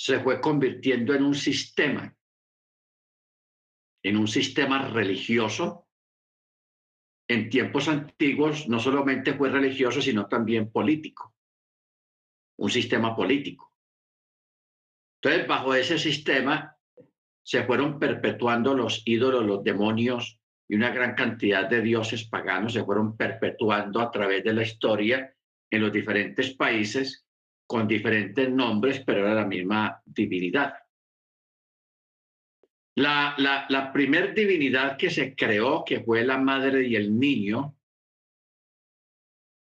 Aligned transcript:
se 0.00 0.20
fue 0.20 0.40
convirtiendo 0.40 1.12
en 1.12 1.24
un 1.24 1.34
sistema, 1.34 2.16
en 4.04 4.16
un 4.16 4.28
sistema 4.28 4.86
religioso. 4.86 5.88
En 7.28 7.50
tiempos 7.50 7.88
antiguos 7.88 8.68
no 8.68 8.78
solamente 8.78 9.34
fue 9.34 9.50
religioso, 9.50 10.00
sino 10.00 10.28
también 10.28 10.70
político, 10.70 11.34
un 12.58 12.70
sistema 12.70 13.16
político. 13.16 13.74
Entonces, 15.20 15.48
bajo 15.48 15.74
ese 15.74 15.98
sistema 15.98 16.76
se 17.42 17.64
fueron 17.64 17.98
perpetuando 17.98 18.74
los 18.74 19.02
ídolos, 19.04 19.44
los 19.44 19.64
demonios 19.64 20.40
y 20.68 20.76
una 20.76 20.90
gran 20.90 21.16
cantidad 21.16 21.68
de 21.68 21.82
dioses 21.82 22.28
paganos 22.28 22.74
se 22.74 22.84
fueron 22.84 23.16
perpetuando 23.16 24.00
a 24.00 24.12
través 24.12 24.44
de 24.44 24.52
la 24.52 24.62
historia 24.62 25.34
en 25.68 25.82
los 25.82 25.92
diferentes 25.92 26.54
países 26.54 27.27
con 27.68 27.86
diferentes 27.86 28.50
nombres, 28.50 29.02
pero 29.04 29.20
era 29.20 29.34
la 29.34 29.44
misma 29.44 30.02
divinidad. 30.06 30.74
La, 32.96 33.34
la, 33.36 33.66
la 33.68 33.92
primer 33.92 34.34
divinidad 34.34 34.96
que 34.96 35.10
se 35.10 35.36
creó, 35.36 35.84
que 35.84 36.00
fue 36.00 36.24
la 36.24 36.38
madre 36.38 36.88
y 36.88 36.96
el 36.96 37.16
niño, 37.16 37.76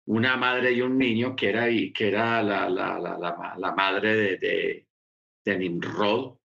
una 0.08 0.36
madre 0.36 0.72
y 0.72 0.82
un 0.82 0.98
niño, 0.98 1.34
que 1.34 1.48
era, 1.48 1.66
que 1.66 2.08
era 2.08 2.42
la, 2.42 3.74
madre 3.74 4.36
de, 4.38 4.86
de, 5.44 5.58
Nimrod, 5.58 6.38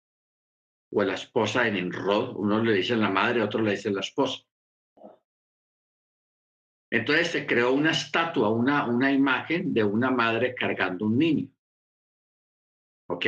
o 0.93 1.03
la 1.03 1.15
esposa 1.15 1.65
de 1.65 1.73
Nimrod. 1.73 2.37
Uno 2.37 2.63
le 2.63 2.75
dice 2.75 2.97
la 2.97 3.09
madre, 3.09 3.43
otro 3.43 3.63
le 3.63 3.73
dice 3.73 3.91
la 3.91 4.01
esposa. 4.01 4.45
Entonces 6.91 7.29
se 7.29 7.47
creó 7.47 7.73
una 7.73 7.93
estatua, 7.93 8.49
una, 8.49 8.87
una 8.87 9.13
imagen 9.13 9.73
de 9.73 9.85
una 9.85 10.11
madre 10.11 10.55
cargando 10.55 11.07
un 11.07 11.19
niño. 11.19 11.49
¿Ok? 13.09 13.27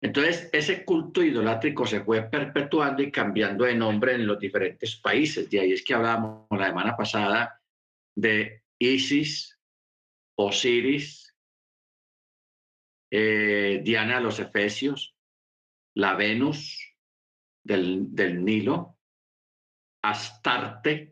Entonces 0.00 0.48
ese 0.52 0.84
culto 0.84 1.22
idolátrico 1.22 1.86
se 1.86 2.02
fue 2.02 2.22
perpetuando 2.22 3.02
y 3.02 3.10
cambiando 3.12 3.64
de 3.64 3.74
nombre 3.74 4.14
en 4.14 4.26
los 4.26 4.38
diferentes 4.38 4.96
países. 4.96 5.48
De 5.50 5.60
ahí 5.60 5.72
es 5.72 5.84
que 5.84 5.94
hablábamos 5.94 6.46
la 6.50 6.66
semana 6.66 6.96
pasada 6.96 7.60
de 8.16 8.62
Isis, 8.78 9.58
Osiris, 10.36 11.36
eh, 13.10 13.80
Diana 13.84 14.16
de 14.16 14.22
los 14.22 14.40
Efesios, 14.40 15.14
la 15.94 16.14
Venus 16.14 16.80
del, 17.62 18.12
del 18.14 18.44
Nilo, 18.44 18.98
Astarte, 20.02 21.11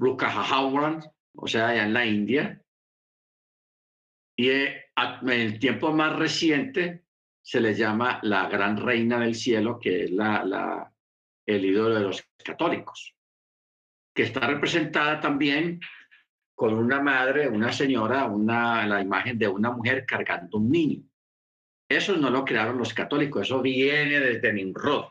Howard, 0.00 1.04
o 1.34 1.46
sea, 1.46 1.68
allá 1.68 1.84
en 1.84 1.92
la 1.92 2.06
India. 2.06 2.62
Y 4.36 4.48
eh, 4.48 4.84
en 4.96 5.28
el 5.28 5.58
tiempo 5.58 5.92
más 5.92 6.16
reciente 6.16 7.04
se 7.42 7.60
le 7.60 7.74
llama 7.74 8.20
la 8.22 8.48
gran 8.48 8.76
reina 8.76 9.18
del 9.18 9.34
cielo, 9.34 9.78
que 9.78 10.04
es 10.04 10.10
la, 10.10 10.92
el 11.46 11.64
ídolo 11.64 11.94
de 11.94 12.00
los 12.00 12.24
católicos, 12.44 13.14
que 14.14 14.22
está 14.22 14.46
representada 14.46 15.20
también 15.20 15.80
con 16.54 16.74
una 16.74 17.00
madre, 17.00 17.48
una 17.48 17.72
señora, 17.72 18.26
una, 18.26 18.86
la 18.86 19.00
imagen 19.00 19.38
de 19.38 19.48
una 19.48 19.70
mujer 19.70 20.04
cargando 20.06 20.58
un 20.58 20.70
niño. 20.70 21.02
Eso 21.88 22.16
no 22.16 22.30
lo 22.30 22.44
crearon 22.44 22.78
los 22.78 22.94
católicos, 22.94 23.42
eso 23.42 23.60
viene 23.60 24.20
desde 24.20 24.52
Nimrod. 24.52 25.06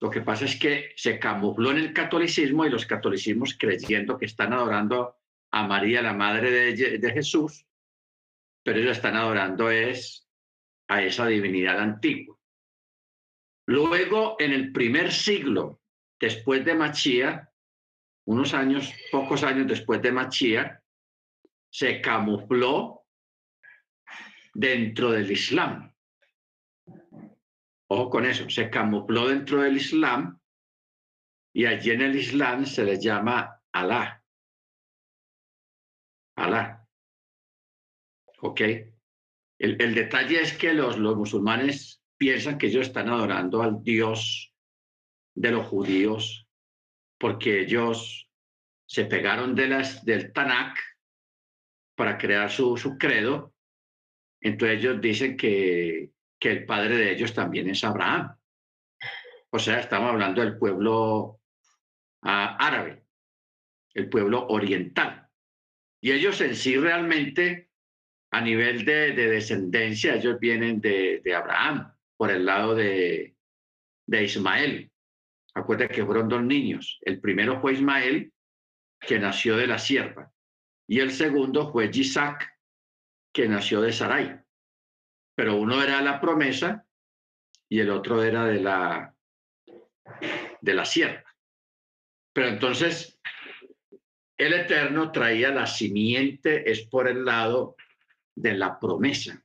Lo 0.00 0.10
que 0.10 0.20
pasa 0.20 0.44
es 0.44 0.56
que 0.56 0.92
se 0.96 1.18
camufló 1.18 1.70
en 1.70 1.78
el 1.78 1.92
catolicismo 1.92 2.66
y 2.66 2.70
los 2.70 2.86
catolicismos 2.86 3.56
creyendo 3.58 4.18
que 4.18 4.26
están 4.26 4.52
adorando 4.52 5.16
a 5.50 5.66
María, 5.66 6.02
la 6.02 6.12
madre 6.12 6.50
de, 6.74 7.12
Jesús, 7.12 7.64
pero 8.64 8.80
ellos 8.80 8.96
están 8.96 9.16
adorando 9.16 9.70
es 9.70 10.28
a 10.88 11.02
esa 11.02 11.26
divinidad 11.26 11.78
antigua. 11.78 12.36
Luego, 13.66 14.36
en 14.40 14.52
el 14.52 14.72
primer 14.72 15.12
siglo 15.12 15.80
después 16.18 16.64
de 16.64 16.74
Machía, 16.74 17.50
unos 18.26 18.52
años, 18.52 18.92
pocos 19.12 19.42
años 19.44 19.68
después 19.68 20.02
de 20.02 20.12
Machía, 20.12 20.82
se 21.70 22.00
camufló 22.00 23.04
dentro 24.54 25.12
del 25.12 25.30
Islam. 25.30 25.94
Ojo 27.88 28.10
con 28.10 28.24
eso, 28.24 28.48
se 28.48 28.70
camufló 28.70 29.28
dentro 29.28 29.62
del 29.62 29.76
Islam 29.76 30.40
y 31.54 31.66
allí 31.66 31.90
en 31.90 32.02
el 32.02 32.16
Islam 32.16 32.66
se 32.66 32.84
le 32.84 33.00
llama 33.00 33.62
Alá. 33.72 34.24
Alá. 36.36 36.86
¿Ok? 38.40 38.60
El, 39.58 39.94
detalle 39.94 40.40
es 40.40 40.56
que 40.56 40.74
los, 40.74 40.98
los 40.98 41.16
musulmanes 41.16 42.02
piensan 42.16 42.58
que 42.58 42.66
ellos 42.66 42.88
están 42.88 43.08
adorando 43.08 43.62
al 43.62 43.82
Dios 43.82 44.52
de 45.34 45.50
los 45.50 45.66
judíos 45.66 46.48
porque 47.18 47.60
ellos 47.60 48.28
se 48.86 49.04
pegaron 49.06 49.54
de 49.54 49.68
las, 49.68 50.04
del 50.04 50.32
Tanakh 50.32 50.76
para 51.96 52.18
crear 52.18 52.50
su, 52.50 52.76
su 52.76 52.98
credo. 52.98 53.54
Entonces 54.40 54.78
ellos 54.78 55.00
dicen 55.00 55.36
que, 55.36 56.13
que 56.44 56.50
el 56.50 56.66
padre 56.66 56.98
de 56.98 57.10
ellos 57.10 57.32
también 57.32 57.70
es 57.70 57.82
Abraham. 57.84 58.36
O 59.48 59.58
sea, 59.58 59.80
estamos 59.80 60.10
hablando 60.10 60.42
del 60.42 60.58
pueblo 60.58 61.40
ah, 62.20 62.58
árabe, 62.60 63.02
el 63.94 64.10
pueblo 64.10 64.46
oriental. 64.48 65.26
Y 66.02 66.12
ellos 66.12 66.38
en 66.42 66.54
sí 66.54 66.76
realmente, 66.76 67.70
a 68.30 68.42
nivel 68.42 68.84
de, 68.84 69.14
descendencia, 69.14 70.16
ellos 70.16 70.38
vienen 70.38 70.82
de, 70.82 71.22
Abraham, 71.34 71.90
por 72.14 72.30
el 72.30 72.44
lado 72.44 72.74
de, 72.74 73.34
de 74.06 74.24
Ismael. 74.24 74.92
Acuérdate 75.54 75.94
que 75.94 76.04
fueron 76.04 76.28
dos 76.28 76.42
niños. 76.42 76.98
El 77.00 77.22
primero 77.22 77.58
fue 77.62 77.72
Ismael, 77.72 78.34
que 79.00 79.18
nació 79.18 79.56
de 79.56 79.66
la 79.66 79.78
sierva, 79.78 80.30
y 80.86 81.00
el 81.00 81.10
segundo 81.10 81.72
fue 81.72 81.90
Isaac, 81.90 82.46
que 83.32 83.48
nació 83.48 83.80
de 83.80 83.92
Sarai 83.94 84.43
pero 85.34 85.56
uno 85.56 85.82
era 85.82 86.00
la 86.00 86.20
promesa 86.20 86.86
y 87.68 87.80
el 87.80 87.90
otro 87.90 88.22
era 88.22 88.44
de 88.44 88.60
la, 88.60 89.14
de 90.60 90.74
la 90.74 90.84
sierva. 90.84 91.24
Pero 92.32 92.48
entonces 92.48 93.20
el 94.36 94.52
Eterno 94.52 95.12
traía 95.12 95.50
la 95.50 95.66
simiente, 95.66 96.70
es 96.70 96.86
por 96.86 97.08
el 97.08 97.24
lado 97.24 97.76
de 98.34 98.54
la 98.54 98.78
promesa. 98.78 99.44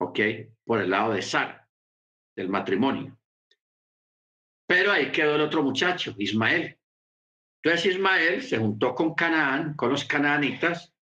¿Ok? 0.00 0.20
Por 0.64 0.80
el 0.80 0.90
lado 0.90 1.12
de 1.12 1.22
Sara, 1.22 1.68
del 2.36 2.48
matrimonio. 2.48 3.18
Pero 4.66 4.92
ahí 4.92 5.12
quedó 5.12 5.34
el 5.34 5.42
otro 5.42 5.62
muchacho, 5.62 6.14
Ismael. 6.18 6.78
Entonces 7.62 7.92
Ismael 7.92 8.42
se 8.42 8.58
juntó 8.58 8.94
con 8.94 9.14
Canaán, 9.14 9.74
con 9.74 9.90
los 9.90 10.04
canaanitas 10.04 10.94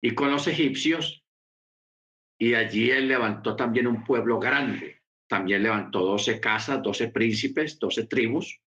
y 0.00 0.14
con 0.14 0.30
los 0.30 0.46
egipcios 0.46 1.24
y 2.38 2.54
allí 2.54 2.90
él 2.90 3.08
levantó 3.08 3.56
también 3.56 3.86
un 3.86 4.04
pueblo 4.04 4.38
grande. 4.38 5.02
También 5.26 5.62
levantó 5.62 6.00
doce 6.00 6.40
casas, 6.40 6.82
doce 6.82 7.08
príncipes, 7.08 7.78
doce 7.78 8.06
tribus, 8.06 8.60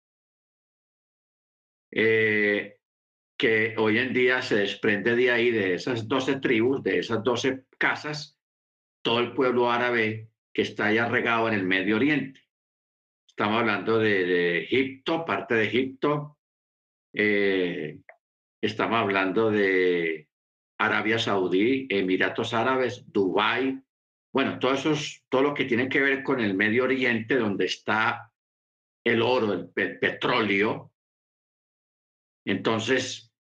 eh, 1.92 2.78
que 3.38 3.74
hoy 3.78 3.98
en 3.98 4.12
día 4.12 4.42
se 4.42 4.56
desprende 4.56 5.16
de 5.16 5.30
ahí, 5.30 5.50
de 5.50 5.74
esas 5.74 6.06
doce 6.06 6.36
tribus, 6.36 6.82
de 6.82 6.98
esas 6.98 7.22
doce 7.22 7.64
casas, 7.78 8.38
todo 9.02 9.20
el 9.20 9.32
pueblo 9.32 9.70
árabe 9.70 10.28
que 10.52 10.62
está 10.62 10.86
allá 10.86 11.08
regado 11.08 11.48
en 11.48 11.54
el 11.54 11.64
Medio 11.64 11.96
Oriente. 11.96 12.40
Estamos 13.26 13.60
hablando 13.60 13.98
de, 13.98 14.64
Egipto, 14.64 15.24
parte 15.24 15.54
de 15.54 15.64
Egipto. 15.64 16.36
Eh, 17.14 18.00
estamos 18.60 18.98
hablando 18.98 19.50
de 19.50 20.29
Arabia 20.80 21.18
Saudí, 21.18 21.86
Emiratos 21.90 22.54
Árabes, 22.54 23.04
Dubái, 23.12 23.78
bueno, 24.32 24.58
todo 24.58 24.74
eso 24.74 24.94
todo 25.28 25.42
lo 25.42 25.54
que 25.54 25.64
tiene 25.64 25.88
que 25.88 26.00
ver 26.00 26.22
con 26.22 26.40
el 26.40 26.54
Medio 26.54 26.84
Oriente, 26.84 27.36
donde 27.36 27.66
está 27.66 28.32
el 29.04 29.22
oro, 29.22 29.52
el, 29.52 29.68
petróleo. 29.70 30.92
Entonces, 32.44 33.32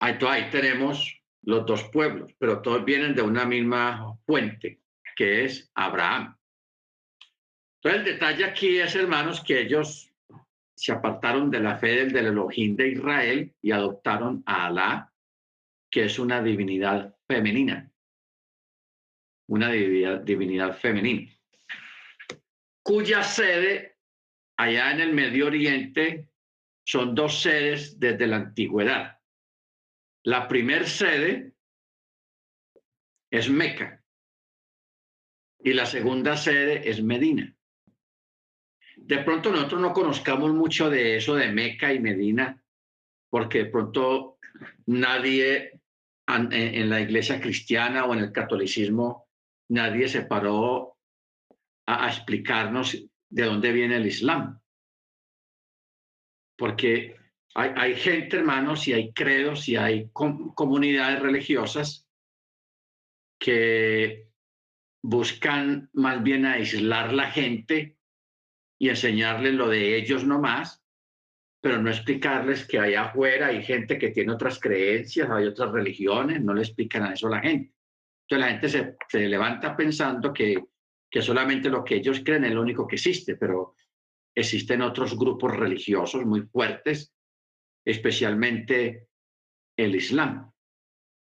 ahí, 0.00 0.18
ahí 0.26 0.50
tenemos 0.50 1.22
los 1.42 1.66
dos 1.66 1.84
pueblos, 1.90 2.32
pero 2.38 2.62
todos 2.62 2.84
vienen 2.84 3.14
de 3.14 3.22
una 3.22 3.44
misma 3.44 4.16
fuente, 4.24 4.80
que 5.14 5.44
es 5.44 5.70
Abraham. 5.74 6.36
Entonces, 7.76 8.00
el 8.00 8.12
detalle 8.14 8.44
aquí 8.44 8.78
es, 8.78 8.94
hermanos, 8.94 9.42
que 9.42 9.60
ellos 9.60 10.10
se 10.74 10.92
apartaron 10.92 11.50
de 11.50 11.60
la 11.60 11.76
fe 11.76 11.88
del, 11.88 12.12
del 12.12 12.26
Elohim 12.26 12.74
de 12.74 12.88
Israel 12.88 13.54
y 13.60 13.70
adoptaron 13.70 14.42
a 14.46 14.66
Alá 14.66 15.09
que 15.90 16.04
es 16.04 16.18
una 16.18 16.42
divinidad 16.42 17.16
femenina, 17.26 17.90
una 19.48 19.70
divinidad, 19.70 20.78
femenina, 20.78 21.30
cuya 22.82 23.22
sede 23.22 23.96
allá 24.56 24.92
en 24.92 25.00
el 25.00 25.12
Medio 25.12 25.46
Oriente 25.46 26.28
son 26.84 27.14
dos 27.14 27.42
sedes 27.42 27.98
desde 27.98 28.26
la 28.26 28.36
antigüedad. 28.36 29.18
La 30.22 30.46
primer 30.46 30.88
sede 30.88 31.54
es 33.30 33.48
Meca 33.48 34.04
y 35.58 35.72
la 35.72 35.86
segunda 35.86 36.36
sede 36.36 36.88
es 36.88 37.02
Medina. 37.02 37.56
De 38.96 39.18
pronto 39.18 39.50
nosotros 39.50 39.80
no 39.80 39.92
conozcamos 39.92 40.52
mucho 40.52 40.90
de 40.90 41.16
eso 41.16 41.34
de 41.34 41.50
Meca 41.50 41.92
y 41.92 42.00
Medina, 42.00 42.62
porque 43.28 43.64
de 43.64 43.70
pronto 43.70 44.38
nadie 44.86 45.79
en 46.36 46.90
la 46.90 47.00
iglesia 47.00 47.40
cristiana 47.40 48.04
o 48.04 48.14
en 48.14 48.20
el 48.20 48.32
catolicismo, 48.32 49.28
nadie 49.70 50.08
se 50.08 50.22
paró 50.22 50.98
a, 51.86 52.08
explicarnos 52.08 52.96
de 53.28 53.44
dónde 53.44 53.72
viene 53.72 53.96
el 53.96 54.06
Islam. 54.06 54.60
Porque 56.56 57.16
hay, 57.54 57.96
gente, 57.96 58.36
hermanos, 58.36 58.86
y 58.86 58.92
hay 58.92 59.12
credos 59.12 59.68
y 59.68 59.76
hay 59.76 60.10
comunidades 60.12 61.20
religiosas 61.20 62.06
que 63.38 64.28
buscan 65.02 65.88
más 65.94 66.22
bien 66.22 66.44
aislar 66.44 67.12
la 67.12 67.30
gente 67.30 67.96
y 68.78 68.90
enseñarles 68.90 69.54
lo 69.54 69.68
de 69.68 69.96
ellos 69.96 70.24
nomás, 70.24 70.79
pero 71.60 71.80
no 71.80 71.90
explicarles 71.90 72.66
que 72.66 72.78
allá 72.78 73.04
afuera 73.04 73.48
hay 73.48 73.62
gente 73.62 73.98
que 73.98 74.10
tiene 74.10 74.32
otras 74.32 74.58
creencias, 74.58 75.28
hay 75.30 75.46
otras 75.46 75.70
religiones, 75.70 76.42
no 76.42 76.54
le 76.54 76.62
explican 76.62 77.04
a 77.04 77.12
eso 77.12 77.26
a 77.26 77.32
la 77.32 77.40
gente. 77.40 77.74
Entonces 78.22 78.46
la 78.46 78.52
gente 78.52 78.68
se, 78.68 78.96
se 79.08 79.28
levanta 79.28 79.76
pensando 79.76 80.32
que, 80.32 80.64
que 81.10 81.20
solamente 81.20 81.68
lo 81.68 81.84
que 81.84 81.96
ellos 81.96 82.22
creen 82.24 82.44
es 82.44 82.52
lo 82.52 82.62
único 82.62 82.86
que 82.86 82.96
existe, 82.96 83.36
pero 83.36 83.74
existen 84.34 84.80
otros 84.82 85.18
grupos 85.18 85.54
religiosos 85.54 86.24
muy 86.24 86.42
fuertes, 86.42 87.12
especialmente 87.84 89.08
el 89.76 89.94
Islam. 89.96 90.50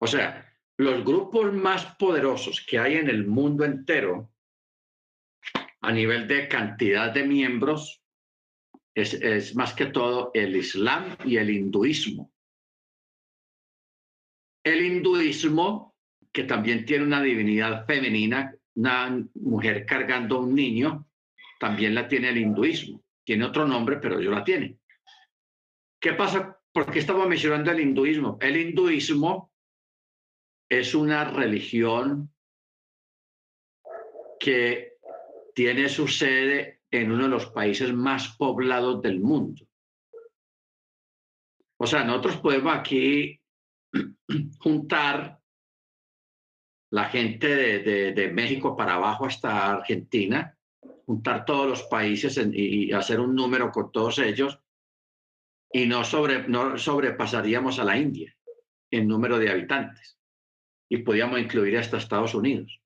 O 0.00 0.06
sea, 0.06 0.44
los 0.76 1.04
grupos 1.04 1.52
más 1.52 1.96
poderosos 1.96 2.64
que 2.66 2.78
hay 2.78 2.96
en 2.96 3.08
el 3.08 3.26
mundo 3.26 3.64
entero 3.64 4.32
a 5.80 5.92
nivel 5.92 6.28
de 6.28 6.48
cantidad 6.48 7.12
de 7.12 7.24
miembros 7.24 7.97
es, 9.02 9.54
más 9.54 9.74
que 9.74 9.86
todo 9.86 10.30
el 10.34 10.56
Islam 10.56 11.16
y 11.24 11.36
el 11.36 11.50
hinduismo. 11.50 12.32
El 14.64 14.84
hinduismo, 14.84 15.96
que 16.32 16.44
también 16.44 16.84
tiene 16.84 17.04
una 17.04 17.22
divinidad 17.22 17.86
femenina, 17.86 18.54
una 18.74 19.24
mujer 19.34 19.86
cargando 19.86 20.40
un 20.40 20.54
niño, 20.54 21.06
también 21.60 21.94
la 21.94 22.08
tiene 22.08 22.30
el 22.30 22.38
hinduismo. 22.38 23.02
Tiene 23.24 23.44
otro 23.44 23.66
nombre, 23.66 23.98
pero 23.98 24.20
yo 24.20 24.30
la 24.30 24.44
tiene. 24.44 24.78
¿Qué 26.00 26.12
pasa? 26.12 26.58
¿Por 26.72 26.90
qué 26.90 26.98
estamos 26.98 27.28
mencionando 27.28 27.70
el 27.70 27.80
hinduismo? 27.80 28.38
El 28.40 28.56
hinduismo 28.56 29.52
es 30.68 30.94
una 30.94 31.24
religión 31.24 32.32
que 34.38 34.98
tiene 35.54 35.88
su 35.88 36.06
sede 36.06 36.77
en 36.90 37.12
uno 37.12 37.24
de 37.24 37.30
los 37.30 37.46
países 37.46 37.92
más 37.92 38.36
poblados 38.36 39.02
del 39.02 39.20
mundo. 39.20 39.66
O 41.78 41.86
sea, 41.86 42.04
nosotros 42.04 42.38
podemos 42.38 42.74
aquí 42.74 43.40
juntar 44.58 45.38
la 46.90 47.04
gente 47.04 47.48
de, 48.12 48.32
México 48.32 48.76
para 48.76 48.94
abajo 48.94 49.26
hasta 49.26 49.72
Argentina, 49.72 50.56
juntar 51.04 51.44
todos 51.44 51.68
los 51.68 51.82
países 51.84 52.40
y 52.52 52.92
hacer 52.92 53.20
un 53.20 53.34
número 53.34 53.70
con 53.70 53.92
todos 53.92 54.18
ellos 54.18 54.58
y 55.70 55.86
no, 55.86 56.02
sobre, 56.02 56.48
no 56.48 56.78
sobrepasaríamos 56.78 57.78
a 57.78 57.84
la 57.84 57.98
India 57.98 58.34
en 58.90 59.06
número 59.06 59.38
de 59.38 59.50
habitantes 59.50 60.18
y 60.88 60.98
podríamos 60.98 61.38
incluir 61.40 61.76
hasta 61.76 61.98
Estados 61.98 62.34
Unidos 62.34 62.80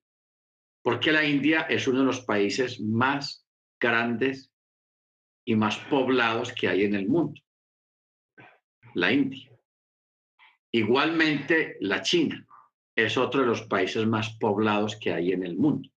porque 0.83 1.13
la 1.13 1.25
India 1.25 1.61
es 1.61 1.87
uno 1.87 1.99
de 1.99 2.05
los 2.05 2.21
países 2.21 2.79
más 2.79 3.42
grandes 3.83 4.49
y 5.45 5.55
más 5.55 5.77
poblados 5.77 6.53
que 6.53 6.69
hay 6.69 6.85
en 6.85 6.95
el 6.95 7.09
mundo. 7.09 7.41
La 8.93 9.11
India. 9.11 9.51
Igualmente, 10.71 11.77
la 11.81 12.01
China 12.01 12.47
es 12.95 13.17
otro 13.17 13.41
de 13.41 13.47
los 13.47 13.63
países 13.63 14.05
más 14.07 14.37
poblados 14.37 14.95
que 14.95 15.11
hay 15.11 15.33
en 15.33 15.43
el 15.43 15.57
mundo. 15.57 15.89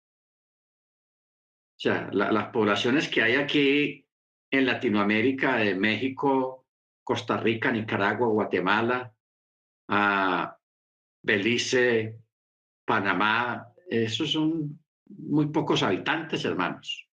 O 1.77 1.81
sea, 1.85 2.09
las 2.13 2.49
poblaciones 2.49 3.09
que 3.09 3.23
hay 3.23 3.35
aquí 3.35 4.07
en 4.51 4.65
Latinoamérica, 4.65 5.57
de 5.57 5.75
México, 5.75 6.67
Costa 7.03 7.37
Rica, 7.37 7.71
Nicaragua, 7.71 8.29
Guatemala, 8.29 9.13
ah, 9.89 10.57
Belice, 11.23 12.21
Panamá, 12.87 13.75
esos 13.91 14.33
son 14.33 14.81
muy 15.07 15.47
pocos 15.49 15.83
habitantes, 15.83 16.45
hermanos. 16.45 17.09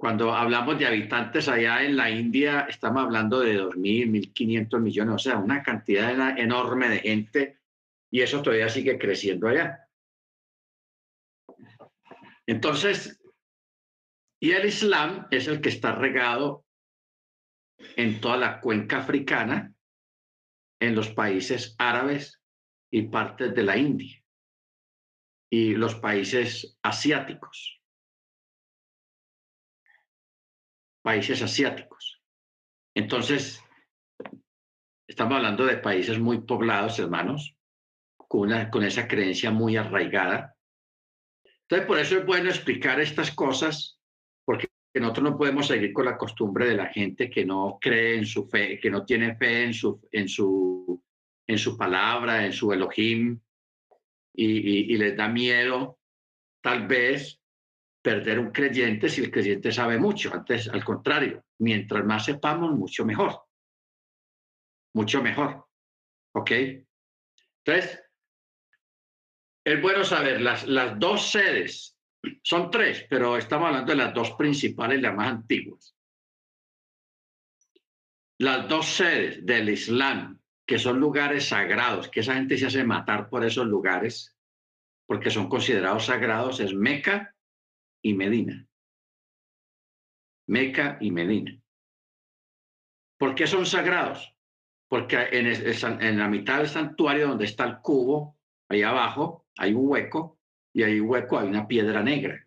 Cuando 0.00 0.34
hablamos 0.34 0.78
de 0.78 0.86
habitantes 0.86 1.46
allá 1.46 1.82
en 1.84 1.94
la 1.94 2.08
India, 2.08 2.64
estamos 2.70 3.04
hablando 3.04 3.40
de 3.40 3.60
2.000, 3.60 4.32
1.500 4.32 4.80
millones, 4.80 5.14
o 5.14 5.18
sea, 5.18 5.36
una 5.36 5.62
cantidad 5.62 6.38
enorme 6.38 6.88
de 6.88 7.00
gente 7.00 7.58
y 8.10 8.22
eso 8.22 8.40
todavía 8.40 8.70
sigue 8.70 8.98
creciendo 8.98 9.46
allá. 9.46 9.86
Entonces, 12.46 13.20
y 14.40 14.52
el 14.52 14.64
Islam 14.64 15.26
es 15.30 15.48
el 15.48 15.60
que 15.60 15.68
está 15.68 15.94
regado 15.94 16.64
en 17.96 18.22
toda 18.22 18.38
la 18.38 18.60
cuenca 18.62 19.00
africana, 19.00 19.74
en 20.80 20.94
los 20.94 21.10
países 21.10 21.74
árabes 21.76 22.40
y 22.90 23.02
partes 23.02 23.54
de 23.54 23.62
la 23.64 23.76
India 23.76 24.24
y 25.50 25.74
los 25.74 25.94
países 25.96 26.78
asiáticos. 26.80 27.79
Países 31.02 31.42
asiáticos. 31.42 32.22
Entonces, 32.94 33.62
estamos 35.06 35.36
hablando 35.36 35.64
de 35.66 35.78
países 35.78 36.18
muy 36.18 36.42
poblados, 36.42 36.98
hermanos, 36.98 37.56
con, 38.16 38.50
con 38.70 38.84
esa 38.84 39.08
creencia 39.08 39.50
muy 39.50 39.76
arraigada. 39.76 40.56
Entonces, 41.62 41.86
por 41.86 41.98
eso 41.98 42.18
es 42.18 42.26
bueno 42.26 42.48
explicar 42.48 43.00
estas 43.00 43.30
cosas, 43.30 43.98
porque 44.44 44.68
nosotros 44.94 45.30
no 45.30 45.38
podemos 45.38 45.66
seguir 45.66 45.92
con 45.92 46.04
la 46.04 46.18
costumbre 46.18 46.66
de 46.66 46.74
la 46.74 46.86
gente 46.86 47.30
que 47.30 47.44
no 47.44 47.78
cree 47.80 48.16
en 48.18 48.26
su 48.26 48.48
fe, 48.48 48.78
que 48.80 48.90
no 48.90 49.04
tiene 49.04 49.36
fe 49.36 49.64
en 49.64 49.74
su, 49.74 50.00
en 50.10 50.28
su, 50.28 51.02
en 51.46 51.58
su 51.58 51.76
palabra, 51.78 52.44
en 52.44 52.52
su 52.52 52.72
Elohim, 52.72 53.40
y, 54.34 54.96
les 54.96 55.16
da 55.16 55.28
miedo 55.28 55.98
tal 56.62 56.86
vez 56.86 57.39
perder 58.02 58.38
un 58.38 58.50
creyente 58.50 59.08
si 59.08 59.22
el 59.22 59.30
creyente 59.30 59.72
sabe 59.72 59.98
mucho. 59.98 60.32
Antes, 60.32 60.68
al 60.68 60.84
contrario, 60.84 61.44
mientras 61.58 62.04
más 62.04 62.24
sepamos, 62.24 62.72
mucho 62.72 63.04
mejor. 63.04 63.42
Mucho 64.94 65.22
mejor. 65.22 65.66
¿Ok? 66.34 66.50
Entonces, 67.64 68.02
es 69.64 69.82
bueno 69.82 70.04
saber, 70.04 70.40
las, 70.40 70.66
las 70.66 70.98
dos 70.98 71.30
sedes, 71.30 71.96
son 72.42 72.70
tres, 72.70 73.06
pero 73.08 73.36
estamos 73.36 73.68
hablando 73.68 73.92
de 73.92 73.98
las 73.98 74.14
dos 74.14 74.32
principales, 74.32 75.00
las 75.00 75.14
más 75.14 75.28
antiguas. 75.28 75.94
Las 78.38 78.68
dos 78.68 78.86
sedes 78.86 79.44
del 79.44 79.68
Islam 79.68 80.40
que 80.70 80.78
son 80.78 81.00
lugares 81.00 81.48
sagrados, 81.48 82.08
que 82.08 82.20
esa 82.20 82.34
gente 82.34 82.56
se 82.56 82.66
hace 82.66 82.84
matar 82.84 83.28
por 83.28 83.44
esos 83.44 83.66
lugares, 83.66 84.36
porque 85.04 85.28
son 85.28 85.48
considerados 85.48 86.06
sagrados, 86.06 86.60
es 86.60 86.72
Meca 86.72 87.34
y 88.02 88.14
Medina. 88.14 88.66
Meca 90.46 90.98
y 91.00 91.10
Medina. 91.10 91.60
¿Por 93.18 93.34
qué 93.34 93.46
son 93.46 93.66
sagrados? 93.66 94.34
Porque 94.88 95.28
en, 95.30 96.18
la 96.18 96.28
mitad 96.28 96.58
del 96.58 96.68
santuario 96.68 97.28
donde 97.28 97.44
está 97.44 97.64
el 97.64 97.78
cubo, 97.78 98.36
ahí 98.68 98.82
abajo, 98.82 99.46
hay 99.56 99.72
un 99.72 99.88
hueco, 99.88 100.40
y 100.72 100.82
ahí 100.82 101.00
hueco 101.00 101.38
hay 101.38 101.48
una 101.48 101.68
piedra 101.68 102.02
negra. 102.02 102.46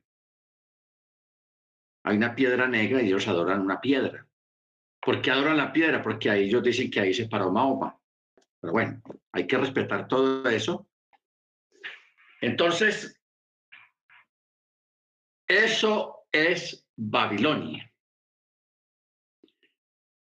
Hay 2.03 2.17
una 2.17 2.35
piedra 2.35 2.67
negra 2.67 3.01
y 3.01 3.07
ellos 3.07 3.27
adoran 3.27 3.61
una 3.61 3.79
piedra. 3.79 4.27
¿Por 4.99 5.21
qué 5.21 5.31
adoran 5.31 5.57
la 5.57 5.71
piedra? 5.71 6.01
Porque 6.01 6.29
ahí 6.29 6.45
ellos 6.45 6.63
dicen 6.63 6.89
que 6.89 6.99
ahí 6.99 7.13
se 7.13 7.27
paró 7.27 7.51
Mahoma. 7.51 7.97
Pero 8.59 8.73
bueno, 8.73 9.01
hay 9.31 9.47
que 9.47 9.57
respetar 9.57 10.07
todo 10.07 10.49
eso. 10.49 10.87
Entonces, 12.41 13.22
eso 15.47 16.25
es 16.31 16.87
Babilonia. 16.95 17.91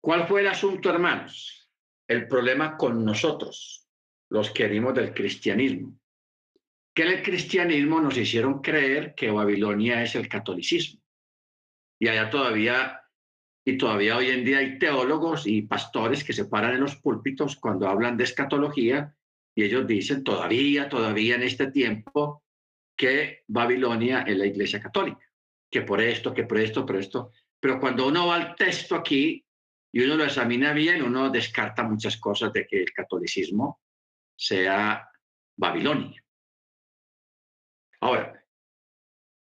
¿Cuál 0.01 0.29
fue 0.29 0.43
el 0.43 0.49
asunto, 0.49 0.91
hermanos? 0.91 1.71
El 2.07 2.29
problema 2.29 2.77
con 2.77 3.05
nosotros, 3.05 3.89
los 4.31 4.51
que 4.51 4.65
venimos 4.65 4.95
del 4.95 5.15
cristianismo. 5.15 5.99
Que 6.95 7.03
el 7.03 7.23
cristianismo 7.23 8.01
nos 8.01 8.17
hicieron 8.17 8.61
creer 8.61 9.15
que 9.15 9.31
Babilonia 9.31 10.03
es 10.03 10.15
el 10.15 10.29
catolicismo. 10.29 11.01
Y 11.99 12.09
allá 12.09 12.29
todavía 12.29 13.01
y 13.67 13.79
todavía 13.79 14.19
hoy 14.19 14.29
en 14.29 14.45
día 14.45 14.59
hay 14.59 14.79
teólogos 14.79 15.47
y 15.47 15.63
pastores 15.63 16.23
que 16.23 16.35
se 16.35 16.45
paran 16.45 16.75
en 16.75 16.83
los 16.83 16.97
púlpitos 16.97 17.57
cuando 17.57 17.89
hablan 17.89 18.17
de 18.19 18.25
escatología 18.25 19.17
y 19.55 19.65
ellos 19.65 19.87
dicen 19.87 20.23
todavía, 20.23 20.89
todavía 20.89 21.37
en 21.37 21.45
este 21.45 21.71
tiempo, 21.71 22.44
que 22.97 23.43
Babilonia 23.49 24.23
es 24.23 24.37
la 24.37 24.47
iglesia 24.47 24.81
católica, 24.81 25.27
que 25.71 25.83
por 25.83 26.01
esto, 26.01 26.33
que 26.33 26.45
por 26.45 26.59
esto, 26.59 26.87
por 26.87 26.97
esto. 26.97 27.33
Pero 27.61 27.81
cuando 27.81 28.07
uno 28.07 28.29
va 28.29 28.37
al 28.37 28.55
texto 28.55 28.95
aquí 28.95 29.45
y 29.93 30.03
uno 30.03 30.17
lo 30.17 30.25
examina 30.25 30.73
bien, 30.73 31.03
uno 31.03 31.31
descarta 31.31 31.83
muchas 31.83 32.17
cosas 32.19 32.53
de 32.53 32.67
que 32.67 32.83
el 32.83 32.93
catolicismo 32.93 33.81
sea 34.37 35.09
Babilonia. 35.57 36.23
Ahora, 38.01 38.45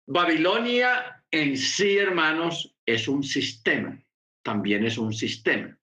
Babilonia 0.05 1.23
en 1.31 1.57
sí, 1.57 1.97
hermanos, 1.97 2.75
es 2.85 3.07
un 3.07 3.23
sistema, 3.23 3.99
también 4.43 4.85
es 4.85 4.99
un 4.99 5.11
sistema. 5.13 5.75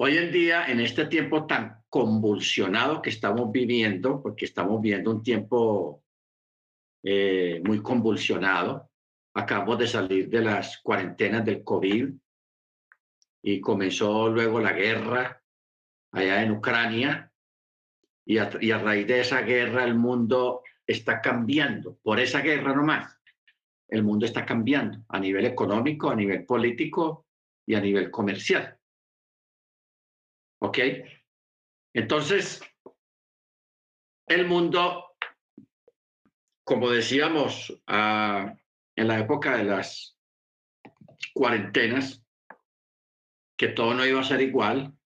Hoy 0.00 0.16
en 0.16 0.30
día, 0.30 0.66
en 0.66 0.78
este 0.78 1.06
tiempo 1.06 1.44
tan 1.44 1.82
convulsionado 1.88 3.02
que 3.02 3.10
estamos 3.10 3.50
viviendo, 3.50 4.22
porque 4.22 4.44
estamos 4.44 4.80
viviendo 4.80 5.10
un 5.10 5.24
tiempo 5.24 6.04
eh, 7.02 7.60
muy 7.64 7.82
convulsionado, 7.82 8.92
acabamos 9.34 9.76
de 9.80 9.88
salir 9.88 10.28
de 10.28 10.40
las 10.40 10.78
cuarentenas 10.82 11.44
del 11.44 11.64
COVID 11.64 12.10
y 13.42 13.60
comenzó 13.60 14.28
luego 14.28 14.60
la 14.60 14.72
guerra 14.72 15.42
allá 16.12 16.44
en 16.44 16.52
Ucrania 16.52 17.32
y 18.24 18.38
a, 18.38 18.78
raíz 18.78 19.04
de 19.04 19.20
esa 19.20 19.40
guerra 19.42 19.82
el 19.82 19.96
mundo 19.96 20.62
está 20.86 21.20
cambiando, 21.20 21.98
por 22.04 22.20
esa 22.20 22.40
guerra 22.40 22.72
nomás, 22.72 23.18
el 23.88 24.04
mundo 24.04 24.26
está 24.26 24.46
cambiando 24.46 25.04
a 25.08 25.18
nivel 25.18 25.44
económico, 25.44 26.08
a 26.08 26.14
nivel 26.14 26.46
político 26.46 27.26
y 27.66 27.74
a 27.74 27.80
nivel 27.80 28.12
comercial. 28.12 28.77
¿Ok? 30.60 30.78
Entonces, 31.94 32.60
el 34.26 34.46
mundo, 34.46 35.16
como 36.64 36.90
decíamos 36.90 37.80
ah, 37.86 38.54
en 38.96 39.08
la 39.08 39.18
época 39.18 39.56
de 39.56 39.64
las 39.64 40.16
cuarentenas, 41.32 42.24
que 43.56 43.68
todo 43.68 43.94
no 43.94 44.06
iba 44.06 44.20
a 44.20 44.24
ser 44.24 44.40
igual, 44.40 44.98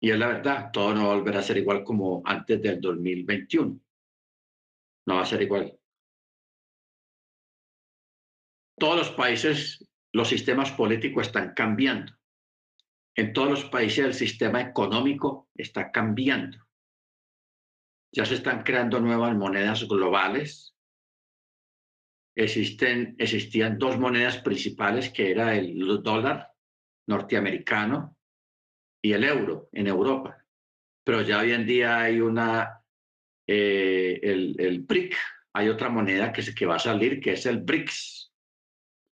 y 0.00 0.10
es 0.10 0.18
la 0.18 0.28
verdad, 0.28 0.70
todo 0.72 0.94
no 0.94 1.06
va 1.06 1.12
a 1.12 1.16
volver 1.16 1.36
a 1.36 1.42
ser 1.42 1.56
igual 1.56 1.82
como 1.82 2.22
antes 2.24 2.62
del 2.62 2.80
2021. 2.80 3.80
No 5.06 5.14
va 5.14 5.22
a 5.22 5.26
ser 5.26 5.42
igual. 5.42 5.76
Todos 8.78 8.96
los 8.96 9.10
países, 9.10 9.84
los 10.12 10.28
sistemas 10.28 10.70
políticos 10.70 11.26
están 11.26 11.52
cambiando. 11.54 12.17
En 13.18 13.32
todos 13.32 13.50
los 13.50 13.64
países 13.64 14.04
el 14.04 14.14
sistema 14.14 14.60
económico 14.60 15.48
está 15.56 15.90
cambiando. 15.90 16.56
Ya 18.14 18.24
se 18.24 18.36
están 18.36 18.62
creando 18.62 19.00
nuevas 19.00 19.34
monedas 19.34 19.88
globales. 19.88 20.76
Existen, 22.36 23.16
existían 23.18 23.76
dos 23.76 23.98
monedas 23.98 24.38
principales 24.38 25.10
que 25.10 25.32
era 25.32 25.56
el 25.56 26.00
dólar 26.00 26.52
norteamericano 27.08 28.16
y 29.02 29.14
el 29.14 29.24
euro 29.24 29.68
en 29.72 29.88
Europa. 29.88 30.46
Pero 31.02 31.22
ya 31.22 31.40
hoy 31.40 31.50
en 31.50 31.66
día 31.66 32.00
hay 32.00 32.20
una, 32.20 32.84
eh, 33.48 34.20
el, 34.22 34.84
BRIC, 34.86 35.16
hay 35.54 35.68
otra 35.68 35.88
moneda 35.88 36.32
que, 36.32 36.54
que 36.54 36.66
va 36.66 36.76
a 36.76 36.78
salir 36.78 37.18
que 37.18 37.32
es 37.32 37.46
el 37.46 37.62
BRICS, 37.62 38.32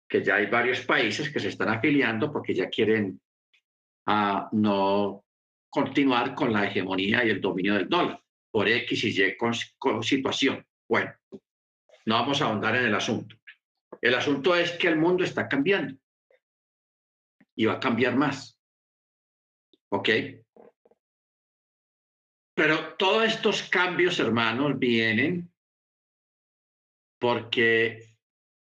que 0.09 0.23
ya 0.23 0.37
hay 0.37 0.47
varios 0.47 0.87
países 0.87 1.33
que 1.33 1.41
se 1.41 1.49
están 1.49 1.71
afiliando 1.71 2.33
porque 2.33 2.55
ya 2.55 2.69
quieren 2.69 3.21
a 4.11 4.49
no 4.53 5.27
continuar 5.69 6.35
con 6.35 6.51
la 6.51 6.65
hegemonía 6.65 7.27
y 7.27 7.29
el 7.29 7.43
dominio 7.43 7.75
del 7.75 7.91
dólar 7.91 8.19
por 8.51 8.67
X 8.67 9.05
y 9.05 9.23
Y 9.23 9.37
con, 9.37 10.03
situación. 10.03 10.67
Bueno, 10.89 11.15
no 12.07 12.15
vamos 12.15 12.41
a 12.41 12.47
ahondar 12.47 12.77
en 12.77 12.87
el 12.87 12.95
asunto. 12.95 13.37
El 14.01 14.15
asunto 14.15 14.57
es 14.57 14.73
que 14.73 14.89
el 14.89 14.97
mundo 14.97 15.25
está 15.25 15.47
cambiando 15.47 15.99
y 17.55 17.67
va 17.67 17.75
a 17.75 17.81
cambiar 17.81 18.17
más. 18.17 18.59
¿Ok? 19.91 20.09
Pero 22.55 22.95
todos 22.95 23.27
estos 23.27 23.63
cambios, 23.65 24.19
hermanos, 24.21 24.79
vienen 24.79 25.53
porque 27.21 28.17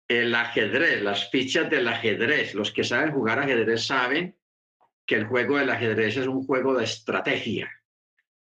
el 0.09 0.35
ajedrez, 0.35 1.03
las 1.03 1.31
fichas 1.31 1.71
del 1.71 1.87
ajedrez, 1.87 2.53
los 2.55 2.73
que 2.73 2.83
saben 2.83 3.13
jugar 3.13 3.39
ajedrez 3.39 3.87
saben 3.87 4.40
que 5.11 5.17
el 5.17 5.27
juego 5.27 5.59
del 5.59 5.71
ajedrez 5.71 6.19
es 6.19 6.29
un 6.29 6.47
juego 6.47 6.73
de 6.79 6.85
estrategia, 6.85 7.69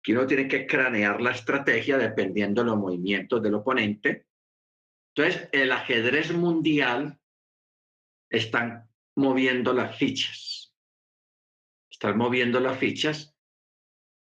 que 0.04 0.12
uno 0.12 0.28
tiene 0.28 0.50
que 0.50 0.68
cranear 0.68 1.22
la 1.22 1.32
estrategia 1.32 1.98
dependiendo 1.98 2.62
de 2.62 2.72
los 2.72 2.78
movimientos 2.78 3.42
del 3.42 3.54
oponente. 3.54 4.28
Entonces, 5.16 5.48
el 5.54 5.72
ajedrez 5.72 6.34
mundial 6.34 7.18
están 8.30 8.86
moviendo 9.16 9.72
las 9.72 9.96
fichas. 9.96 10.76
Están 11.90 12.18
moviendo 12.18 12.60
las 12.60 12.78
fichas 12.78 13.34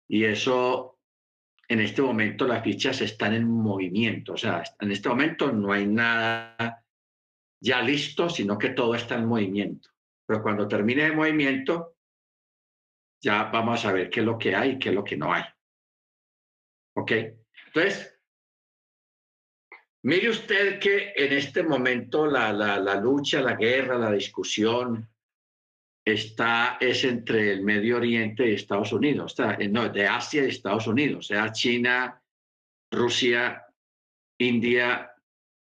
y 0.07 0.25
eso, 0.25 0.99
en 1.67 1.81
este 1.81 2.03
momento, 2.03 2.47
las 2.47 2.63
fichas 2.63 3.01
están 3.01 3.33
en 3.33 3.51
movimiento. 3.51 4.35
O 4.35 4.37
sea, 4.37 4.63
en 4.81 4.93
este 4.93 5.09
momento 5.09 5.51
no 5.51 5.73
hay 5.73 5.87
nada 5.87 6.85
ya 7.59 7.81
listo, 7.81 8.29
sino 8.29 8.59
que 8.59 8.69
todo 8.69 8.95
está 8.95 9.15
en 9.15 9.25
movimiento. 9.25 9.89
Pero 10.27 10.43
cuando 10.43 10.69
termine 10.69 11.07
el 11.07 11.17
movimiento, 11.17 11.94
ya 13.25 13.45
vamos 13.45 13.85
a 13.85 13.93
ver 13.93 14.11
qué 14.11 14.21
es 14.21 14.27
lo 14.27 14.39
que 14.39 14.55
hay 14.55 14.73
y 14.73 14.79
qué 14.79 14.91
es 14.91 14.95
lo 14.95 15.03
que 15.03 15.17
no 15.17 15.33
hay. 15.33 15.43
¿Ok? 16.97 17.13
Entonces, 17.67 18.21
mire 20.03 20.29
usted 20.29 20.79
que 20.79 21.13
en 21.17 21.33
este 21.33 21.63
momento 21.63 22.27
la, 22.27 22.53
la, 22.53 22.95
lucha, 22.97 23.41
la 23.41 23.57
guerra, 23.57 23.99
la 23.99 24.13
discusión 24.13 25.09
está 26.05 26.77
es 26.79 27.03
entre 27.05 27.51
el 27.53 27.63
Medio 27.63 27.97
Oriente 27.97 28.47
y 28.47 28.55
Estados 28.55 28.93
Unidos, 28.93 29.33
está, 29.33 29.55
eh, 29.55 29.69
no, 29.69 29.89
de 29.89 30.07
Asia 30.07 30.45
y 30.45 30.49
Estados 30.49 30.87
Unidos, 30.87 31.25
o 31.25 31.29
sea, 31.35 31.51
China, 31.51 32.23
Rusia, 32.93 33.65
India, 34.39 35.11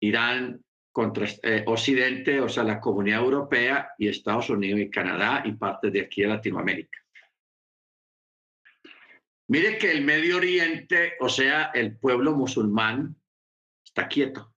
Irán, 0.00 0.60
contra 0.90 1.28
eh, 1.42 1.62
Occidente, 1.66 2.40
o 2.40 2.48
sea, 2.48 2.64
la 2.64 2.80
Comunidad 2.80 3.20
Europea 3.20 3.90
y 3.98 4.08
Estados 4.08 4.50
Unidos 4.50 4.80
y 4.80 4.90
Canadá 4.90 5.42
y 5.44 5.52
parte 5.52 5.90
de 5.90 6.00
aquí 6.00 6.22
de 6.22 6.28
Latinoamérica. 6.28 7.05
Mire 9.48 9.78
que 9.78 9.92
el 9.92 10.04
Medio 10.04 10.38
Oriente, 10.38 11.14
o 11.20 11.28
sea, 11.28 11.70
el 11.72 11.96
pueblo 11.96 12.34
musulmán, 12.34 13.16
está 13.84 14.08
quieto. 14.08 14.52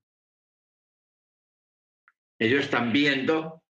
Ellos 2.39 2.63
están 2.63 2.91
viendo, 2.91 3.63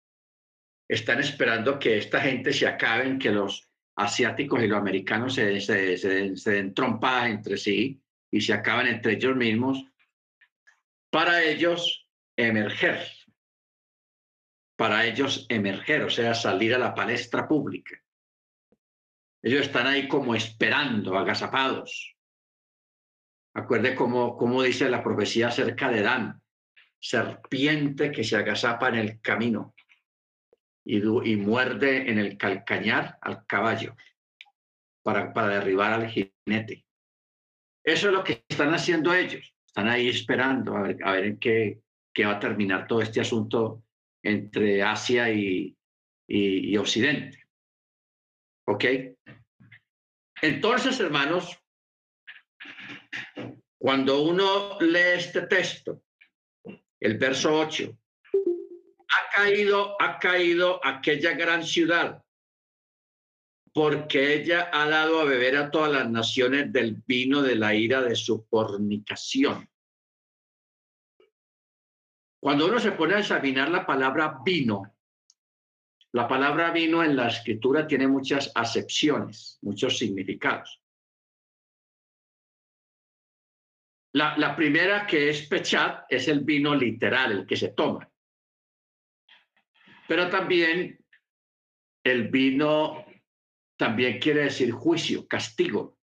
están 0.87 1.19
esperando 1.19 1.79
que 1.79 1.97
esta 1.97 2.21
gente 2.21 2.53
se 2.53 2.67
acaben, 2.67 3.17
que 3.17 3.31
los 3.31 3.67
asiáticos 3.95 4.61
y 4.61 4.67
los 4.67 4.77
americanos 4.77 5.33
se, 5.33 5.59
se, 5.59 6.51
den 6.51 6.73
trompadas 6.73 7.29
entre 7.29 7.57
sí 7.57 7.99
y 8.29 8.41
se 8.41 8.53
acaben 8.53 8.87
entre 8.87 9.13
ellos 9.13 9.35
mismos, 9.35 9.83
para 11.09 11.43
ellos 11.43 12.07
emerger, 12.35 13.07
para 14.75 15.05
ellos 15.05 15.47
emerger, 15.49 16.03
o 16.03 16.09
sea, 16.09 16.35
salir 16.35 16.75
a 16.75 16.77
la 16.77 16.93
palestra 16.93 17.47
pública. 17.47 17.99
Ellos 19.41 19.61
están 19.67 19.87
ahí 19.87 20.07
como 20.07 20.35
esperando, 20.35 21.17
agazapados. 21.17 22.15
Acuerde 23.53 23.95
cómo, 23.95 24.37
cómo 24.37 24.63
dice 24.63 24.89
la 24.89 25.03
profecía 25.03 25.47
acerca 25.47 25.89
de 25.89 26.01
Dan, 26.01 26.41
serpiente 26.99 28.11
que 28.11 28.23
se 28.23 28.35
agazapa 28.35 28.89
en 28.89 28.95
el 28.95 29.21
camino 29.21 29.73
y, 30.85 30.97
y 30.97 31.35
muerde 31.35 32.09
en 32.09 32.19
el 32.19 32.37
calcañar 32.37 33.17
al 33.21 33.45
caballo 33.45 33.95
para, 35.03 35.33
para 35.33 35.59
derribar 35.59 35.93
al 35.93 36.09
jinete. 36.09 36.85
Eso 37.83 38.07
es 38.07 38.13
lo 38.13 38.23
que 38.23 38.43
están 38.47 38.73
haciendo 38.73 39.13
ellos. 39.13 39.53
Están 39.65 39.87
ahí 39.87 40.09
esperando 40.09 40.75
a 40.75 40.81
ver, 40.81 40.97
a 41.03 41.11
ver 41.13 41.25
en 41.25 41.39
qué, 41.39 41.81
qué 42.13 42.25
va 42.25 42.33
a 42.33 42.39
terminar 42.39 42.87
todo 42.87 43.01
este 43.01 43.21
asunto 43.21 43.83
entre 44.23 44.83
Asia 44.83 45.31
y, 45.31 45.77
y, 46.27 46.71
y 46.71 46.77
Occidente. 46.77 47.46
¿Ok? 48.67 48.85
Entonces, 50.41 50.99
hermanos, 50.99 51.57
cuando 53.77 54.21
uno 54.23 54.77
lee 54.81 55.15
este 55.15 55.43
texto, 55.43 56.03
el 56.99 57.17
verso 57.17 57.57
8, 57.57 57.97
ha 58.33 59.35
caído, 59.35 59.95
ha 60.01 60.19
caído 60.19 60.85
aquella 60.85 61.31
gran 61.33 61.63
ciudad, 61.63 62.23
porque 63.73 64.33
ella 64.33 64.69
ha 64.73 64.89
dado 64.89 65.21
a 65.21 65.25
beber 65.25 65.55
a 65.55 65.71
todas 65.71 65.91
las 65.91 66.09
naciones 66.09 66.71
del 66.73 67.01
vino 67.07 67.41
de 67.41 67.55
la 67.55 67.73
ira 67.73 68.01
de 68.01 68.15
su 68.15 68.45
fornicación. 68.49 69.69
Cuando 72.39 72.67
uno 72.67 72.79
se 72.79 72.91
pone 72.91 73.15
a 73.15 73.19
examinar 73.19 73.69
la 73.69 73.85
palabra 73.85 74.39
vino, 74.43 74.96
La 76.17 76.27
palabra 76.27 76.71
vino 76.71 77.03
en 77.03 77.15
la 77.15 77.27
escritura 77.27 77.85
tiene 77.85 78.07
muchas 78.07 78.51
acepciones, 78.55 79.59
muchos 79.61 79.99
significados. 79.99 80.81
La, 84.13 84.55
primera 84.55 85.05
que 85.05 85.29
es 85.29 85.47
pechat 85.47 86.05
es 86.09 86.27
el 86.27 86.39
vino 86.39 86.73
literal, 86.73 87.33
el 87.33 87.45
que 87.45 87.55
se 87.55 87.69
toma. 87.69 88.11
Pero 90.07 90.27
también 90.27 90.97
el 92.03 92.29
vino 92.29 93.05
también 93.77 94.17
quiere 94.17 94.45
decir 94.45 94.71
juicio, 94.71 95.27
castigo. 95.27 95.99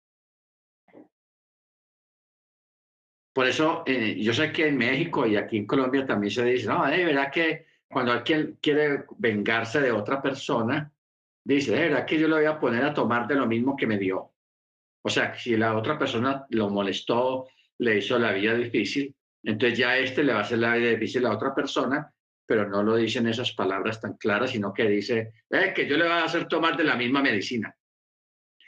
Por 3.34 3.48
eso, 3.48 3.82
eh, 3.88 4.22
yo 4.22 4.32
sé 4.32 4.52
que 4.52 4.68
en 4.68 4.78
México 4.78 5.26
y 5.26 5.38
aquí 5.38 5.58
en 5.58 5.66
Colombia 5.66 6.06
también 6.06 6.30
se 6.30 6.46
dice, 6.46 6.68
no, 6.68 6.86
de 6.86 7.04
verdad 7.04 7.32
que 7.32 7.73
cuando 7.94 8.12
alguien 8.12 8.58
quiere 8.62 9.06
vengarse 9.18 9.80
de 9.80 9.92
otra 9.92 10.22
persona, 10.22 10.92
dice, 11.44 11.72
verdad 11.72 12.06
que 12.06 12.20
yo 12.20 12.28
le 12.28 12.36
voy 12.36 12.46
a 12.46 12.60
poner 12.60 12.84
a 12.84 12.94
tomar 12.94 13.28
de 13.28 13.36
lo 13.36 13.46
mismo 13.46 13.76
que 13.76 13.88
me 13.88 13.98
dio. 13.98 14.32
O 15.02 15.10
sea, 15.10 15.38
si 15.38 15.56
la 15.56 15.78
otra 15.78 15.98
persona 15.98 16.46
lo 16.50 16.70
molestó, 16.70 17.48
le 17.80 17.98
hizo 17.98 18.18
la 18.18 18.32
vida 18.32 18.54
difícil, 18.56 19.14
entonces 19.44 19.78
ya 19.78 19.98
este 19.98 20.24
le 20.24 20.34
va 20.34 20.40
a 20.40 20.44
hacer 20.44 20.60
la 20.60 20.76
vida 20.76 20.90
difícil 20.90 21.26
a 21.26 21.30
la 21.30 21.36
otra 21.36 21.54
persona, 21.54 22.14
pero 22.46 22.68
no 22.68 22.84
lo 22.84 22.96
dicen 22.96 23.28
esas 23.28 23.52
palabras 23.54 24.00
tan 24.00 24.16
claras, 24.16 24.52
sino 24.52 24.74
que 24.74 24.88
dice, 24.88 25.34
eh, 25.50 25.74
que 25.76 25.88
yo 25.88 25.98
le 25.98 26.06
voy 26.06 26.14
a 26.14 26.26
hacer 26.26 26.48
tomar 26.48 26.78
de 26.78 26.84
la 26.84 26.96
misma 26.96 27.22
medicina. 27.22 27.76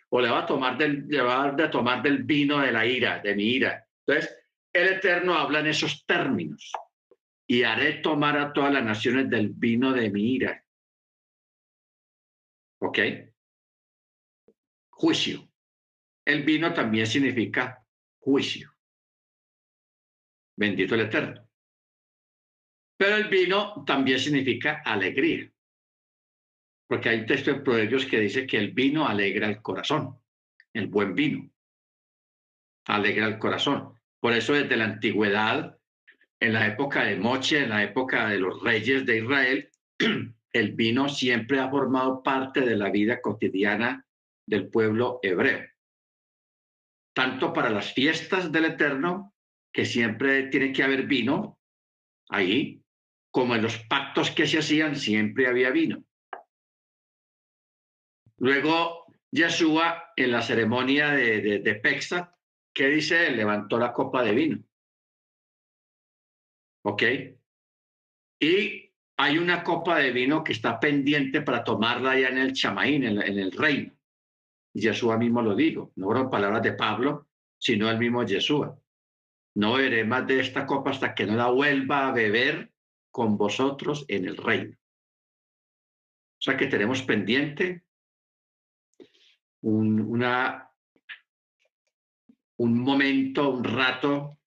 O 0.10 0.22
le 0.22 0.29
va 0.29 0.39
a 0.39 0.46
tomar 0.46 0.77
del, 0.77 1.08
le 1.08 1.22
va 1.22 1.46
a 1.46 1.70
tomar 1.70 2.01
del 2.01 2.24
vino 2.24 2.60
de 2.60 2.72
la 2.72 2.86
ira, 2.86 3.20
de 3.20 3.36
mi 3.36 3.44
ira. 3.44 3.86
Entonces, 4.05 4.38
el 4.72 4.88
Eterno 4.89 5.36
habla 5.36 5.60
en 5.60 5.67
esos 5.67 6.05
términos. 6.05 6.72
Y 7.48 7.64
haré 7.64 7.96
tomar 7.96 8.38
a 8.38 8.54
todas 8.54 8.74
las 8.74 8.84
naciones 8.84 9.30
del 9.30 9.50
vino 9.50 9.94
de 9.94 10.10
mi 10.10 10.34
ira. 10.34 10.66
¿Ok? 12.80 13.00
Juicio. 14.90 15.50
El 16.25 16.44
vino 16.44 16.74
también 16.74 17.06
significa 17.06 17.86
juicio. 18.20 18.74
Bendito 20.58 20.96
el 20.96 21.02
Eterno. 21.02 21.48
Pero 22.98 23.18
el 23.18 23.28
vino 23.28 23.84
también 23.86 24.20
significa 24.20 24.82
alegría. 24.84 25.52
Porque 26.88 27.10
hay 27.10 27.20
un 27.20 27.25
texto 27.25 27.52
en 27.52 27.64
Proverbios 27.64 28.06
que 28.06 28.20
dice 28.20 28.48
que 28.48 28.58
el 28.58 28.72
vino 28.72 29.08
alegra 29.08 29.48
el 29.48 29.62
corazón. 29.62 30.20
El 30.74 30.88
buen 30.88 31.14
vino 31.14 31.52
alegra 32.86 33.28
el 33.28 33.40
corazón. 33.40 34.00
Por 34.20 34.34
eso 34.34 34.54
desde 34.54 34.78
la 34.78 34.86
antigüedad, 34.86 35.78
en 36.39 36.54
la 36.54 36.68
época 36.68 37.06
de 37.06 37.15
Moche, 37.15 37.63
en 37.63 37.70
la 37.70 37.84
época 37.84 38.27
de 38.27 38.39
los 38.39 38.62
reyes 38.62 39.06
de 39.06 39.18
Israel, 39.20 39.70
el 40.54 40.72
vino 40.74 41.10
siempre 41.10 41.60
ha 41.60 41.70
formado 41.70 42.24
parte 42.24 42.62
de 42.62 42.75
la 42.75 42.89
vida 42.89 43.22
cotidiana 43.22 44.06
del 44.48 44.70
pueblo 44.70 45.20
hebreo. 45.22 45.65
Tanto 47.13 47.54
para 47.54 47.70
las 47.70 47.94
fiestas 47.94 48.51
del 48.51 48.65
Eterno, 48.65 49.34
que 49.74 49.86
siempre 49.86 50.44
tiene 50.48 50.72
que 50.72 50.84
haber 50.84 51.06
vino 51.08 51.60
ahí, 52.30 52.82
como 53.32 53.56
en 53.56 53.62
los 53.62 53.77
pactos 53.89 54.32
que 54.32 54.48
se 54.48 54.60
hacían, 54.60 54.96
siempre 54.96 55.48
había 55.48 55.70
vino. 55.72 56.04
Luego, 58.38 59.06
Yeshua, 59.32 60.13
en 60.15 60.32
la 60.32 60.42
ceremonia 60.42 61.12
de, 61.12 61.60
de, 61.60 61.75
Pexa, 61.75 62.34
¿qué 62.74 62.88
dice? 62.88 63.32
Levantó 63.32 63.77
la 63.77 63.92
copa 63.92 64.24
de 64.24 64.32
vino. 64.32 64.63
¿Ok? 66.86 67.04
Y 68.39 68.92
hay 69.18 69.38
una 69.39 69.63
copa 69.63 69.98
de 69.98 70.12
vino 70.12 70.44
que 70.44 70.54
está 70.54 70.80
pendiente 70.80 71.42
para 71.42 71.63
tomarla 71.63 72.20
ya 72.20 72.27
en 72.27 72.38
el 72.38 72.54
chamaín, 72.54 73.04
en, 73.04 73.18
el 73.18 73.51
reino. 73.51 73.92
Yeshua 74.74 75.18
mismo 75.18 75.42
lo 75.42 75.56
digo, 75.56 75.92
no 75.96 76.06
fueron 76.06 76.30
palabras 76.30 76.62
de 76.62 76.74
Pablo, 76.74 77.30
sino 77.58 77.89
el 77.89 77.98
mismo 77.98 78.24
Yeshua. 78.24 78.80
No 79.55 79.74
beberé 79.74 80.03
más 80.03 80.27
de 80.27 80.42
esta 80.42 80.68
copa 80.68 80.92
hasta 80.92 81.16
que 81.16 81.25
no 81.25 81.36
la 81.36 81.50
vuelva 81.50 82.07
a 82.07 82.12
beber 82.12 82.72
con 83.10 83.36
vosotros 83.36 84.05
en 84.07 84.25
el 84.25 84.38
reino. 84.38 84.75
O 86.38 86.42
sea 86.42 86.55
que 86.55 86.68
tenemos 86.68 87.01
pendiente 87.01 87.83
un 89.62 90.20
momento, 92.60 93.50
un 93.50 93.64
rato 93.64 94.38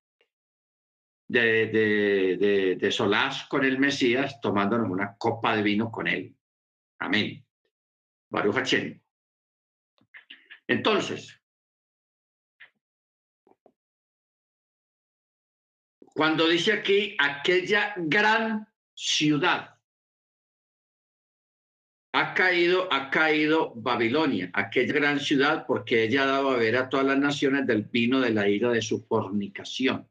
de, 1.28 1.66
de, 1.66 2.76
de, 2.80 2.90
solaz 2.90 3.46
con 3.48 3.64
el 3.64 3.78
Mesías, 3.78 4.40
tomándonos 4.40 4.90
una 4.90 5.16
copa 5.16 5.54
de 5.54 5.62
vino 5.62 5.90
con 5.90 6.08
él. 6.08 6.34
Amén. 6.98 7.44
Baruch 8.30 8.56
Hachem. 8.56 9.00
Entonces, 10.66 11.38
Cuando 16.18 16.48
dice 16.48 16.72
aquí 16.72 17.14
aquella 17.16 17.94
gran 17.96 18.66
ciudad, 18.92 19.76
ha 22.12 22.34
caído, 22.34 22.92
ha 22.92 23.08
caído 23.08 23.72
Babilonia, 23.76 24.50
aquella 24.52 24.94
gran 24.94 25.20
ciudad, 25.20 25.64
porque 25.64 26.02
ella 26.02 26.24
ha 26.24 26.26
dado 26.26 26.50
a 26.50 26.56
ver 26.56 26.76
a 26.76 26.88
todas 26.88 27.06
las 27.06 27.18
naciones 27.20 27.68
del 27.68 27.84
vino 27.84 28.18
de 28.18 28.30
la 28.30 28.48
ira 28.48 28.70
de 28.70 28.82
su 28.82 29.06
fornicación. 29.06 30.08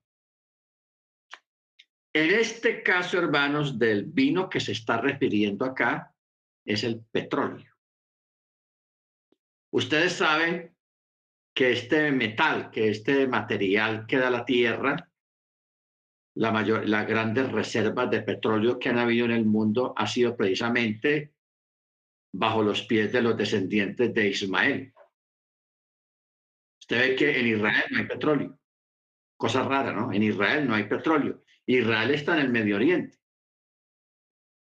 En 2.13 2.31
este 2.33 2.81
caso, 2.83 3.17
hermanos, 3.17 3.77
del 3.77 4.05
vino 4.05 4.49
que 4.49 4.59
se 4.59 4.71
está 4.71 4.99
refiriendo 4.99 5.65
acá 5.65 6.15
es 6.65 6.83
el 6.83 7.03
petróleo. 7.11 7.71
Ustedes 9.71 10.13
saben 10.13 10.75
que 11.53 11.71
este 11.71 12.11
metal, 12.11 12.69
que 12.71 12.89
este 12.89 13.27
material 13.27 14.05
que 14.07 14.17
da 14.17 14.29
la 14.29 14.45
tierra, 14.45 15.09
la 16.35 16.51
mayor, 16.51 16.87
las 16.87 17.07
grandes 17.07 17.51
reservas 17.51 18.11
de 18.11 18.21
petróleo 18.21 18.77
que 18.77 18.89
han 18.89 18.99
habido 18.99 19.25
en 19.25 19.31
el 19.31 19.45
mundo 19.45 19.93
ha 19.97 20.05
sido 20.05 20.37
precisamente 20.37 21.33
bajo 22.31 22.61
los 22.61 22.83
pies 22.83 23.11
de 23.11 23.21
los 23.21 23.35
descendientes 23.35 24.13
de 24.13 24.27
Ismael. 24.27 24.93
Usted 26.79 26.99
ve 26.99 27.15
que 27.15 27.39
en 27.39 27.47
Israel 27.47 27.83
no 27.89 27.97
hay 27.97 28.05
petróleo. 28.05 28.59
Cosa 29.35 29.63
rara, 29.63 29.91
¿no? 29.91 30.13
En 30.13 30.23
Israel 30.23 30.67
no 30.67 30.75
hay 30.75 30.83
petróleo. 30.83 31.43
Israel 31.67 32.11
está 32.11 32.33
en 32.33 32.45
el 32.45 32.49
Medio 32.49 32.77
Oriente. 32.77 33.17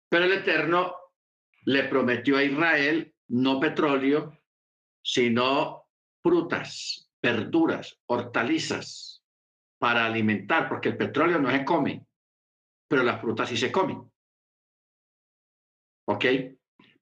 Pero 0.09 0.25
el 0.25 0.33
Eterno 0.33 0.95
le 1.63 1.83
prometió 1.85 2.37
a 2.37 2.43
Israel 2.43 3.13
no 3.29 3.59
petróleo, 3.59 4.37
sino 5.03 5.87
frutas, 6.21 7.09
verduras, 7.21 7.99
hortalizas, 8.05 9.23
para 9.79 10.05
alimentar, 10.05 10.69
porque 10.69 10.89
el 10.89 10.97
petróleo 10.97 11.39
no 11.39 11.49
se 11.49 11.65
come, 11.65 12.05
pero 12.87 13.01
las 13.01 13.19
frutas 13.19 13.49
sí 13.49 13.57
se 13.57 13.71
comen. 13.71 14.11
¿Ok? 16.07 16.25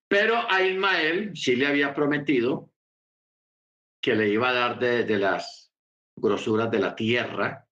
Pero 0.08 0.50
a 0.50 0.62
Ismael 0.62 1.36
sí 1.36 1.56
le 1.56 1.68
había 1.68 1.94
prometido 1.94 2.72
que 4.02 4.16
le 4.16 4.30
iba 4.30 4.50
a 4.50 4.54
dar 4.54 4.80
de, 4.80 5.04
de 5.04 5.18
las 5.18 5.74
grosuras 6.16 6.72
de 6.72 6.80
la 6.80 6.96
tierra, 6.96 7.69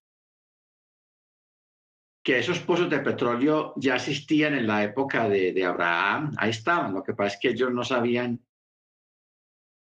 que 2.28 2.40
esos 2.40 2.58
pozos 2.58 2.90
de 2.90 3.00
petróleo 3.00 3.72
ya 3.76 3.96
existían 3.96 4.52
en 4.52 4.66
la 4.66 4.84
época 4.84 5.26
de, 5.30 5.54
de 5.54 5.64
Abraham, 5.64 6.34
ahí 6.36 6.50
estaban, 6.50 6.92
lo 6.92 7.02
que 7.02 7.14
pasa 7.14 7.36
es 7.36 7.40
que 7.40 7.48
ellos 7.48 7.72
no 7.72 7.82
sabían, 7.82 8.38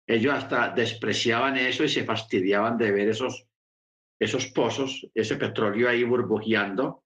ellos 0.06 0.32
hasta 0.32 0.68
despreciaban 0.68 1.56
eso 1.56 1.82
y 1.82 1.88
se 1.88 2.04
fastidiaban 2.04 2.78
de 2.78 2.92
ver 2.92 3.09
esos 3.09 3.48
esos 4.20 4.46
pozos, 4.46 5.11
ese 5.12 5.35
petróleo 5.35 5.88
ahí 5.88 6.04
burbujeando, 6.04 7.02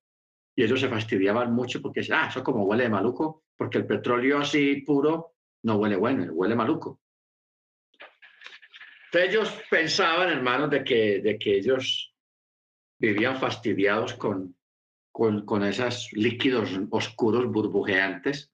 y 0.55 0.63
ellos 0.63 0.79
se 0.79 0.91
fastidiaban 0.91 1.55
mucho 1.55 1.81
porque, 1.81 2.07
ah, 2.13 2.27
eso 2.29 2.45
como 2.45 2.67
huele 2.67 2.83
de 2.83 2.91
maluco, 2.91 3.45
porque 3.57 3.79
el 3.79 3.87
petróleo 3.87 4.41
así 4.41 4.83
puro 4.83 5.37
no 5.63 5.77
huele 5.77 5.97
bueno, 5.97 6.31
huele 6.35 6.55
maluco. 6.55 7.01
Entonces 9.07 9.31
ellos 9.31 9.63
pensaban, 9.71 10.29
hermanos, 10.29 10.69
de 10.69 10.85
que, 10.85 11.23
de 11.23 11.39
que 11.39 11.57
ellos 11.57 12.15
vivían 12.99 13.39
fastidiados 13.39 14.13
con, 14.13 14.55
con, 15.45 15.63
esos 15.65 16.11
líquidos 16.13 16.71
oscuros 16.91 17.47
burbujeantes. 17.53 18.51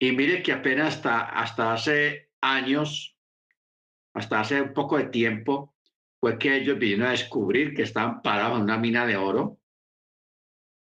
Y 0.00 0.12
mire 0.12 0.42
que 0.42 0.52
apenas 0.52 0.96
hasta, 0.96 1.20
hasta 1.20 1.74
hace 1.74 2.30
años, 2.40 3.18
hasta 4.14 4.40
hace 4.40 4.62
un 4.62 4.72
poco 4.72 4.96
de 4.96 5.08
tiempo, 5.08 5.76
fue 6.18 6.38
que 6.38 6.56
ellos 6.56 6.78
vinieron 6.78 7.08
a 7.08 7.10
descubrir 7.10 7.74
que 7.74 7.82
estaban 7.82 8.22
parados 8.22 8.56
en 8.56 8.64
una 8.64 8.78
mina 8.78 9.06
de 9.06 9.18
oro, 9.18 9.60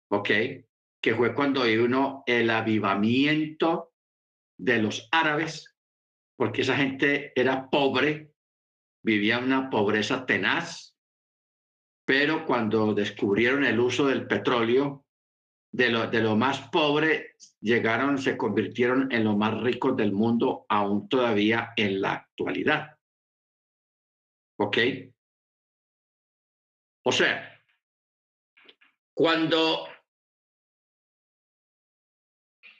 ¿ok? 0.09 0.29
Que 0.99 1.15
fue 1.15 1.35
cuando 1.35 1.63
vino 1.63 2.23
el 2.25 2.49
avivamiento 2.49 3.93
de 4.57 4.81
los 4.81 5.07
árabes, 5.11 5.75
porque 6.35 6.63
esa 6.63 6.75
gente 6.75 7.39
era 7.39 7.69
pobre, 7.69 8.33
vivía 9.03 9.37
una 9.37 9.69
pobreza 9.69 10.25
tenaz, 10.25 10.94
pero 12.05 12.45
cuando 12.45 12.93
descubrieron 12.93 13.65
el 13.65 13.79
uso 13.79 14.05
del 14.07 14.27
petróleo, 14.27 15.05
de 15.71 15.89
lo, 15.89 16.07
de 16.07 16.21
lo 16.21 16.35
más 16.37 16.69
pobre 16.69 17.35
llegaron, 17.59 18.17
se 18.19 18.37
convirtieron 18.37 19.11
en 19.11 19.23
los 19.23 19.35
más 19.35 19.59
ricos 19.61 19.97
del 19.97 20.13
mundo, 20.13 20.65
aún 20.69 21.09
todavía 21.09 21.73
en 21.75 21.99
la 21.99 22.13
actualidad. 22.13 22.97
¿Ok? 24.57 24.77
O 27.03 27.11
sea, 27.11 27.61
cuando 29.13 29.87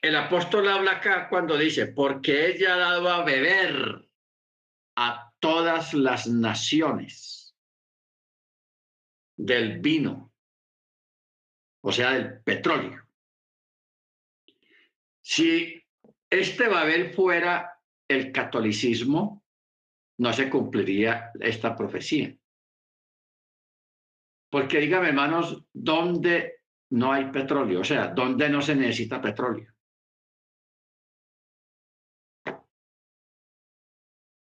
el 0.02 0.16
apóstol 0.16 0.70
habla 0.70 0.92
acá, 0.92 1.28
cuando 1.30 1.58
dice, 1.58 1.88
porque 1.88 2.48
ella 2.48 2.76
ha 2.76 2.78
dado 2.78 3.10
a 3.10 3.24
beber 3.26 4.08
a 4.96 5.34
todas 5.40 5.94
las 5.94 6.28
naciones 6.28 7.45
del 9.38 9.80
vino 9.80 10.26
o 11.88 11.92
sea, 11.92 12.14
del 12.14 12.42
petróleo. 12.42 13.08
Si 15.22 15.84
este 16.28 16.68
Babel 16.68 17.14
fuera 17.14 17.80
el 18.08 18.32
catolicismo, 18.32 19.46
no 20.18 20.34
se 20.34 20.50
cumpliría 20.50 21.32
esta 21.40 21.76
profecía. 21.76 22.36
Porque 24.50 24.80
dígame, 24.80 25.10
hermanos, 25.10 25.64
¿dónde 25.72 26.62
no 26.90 27.14
hay 27.14 27.26
petróleo? 27.26 27.82
O 27.82 27.84
sea, 27.84 28.08
¿dónde 28.08 28.50
no 28.50 28.64
se 28.64 28.76
necesita 28.76 29.22
petróleo? 29.22 29.72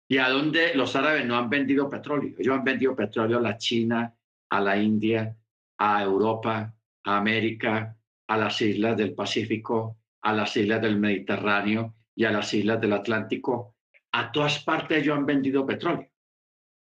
¿Y 0.07 0.17
a 0.17 0.29
dónde 0.29 0.75
los 0.75 0.95
árabes 0.95 1.25
no 1.25 1.35
han 1.35 1.49
vendido 1.49 1.89
petróleo? 1.89 2.35
Ellos 2.37 2.55
han 2.55 2.63
vendido 2.63 2.95
petróleo 2.95 3.39
a 3.39 3.41
la 3.41 3.57
China, 3.57 4.15
a 4.53 4.59
la 4.61 4.77
India, 4.77 5.35
a 5.79 6.03
Europa, 6.03 6.75
a 7.03 7.17
América, 7.17 7.97
a 8.27 8.37
las 8.37 8.61
islas 8.61 8.95
del 8.95 9.15
Pacífico, 9.15 9.97
a 10.21 10.31
las 10.31 10.55
islas 10.55 10.79
del 10.79 10.99
Mediterráneo 10.99 11.95
y 12.15 12.25
a 12.25 12.31
las 12.31 12.53
islas 12.53 12.79
del 12.79 12.93
Atlántico. 12.93 13.75
A 14.11 14.31
todas 14.31 14.63
partes 14.63 14.99
ellos 14.99 15.17
han 15.17 15.25
vendido 15.25 15.65
petróleo. 15.65 16.07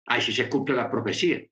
Ahí 0.06 0.22
sí 0.22 0.32
se 0.32 0.48
cumple 0.48 0.76
la 0.76 0.88
profecía. 0.88 1.42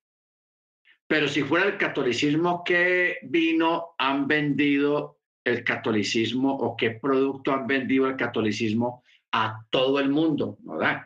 Pero 1.09 1.27
si 1.27 1.43
fuera 1.43 1.67
el 1.67 1.77
catolicismo, 1.77 2.63
¿qué 2.65 3.17
vino 3.25 3.97
han 3.99 4.29
vendido 4.29 5.19
el 5.43 5.65
catolicismo 5.65 6.55
o 6.55 6.77
qué 6.77 6.93
producto 6.93 7.53
han 7.53 7.67
vendido 7.67 8.07
el 8.07 8.17
catolicismo 8.17 9.03
a 9.33 9.61
todo 9.71 9.99
el 9.99 10.11
mundo? 10.11 10.57
¿verdad? 10.61 11.03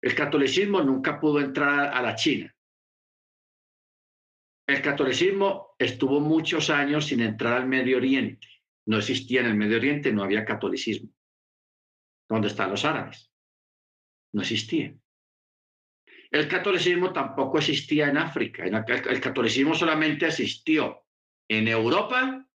El 0.00 0.14
catolicismo 0.14 0.80
nunca 0.80 1.18
pudo 1.18 1.40
entrar 1.40 1.92
a 1.92 2.00
la 2.00 2.14
China. 2.14 2.54
El 4.72 4.80
catolicismo 4.80 5.74
estuvo 5.78 6.18
muchos 6.18 6.70
años 6.70 7.04
sin 7.04 7.20
entrar 7.20 7.52
al 7.52 7.68
Medio 7.68 7.98
Oriente. 7.98 8.48
No 8.86 8.96
existía 8.96 9.42
en 9.42 9.48
el 9.48 9.54
Medio 9.54 9.76
Oriente, 9.76 10.10
no 10.10 10.24
había 10.24 10.46
catolicismo. 10.46 11.10
¿Dónde 12.26 12.48
están 12.48 12.70
los 12.70 12.82
árabes? 12.86 13.30
No 14.32 14.40
existía. 14.40 14.96
El 16.30 16.48
catolicismo 16.48 17.12
tampoco 17.12 17.58
existía 17.58 18.08
en 18.08 18.16
África. 18.16 18.64
El 18.64 19.20
catolicismo 19.20 19.74
solamente 19.74 20.28
existió 20.28 21.04
en 21.50 21.68
Europa 21.68 22.48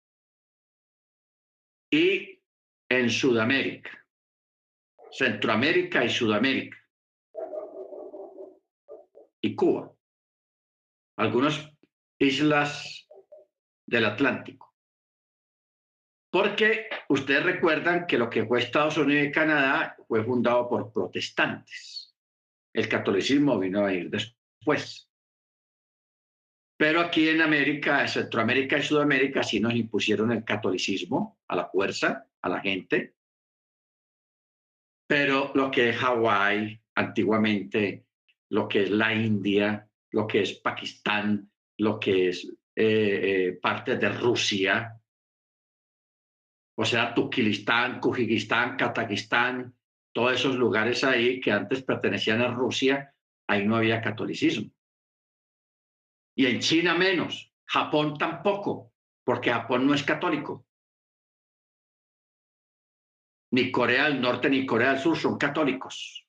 y 1.92 2.42
en 2.90 3.12
Sudamérica, 3.12 4.08
Centroamérica 5.12 6.04
y 6.04 6.10
Sudamérica, 6.10 6.78
y 9.40 9.54
Cuba. 9.54 9.94
Algunos 11.18 11.77
islas 12.20 13.08
del 13.86 14.06
Atlántico. 14.06 14.76
Porque 16.32 16.90
ustedes 17.10 17.44
recuerdan 17.44 18.06
que 18.06 18.18
lo 18.18 18.30
que 18.30 18.46
fue 18.46 18.60
Estados 18.60 18.98
Unidos 18.98 19.28
y 19.28 19.32
Canadá 19.32 19.96
fue 20.08 20.24
fundado 20.24 20.68
por 20.68 20.92
protestantes. 20.92 22.16
El 22.74 22.90
catolicismo 22.90 23.58
vino 23.58 23.86
a 23.86 23.94
ir 23.94 24.10
después. 24.10 25.10
Pero 26.78 27.02
aquí 27.02 27.28
en 27.30 27.42
América, 27.42 28.08
Centroamérica 28.08 28.78
y 28.78 28.84
Sudamérica 28.84 29.42
sí 29.42 29.60
nos 29.60 29.74
impusieron 29.74 30.32
el 30.32 30.44
catolicismo 30.44 31.40
a 31.48 31.56
la 31.56 31.70
fuerza, 31.70 32.28
a 32.42 32.50
la 32.50 32.60
gente. 32.60 33.16
Pero 35.08 35.52
lo 35.56 35.72
que 35.72 35.90
es 35.90 35.98
Hawái 35.98 36.80
antiguamente, 36.94 38.06
lo 38.50 38.68
que 38.68 38.84
es 38.84 38.92
la 38.92 39.14
India, 39.14 39.90
lo 40.12 40.28
que 40.28 40.42
es 40.42 40.54
Pakistán, 40.54 41.50
lo 41.78 42.00
que 42.00 42.30
es 42.30 42.46
eh, 42.76 43.48
eh, 43.56 43.60
parte 43.62 43.98
de 43.98 44.10
Rusia, 44.10 45.00
o 46.76 46.86
sea, 46.86 47.14
Tukilistán, 47.14 48.00
Kujikistán, 48.00 48.78
Kazajistán, 48.78 49.76
todos 50.14 50.34
esos 50.34 50.56
lugares 50.56 51.04
ahí 51.04 51.40
que 51.40 51.52
antes 51.52 51.84
pertenecían 51.84 52.42
a 52.42 52.54
Rusia, 52.54 53.14
ahí 53.48 53.66
no 53.66 53.76
había 53.76 54.02
catolicismo. 54.02 54.72
Y 56.36 56.46
en 56.46 56.60
China 56.60 56.96
menos, 56.96 57.52
Japón 57.66 58.18
tampoco, 58.18 58.94
porque 59.24 59.52
Japón 59.52 59.88
no 59.88 59.94
es 59.94 60.04
católico. 60.04 60.66
Ni 63.52 63.72
Corea 63.72 64.06
del 64.06 64.22
Norte 64.22 64.50
ni 64.50 64.66
Corea 64.66 64.94
del 64.94 65.00
Sur 65.00 65.18
son 65.18 65.38
católicos. 65.38 66.28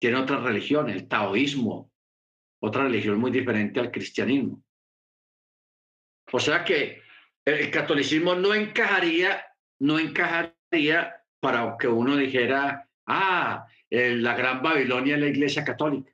Tienen 0.00 0.20
otra 0.20 0.40
religión, 0.40 0.90
el 0.90 1.06
taoísmo, 1.06 1.91
otra 2.62 2.84
religión 2.84 3.18
muy 3.18 3.30
diferente 3.30 3.80
al 3.80 3.90
cristianismo. 3.90 4.62
O 6.30 6.38
sea 6.38 6.64
que 6.64 7.02
el 7.44 7.70
catolicismo 7.70 8.36
no 8.36 8.54
encajaría, 8.54 9.44
no 9.80 9.98
encajaría 9.98 11.16
para 11.40 11.76
que 11.76 11.88
uno 11.88 12.16
dijera, 12.16 12.88
ah, 13.06 13.66
la 13.90 14.36
gran 14.36 14.62
Babilonia 14.62 15.16
es 15.16 15.20
la 15.20 15.26
iglesia 15.26 15.64
católica. 15.64 16.12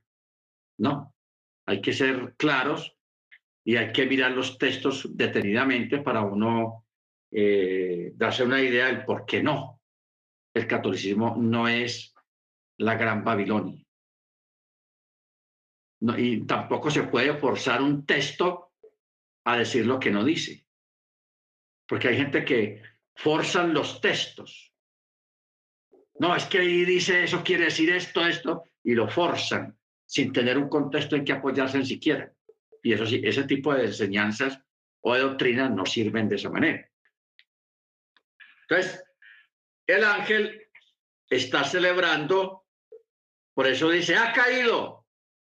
No, 0.79 1.15
hay 1.67 1.83
que 1.83 1.93
ser 1.93 2.35
claros 2.39 2.97
y 3.63 3.77
hay 3.77 3.93
que 3.93 4.07
mirar 4.07 4.31
los 4.31 4.57
textos 4.57 5.07
detenidamente 5.15 5.99
para 5.99 6.23
uno 6.23 6.87
eh, 7.31 8.13
darse 8.15 8.43
una 8.43 8.63
idea 8.63 8.87
del 8.87 9.05
por 9.05 9.27
qué 9.27 9.43
no. 9.43 9.83
El 10.55 10.67
catolicismo 10.67 11.37
no 11.37 11.69
es 11.69 12.15
la 12.79 12.95
gran 12.95 13.23
Babilonia 13.23 13.88
y 16.01 16.47
tampoco 16.47 16.91
se 16.91 17.05
puede 17.05 17.35
forzar 17.35 17.83
un 17.83 18.07
texto 18.07 18.73
a 19.45 19.57
decir 19.57 19.87
lo 19.87 19.99
que 19.99 20.11
no 20.11 20.25
dice. 20.25 20.67
Porque 21.87 22.09
hay 22.09 22.17
gente 22.17 22.45
que 22.45 22.83
forzan 23.15 23.75
los 23.75 24.01
textos. 24.01 24.73
No, 26.21 26.35
es 26.35 26.45
que 26.47 26.59
ahí 26.59 26.85
dice 26.85 27.25
eso, 27.25 27.43
quiere 27.43 27.65
decir 27.65 27.91
esto, 27.91 28.27
esto, 28.27 28.65
y 28.83 28.95
lo 28.95 29.09
forzan 29.09 29.77
sin 30.07 30.33
tener 30.33 30.57
un 30.57 30.69
contexto 30.69 31.17
en 31.17 31.25
que 31.25 31.33
apoyarse 31.33 31.77
en 31.77 31.87
siquiera. 31.87 32.33
Y 32.83 32.93
eso 32.93 33.07
sí, 33.07 33.21
ese 33.25 33.45
tipo 33.45 33.75
de 33.75 33.87
enseñanzas 33.87 34.61
o 35.01 35.15
de 35.15 35.21
doctrinas 35.21 35.71
no 35.71 35.85
sirven 35.85 36.29
de 36.29 36.37
esa 36.37 36.51
manera. 36.51 36.91
Entonces, 38.63 39.03
el 39.87 40.05
ángel 40.05 40.67
está 41.29 41.65
celebrando, 41.65 42.67
por 43.55 43.67
eso 43.67 43.91
dice, 43.91 44.17
ha 44.17 44.33
caído, 44.33 45.07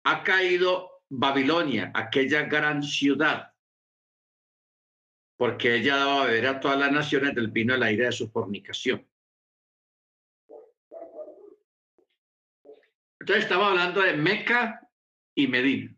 ha 0.03 0.23
caído 0.23 1.03
Babilonia, 1.09 1.91
aquella 1.93 2.43
gran 2.43 2.83
ciudad, 2.83 3.53
porque 5.37 5.75
ella 5.75 5.97
daba 5.97 6.23
a 6.23 6.25
beber 6.27 6.47
a 6.47 6.59
todas 6.59 6.79
las 6.79 6.91
naciones 6.91 7.35
del 7.35 7.49
vino 7.51 7.75
la 7.77 7.87
aire 7.87 8.05
de 8.05 8.11
su 8.11 8.29
fornicación. 8.29 9.07
Entonces 13.19 13.45
estamos 13.45 13.69
hablando 13.69 14.01
de 14.01 14.17
Meca 14.17 14.89
y 15.35 15.47
Medina. 15.47 15.95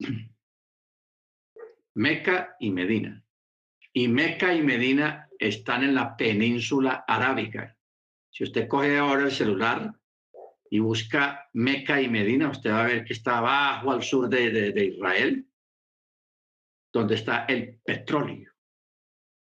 Meca 1.94 2.56
y 2.58 2.70
Medina. 2.70 3.24
Y 3.92 4.08
Meca 4.08 4.54
y 4.54 4.62
Medina 4.62 5.28
están 5.38 5.84
en 5.84 5.94
la 5.94 6.16
península 6.16 7.04
arábica. 7.06 7.76
Si 8.30 8.44
usted 8.44 8.66
coge 8.66 8.98
ahora 8.98 9.24
el 9.24 9.30
celular, 9.30 9.94
y 10.72 10.78
busca 10.78 11.50
Meca 11.52 12.00
y 12.00 12.08
Medina, 12.08 12.48
usted 12.48 12.70
va 12.70 12.84
a 12.84 12.86
ver 12.86 13.04
que 13.04 13.12
está 13.12 13.36
abajo 13.36 13.92
al 13.92 14.02
sur 14.02 14.26
de, 14.26 14.94
Israel, 14.96 15.46
donde 16.90 17.14
está 17.14 17.44
el 17.44 17.78
petróleo. 17.84 18.50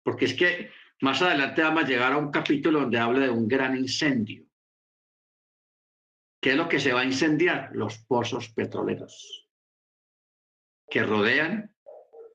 Porque 0.05 0.27
es 0.27 0.35
que 0.35 0.71
más 1.01 1.21
adelante 1.23 1.63
vamos 1.63 1.83
a 1.83 1.87
llegar 1.89 2.13
a 2.13 2.19
un 2.19 2.31
capítulo 2.31 2.83
donde 2.83 3.01
habla 3.01 3.25
de 3.25 3.31
un 3.31 3.49
gran 3.49 3.77
incendio. 3.77 4.47
¿Qué 6.41 6.51
es 6.51 6.57
lo 6.57 6.69
que 6.69 6.79
se 6.79 6.93
va 6.93 7.01
a 7.01 7.05
incendiar? 7.05 7.71
Los 7.75 7.99
pozos 8.05 8.51
petroleros 8.51 9.49
que 10.89 11.03
rodean 11.03 11.75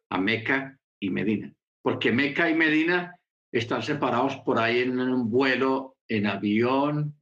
a 0.10 0.17
Meca 0.17 0.77
y 0.99 1.12
Medina. 1.12 1.56
Porque 1.82 2.12
Meca 2.12 2.49
y 2.49 2.56
Medina 2.56 3.17
están 3.54 3.84
separados 3.84 4.36
por 4.39 4.60
ahí 4.60 4.80
en 4.80 4.99
un 4.99 5.32
vuelo 5.32 5.95
en 6.10 6.27
avión 6.27 7.20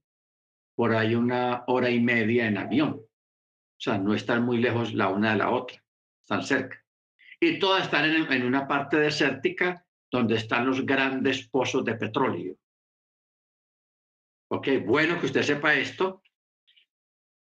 por 0.80 0.96
ahí 0.96 1.14
una 1.14 1.66
hora 1.68 1.90
y 1.90 2.00
media 2.00 2.48
en 2.48 2.58
avión. 2.58 2.92
O 2.92 3.82
sea, 3.82 3.98
no 3.98 4.14
están 4.14 4.46
muy 4.46 4.60
lejos 4.60 4.94
la 4.94 5.10
una 5.10 5.32
de 5.32 5.38
la 5.40 5.50
otra, 5.50 5.84
están 6.22 6.42
cerca. 6.42 6.82
Y 7.38 7.60
todas 7.60 7.84
están 7.84 8.06
en, 8.06 8.46
una 8.46 8.66
parte 8.66 8.96
desértica 8.96 9.86
donde 10.10 10.36
están 10.36 10.66
los 10.66 10.86
grandes 10.86 11.46
pozos 11.50 11.84
de 11.84 11.96
petróleo. 11.96 12.56
Ok, 14.52 14.70
bueno 14.86 15.20
que 15.20 15.26
usted 15.26 15.42
sepa 15.42 15.74
esto 15.74 16.24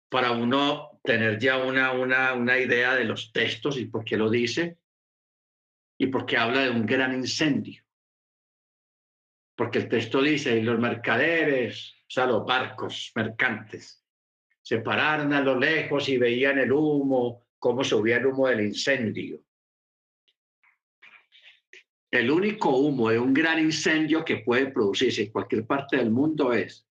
para 0.09 0.31
uno 0.31 0.99
tener 1.01 1.39
ya 1.39 1.63
una, 1.63 1.93
una, 1.93 2.33
una 2.33 2.59
idea 2.59 2.93
de 2.93 3.05
los 3.05 3.31
textos 3.31 3.77
y 3.77 3.85
por 3.85 4.03
qué 4.03 4.17
lo 4.17 4.29
dice 4.29 4.79
y 5.97 6.07
por 6.07 6.25
qué 6.25 6.35
habla 6.35 6.63
de 6.63 6.71
un 6.71 6.85
gran 6.85 7.13
incendio. 7.13 7.85
Porque 9.55 9.79
el 9.79 9.87
texto 9.87 10.21
dice, 10.21 10.57
y 10.57 10.61
los 10.61 10.77
mercaderes, 10.77 12.02
sea, 12.13 12.27
los 12.27 12.45
barcos 12.45 13.11
mercantes, 13.15 14.05
se 14.61 14.79
pararon 14.79 15.33
a 15.33 15.41
lo 15.41 15.59
lejos 15.59 16.07
y 16.09 16.17
veían 16.17 16.59
el 16.59 16.71
humo, 16.71 17.47
cómo 17.57 17.83
subía 17.83 18.17
el 18.17 18.27
humo 18.27 18.47
del 18.47 18.61
incendio. 18.61 19.43
El 22.11 22.29
único 22.29 22.69
humo 22.69 23.09
de 23.09 23.17
un 23.17 23.33
gran 23.33 23.57
incendio 23.57 24.23
que 24.23 24.37
puede 24.37 24.67
producirse 24.67 25.23
en 25.23 25.31
cualquier 25.31 25.65
parte 25.65 25.97
del 25.97 26.11
mundo 26.11 26.53
es 26.53 26.87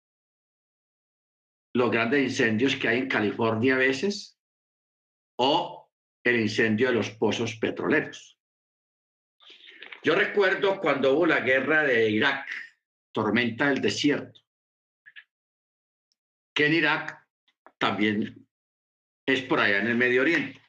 los 1.75 1.91
grandes 1.91 2.23
incendios 2.23 2.75
que 2.75 2.89
hay 2.89 2.99
en 2.99 3.09
California 3.09 3.77
a 3.77 3.79
veces 3.79 4.37
o 5.37 5.89
el 6.25 6.41
incendio 6.41 6.89
de 6.89 6.95
los 6.95 7.11
pozos 7.11 7.55
petroleros. 7.57 8.37
Yo 10.03 10.17
recuerdo 10.17 10.81
cuando 10.81 11.15
hubo 11.15 11.27
la 11.27 11.41
guerra 11.41 11.85
de 11.85 12.11
Irak, 12.11 12.49
tormenta 13.13 13.69
del 13.69 13.81
desierto, 13.81 14.42
que 16.55 16.67
en 16.67 16.75
Irak 16.75 17.27
también 17.79 18.47
es 19.27 19.43
por 19.43 19.61
allá 19.61 19.79
en 19.79 19.88
el 19.88 19.97
Medio 19.97 20.23
Oriente. 20.23 20.61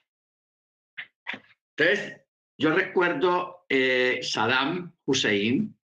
Entonces, 1.76 2.22
yo 2.58 2.74
recuerdo 2.74 3.66
eh, 3.68 4.20
Saddam 4.22 4.94
Hussein, 5.06 5.78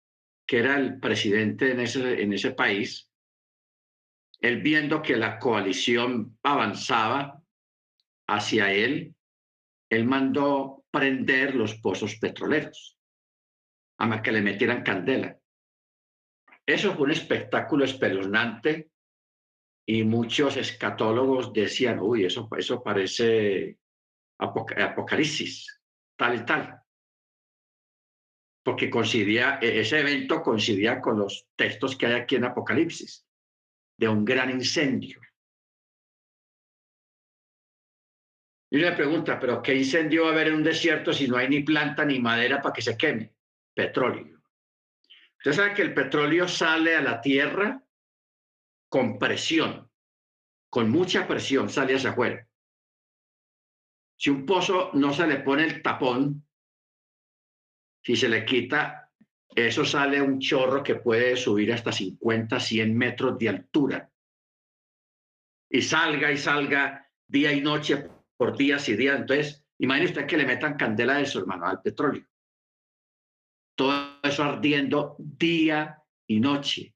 que 0.46 0.60
era 0.60 0.78
el 0.78 1.00
presidente 1.00 1.72
en 1.72 1.80
ese, 1.80 2.22
en 2.22 2.34
ese 2.34 2.52
país, 2.52 3.12
él 4.42 4.62
viendo 4.62 5.02
que 5.02 5.18
la 5.18 5.38
coalición 5.38 6.38
avanzaba 6.44 7.44
hacia 8.28 8.72
él, 8.72 9.16
él 9.90 10.06
mandó 10.06 10.86
prender 10.92 11.56
los 11.56 11.76
pozos 11.76 12.16
petroleros, 12.16 12.98
a 13.98 14.22
que 14.22 14.32
le 14.32 14.42
metieran 14.42 14.84
candela. 14.84 15.38
Eso 16.66 16.94
fue 16.94 17.06
un 17.06 17.12
espectáculo 17.12 17.84
espeluznante 17.84 18.92
y 19.92 20.04
muchos 20.04 20.56
escatólogos 20.56 21.52
decían, 21.52 21.98
uy, 22.00 22.24
eso, 22.24 22.48
eso 22.56 22.84
parece 22.84 23.80
apocalipsis, 24.38 25.82
tal 26.16 26.36
y 26.36 26.46
tal. 26.46 26.80
Porque 28.64 28.88
coincidía, 28.88 29.58
e-, 29.60 29.80
ese 29.80 30.02
evento 30.02 30.44
coincidía 30.44 31.02
con 31.02 31.18
los 31.18 31.48
textos 31.56 31.96
que 31.98 32.06
hay 32.06 32.14
aquí 32.14 32.36
en 32.36 32.44
Apocalipsis 32.44 33.26
de 33.98 34.08
un 34.08 34.24
gran 34.24 34.52
incendio. 34.52 35.20
Y 38.70 38.78
una 38.78 38.96
pregunta, 38.96 39.40
¿pero 39.40 39.60
qué 39.64 39.74
incendio 39.74 40.26
va 40.26 40.30
a 40.30 40.34
haber 40.34 40.50
en 40.50 40.54
un 40.54 40.64
desierto 40.64 41.14
si 41.14 41.28
no 41.28 41.36
hay 41.36 41.50
ni 41.50 41.64
planta 41.64 42.06
ni 42.06 42.20
madera 42.20 42.62
para 42.62 42.74
que 42.74 42.84
se 42.84 42.96
queme? 42.96 43.34
Petróleo. 43.74 44.40
Usted 45.40 45.54
sabe 45.54 45.74
que 45.74 45.82
el 45.82 45.96
petróleo 45.96 46.48
sale 46.48 46.96
a 46.96 47.02
la 47.02 47.20
tierra 47.20 47.84
con 48.90 49.18
presión, 49.18 49.90
con 50.70 50.90
mucha 50.90 51.28
presión, 51.28 51.70
sale 51.70 51.96
hacia 51.96 52.10
afuera. 52.10 52.48
Si 54.18 54.30
un 54.30 54.46
pozo 54.46 54.92
no 54.94 55.14
se 55.14 55.26
le 55.28 55.38
pone 55.38 55.64
el 55.64 55.82
tapón, 55.82 56.46
si 58.04 58.16
se 58.16 58.28
le 58.28 58.44
quita 58.44 59.10
eso 59.56 59.84
sale 59.84 60.22
un 60.22 60.40
chorro 60.40 60.84
que 60.84 60.96
puede 60.96 61.36
subir 61.36 61.74
hasta 61.74 61.92
50, 61.92 62.60
100 62.60 62.98
metros 62.98 63.38
de 63.38 63.50
altura. 63.50 64.12
Y 65.70 65.82
salga 65.82 66.32
y 66.32 66.38
salga 66.38 67.08
día 67.28 67.52
y 67.52 67.62
noche 67.62 68.08
por 68.38 68.58
días 68.58 68.88
y 68.90 68.96
días. 68.96 69.20
Entonces, 69.20 69.66
imagine 69.80 70.08
usted 70.08 70.28
que 70.28 70.38
le 70.38 70.46
metan 70.46 70.78
candela 70.78 71.18
a 71.18 71.22
eso, 71.22 71.40
hermano, 71.40 71.66
al 71.66 71.82
petróleo. 71.82 72.26
Todo 73.76 74.20
eso 74.24 74.44
ardiendo 74.44 75.16
día 75.20 76.02
y 76.28 76.40
noche. 76.40 76.96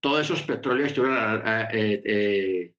Todos 0.00 0.22
esos 0.22 0.42
petróleos 0.42 0.88
estuvieron, 0.88 1.42
eh, 1.46 2.02
eh, 2.04 2.74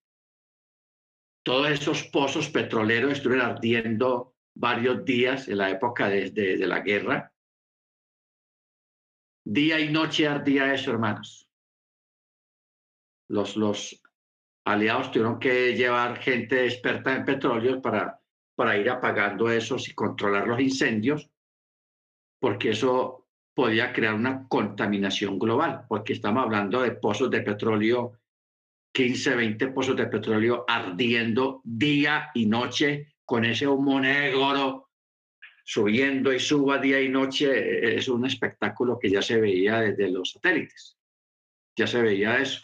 todos 1.42 1.70
esos 1.70 2.04
pozos 2.04 2.48
petroleros 2.48 3.12
estuvieron 3.12 3.46
ardiendo 3.46 4.34
varios 4.54 5.04
días 5.04 5.48
en 5.48 5.58
la 5.58 5.70
época 5.70 6.08
de 6.08 6.56
la 6.66 6.80
guerra 6.80 7.32
Día 9.44 9.80
y 9.80 9.90
noche 9.90 10.28
ardía 10.28 10.72
eso, 10.72 10.92
hermanos. 10.92 11.48
Los, 13.28 14.00
aliados 14.64 15.10
tuvieron 15.10 15.38
que 15.38 15.74
llevar 15.74 16.18
gente 16.18 16.66
experta 16.66 17.16
en 17.16 17.24
petróleo 17.24 17.80
para 17.80 18.76
ir 18.76 18.90
apagando 18.90 19.50
esos 19.50 19.88
y 19.88 19.94
controlar 19.94 20.46
los 20.46 20.60
incendios, 20.60 21.28
porque 22.38 22.70
eso 22.70 23.19
podía 23.60 23.92
crear 23.92 24.14
una 24.14 24.48
contaminación 24.48 25.38
global, 25.38 25.84
porque 25.86 26.14
estamos 26.14 26.44
hablando 26.44 26.80
de 26.80 26.92
pozos 26.92 27.30
de 27.30 27.42
petróleo, 27.42 28.14
15, 28.94 29.34
20 29.36 29.68
pozos 29.68 29.96
de 29.96 30.06
petróleo 30.06 30.64
ardiendo 30.66 31.60
día 31.62 32.30
y 32.32 32.46
noche 32.46 33.12
con 33.26 33.44
ese 33.44 33.66
humo 33.68 34.00
negro 34.00 34.88
subiendo 35.62 36.32
y 36.32 36.40
suba 36.40 36.78
día 36.78 37.02
y 37.02 37.10
noche, 37.10 37.50
eh, 37.50 37.96
es 37.96 38.08
un 38.08 38.24
espectáculo 38.24 38.98
que 38.98 39.10
ya 39.10 39.20
se 39.20 39.38
veía 39.38 39.80
desde 39.80 40.10
los 40.10 40.30
satélites. 40.30 40.96
Ya 41.76 41.86
se 41.86 42.00
veía 42.00 42.38
eso. 42.38 42.62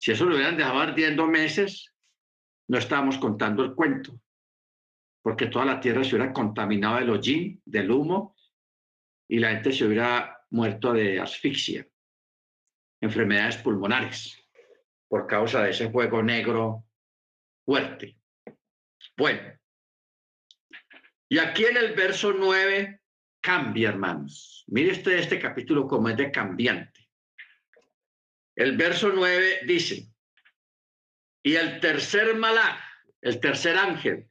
Si 0.00 0.12
eso 0.12 0.24
lo 0.24 0.34
hubieran 0.34 0.56
dejado 0.56 0.78
ardiendo 0.78 1.26
meses, 1.26 1.92
no 2.68 2.78
estábamos 2.78 3.18
contando 3.18 3.62
el 3.62 3.74
cuento, 3.74 4.18
porque 5.20 5.48
toda 5.48 5.66
la 5.66 5.78
tierra 5.78 6.02
se 6.04 6.16
hubiera 6.16 6.32
contaminado 6.32 6.96
del 6.96 7.10
hollín, 7.10 7.60
del 7.66 7.90
humo, 7.90 8.34
y 9.28 9.38
la 9.38 9.50
gente 9.50 9.72
se 9.72 9.84
hubiera 9.84 10.44
muerto 10.50 10.92
de 10.92 11.20
asfixia, 11.20 11.86
enfermedades 13.00 13.58
pulmonares, 13.58 14.36
por 15.06 15.26
causa 15.26 15.62
de 15.62 15.70
ese 15.70 15.90
fuego 15.90 16.22
negro 16.22 16.84
fuerte. 17.64 18.16
Bueno, 19.16 19.58
y 21.28 21.38
aquí 21.38 21.66
en 21.66 21.76
el 21.76 21.94
verso 21.94 22.32
9 22.32 23.02
cambia, 23.40 23.90
hermanos. 23.90 24.64
Mire 24.68 24.92
este, 24.92 25.18
este 25.18 25.38
capítulo 25.38 25.86
como 25.86 26.08
es 26.08 26.16
de 26.16 26.30
cambiante. 26.30 27.08
El 28.56 28.76
verso 28.76 29.10
9 29.14 29.60
dice, 29.66 30.08
y 31.42 31.54
el 31.54 31.80
tercer 31.80 32.34
malach, 32.36 32.80
el 33.20 33.38
tercer 33.40 33.76
ángel, 33.76 34.28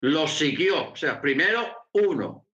lo 0.00 0.28
siguió. 0.28 0.92
O 0.92 0.96
sea, 0.96 1.20
primero 1.20 1.88
uno. 1.92 2.47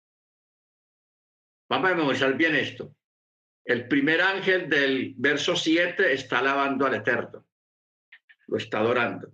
Vamos 1.68 1.90
a 1.90 1.94
memorizar 1.94 2.34
bien 2.36 2.54
esto. 2.56 2.94
El 3.64 3.88
primer 3.88 4.20
ángel 4.20 4.68
del 4.68 5.14
verso 5.16 5.56
7 5.56 6.12
está 6.12 6.38
alabando 6.40 6.86
al 6.86 6.94
Eterno. 6.94 7.46
Lo 8.46 8.56
está 8.58 8.78
adorando. 8.78 9.32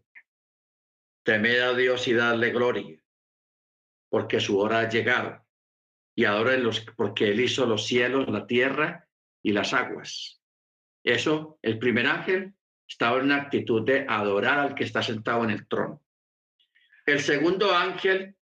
Temed 1.24 1.60
a 1.60 1.74
Dios 1.74 2.06
y 2.08 2.14
darle 2.14 2.50
gloria 2.50 3.00
porque 4.10 4.40
su 4.40 4.58
hora 4.58 4.80
ha 4.80 4.88
llegado. 4.88 5.42
Y 6.14 6.26
los, 6.26 6.80
porque 6.96 7.30
Él 7.30 7.40
hizo 7.40 7.64
los 7.64 7.86
cielos, 7.86 8.28
la 8.28 8.46
tierra 8.46 9.08
y 9.42 9.52
las 9.52 9.72
aguas. 9.72 10.42
Eso, 11.02 11.58
el 11.62 11.78
primer 11.78 12.06
ángel 12.06 12.52
estaba 12.86 13.18
en 13.18 13.26
una 13.26 13.36
actitud 13.36 13.86
de 13.86 14.04
adorar 14.06 14.58
al 14.58 14.74
que 14.74 14.84
está 14.84 15.02
sentado 15.02 15.44
en 15.44 15.50
el 15.50 15.66
trono. 15.66 16.02
El 17.06 17.20
segundo 17.20 17.74
ángel 17.74 18.36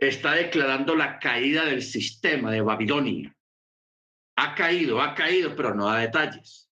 está 0.00 0.32
declarando 0.32 0.96
la 0.96 1.18
caída 1.18 1.66
del 1.66 1.82
sistema 1.82 2.50
de 2.50 2.62
Babilonia. 2.62 3.36
Ha 4.36 4.54
caído, 4.54 5.00
ha 5.02 5.14
caído, 5.14 5.54
pero 5.54 5.74
no 5.74 5.86
da 5.86 5.98
detalles. 5.98 6.70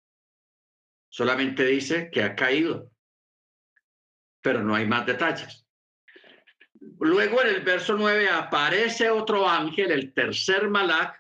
Solamente 1.09 1.65
dice 1.65 2.09
que 2.11 2.21
ha 2.21 2.35
caído, 2.35 2.91
pero 4.41 4.61
no 4.61 4.75
hay 4.75 4.85
más 4.85 5.07
detalles. 5.07 5.65
Luego 6.99 7.41
en 7.41 7.47
el 7.47 7.61
verso 7.61 7.95
9 7.95 8.29
aparece 8.29 9.09
otro 9.09 9.49
ángel, 9.49 9.91
el 9.91 10.13
tercer 10.13 10.69
malach. 10.69 11.17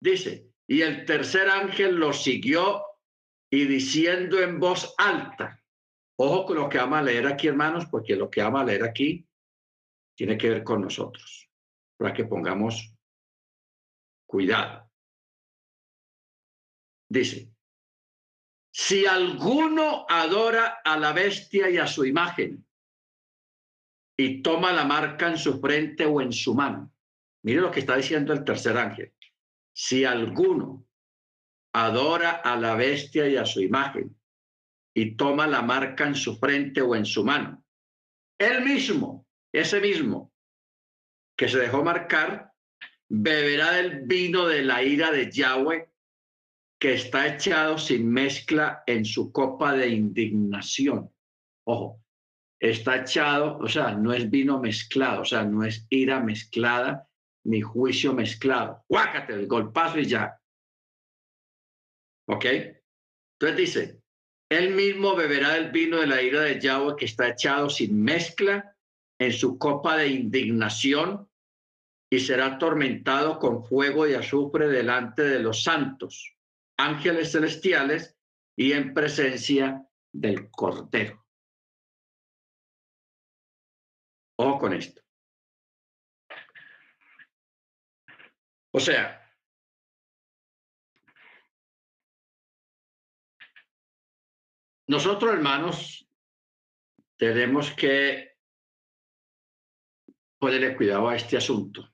Dice, 0.00 0.48
y 0.66 0.80
el 0.80 1.04
tercer 1.04 1.50
ángel 1.50 1.96
lo 1.96 2.14
siguió 2.14 2.82
y 3.50 3.66
diciendo 3.66 4.40
en 4.40 4.58
voz 4.58 4.94
alta. 4.96 5.62
Ojo 6.16 6.46
con 6.46 6.56
lo 6.56 6.68
que 6.68 6.78
vamos 6.78 7.00
a 7.00 7.02
leer 7.02 7.26
aquí, 7.26 7.48
hermanos, 7.48 7.86
porque 7.90 8.16
lo 8.16 8.30
que 8.30 8.42
vamos 8.42 8.62
a 8.62 8.64
leer 8.64 8.84
aquí 8.84 9.26
tiene 10.16 10.38
que 10.38 10.50
ver 10.50 10.64
con 10.64 10.82
nosotros, 10.82 11.50
para 11.96 12.12
que 12.12 12.24
pongamos 12.24 12.94
cuidado. 14.26 14.90
Dice, 17.08 17.52
si 18.72 19.06
alguno 19.06 20.06
adora 20.08 20.80
a 20.84 20.98
la 20.98 21.12
bestia 21.12 21.70
y 21.70 21.78
a 21.78 21.86
su 21.86 22.04
imagen 22.04 22.64
y 24.16 24.42
toma 24.42 24.72
la 24.72 24.84
marca 24.84 25.28
en 25.28 25.38
su 25.38 25.60
frente 25.60 26.06
o 26.06 26.20
en 26.20 26.32
su 26.32 26.54
mano. 26.54 26.92
Mire 27.42 27.60
lo 27.60 27.70
que 27.70 27.80
está 27.80 27.96
diciendo 27.96 28.32
el 28.32 28.44
tercer 28.44 28.76
ángel. 28.76 29.12
Si 29.72 30.04
alguno 30.04 30.86
adora 31.72 32.36
a 32.44 32.56
la 32.56 32.76
bestia 32.76 33.28
y 33.28 33.36
a 33.36 33.44
su 33.44 33.60
imagen 33.60 34.16
y 34.94 35.16
toma 35.16 35.46
la 35.46 35.62
marca 35.62 36.06
en 36.06 36.14
su 36.14 36.36
frente 36.36 36.80
o 36.80 36.94
en 36.94 37.04
su 37.04 37.24
mano, 37.24 37.64
él 38.38 38.64
mismo, 38.64 39.23
ese 39.54 39.80
mismo 39.80 40.32
que 41.36 41.48
se 41.48 41.58
dejó 41.58 41.84
marcar, 41.84 42.52
beberá 43.08 43.72
del 43.72 44.02
vino 44.02 44.46
de 44.46 44.62
la 44.62 44.82
ira 44.82 45.10
de 45.12 45.30
Yahweh 45.30 45.90
que 46.80 46.94
está 46.94 47.28
echado 47.28 47.78
sin 47.78 48.10
mezcla 48.10 48.82
en 48.86 49.04
su 49.04 49.32
copa 49.32 49.72
de 49.72 49.88
indignación. 49.88 51.10
Ojo, 51.66 52.02
está 52.60 52.96
echado, 52.96 53.58
o 53.58 53.68
sea, 53.68 53.94
no 53.94 54.12
es 54.12 54.28
vino 54.28 54.60
mezclado, 54.60 55.22
o 55.22 55.24
sea, 55.24 55.44
no 55.44 55.64
es 55.64 55.86
ira 55.88 56.20
mezclada 56.20 57.08
ni 57.44 57.60
juicio 57.60 58.12
mezclado. 58.12 58.84
Guácate 58.88 59.34
el 59.34 59.46
golpazo 59.46 60.00
y 60.00 60.06
ya. 60.06 60.36
¿Ok? 62.26 62.44
Entonces 63.38 63.56
dice, 63.56 64.02
él 64.50 64.74
mismo 64.74 65.14
beberá 65.14 65.56
el 65.56 65.70
vino 65.70 65.98
de 65.98 66.06
la 66.06 66.22
ira 66.22 66.40
de 66.40 66.60
Yahweh 66.60 66.96
que 66.96 67.04
está 67.04 67.28
echado 67.28 67.70
sin 67.70 68.02
mezcla 68.02 68.73
en 69.24 69.32
su 69.32 69.58
copa 69.58 69.96
de 69.96 70.08
indignación 70.08 71.28
y 72.10 72.20
será 72.20 72.46
atormentado 72.46 73.38
con 73.38 73.64
fuego 73.64 74.06
y 74.06 74.14
azufre 74.14 74.68
delante 74.68 75.22
de 75.22 75.40
los 75.40 75.62
santos, 75.62 76.36
ángeles 76.76 77.32
celestiales 77.32 78.16
y 78.56 78.72
en 78.72 78.92
presencia 78.92 79.86
del 80.12 80.50
Cordero. 80.50 81.24
Ojo 84.36 84.58
con 84.58 84.74
esto. 84.74 85.02
O 88.72 88.80
sea, 88.80 89.32
nosotros 94.88 95.32
hermanos 95.32 96.08
tenemos 97.16 97.72
que 97.72 98.33
ponerle 100.44 100.76
cuidado 100.76 101.08
a 101.08 101.16
este 101.16 101.38
asunto. 101.38 101.90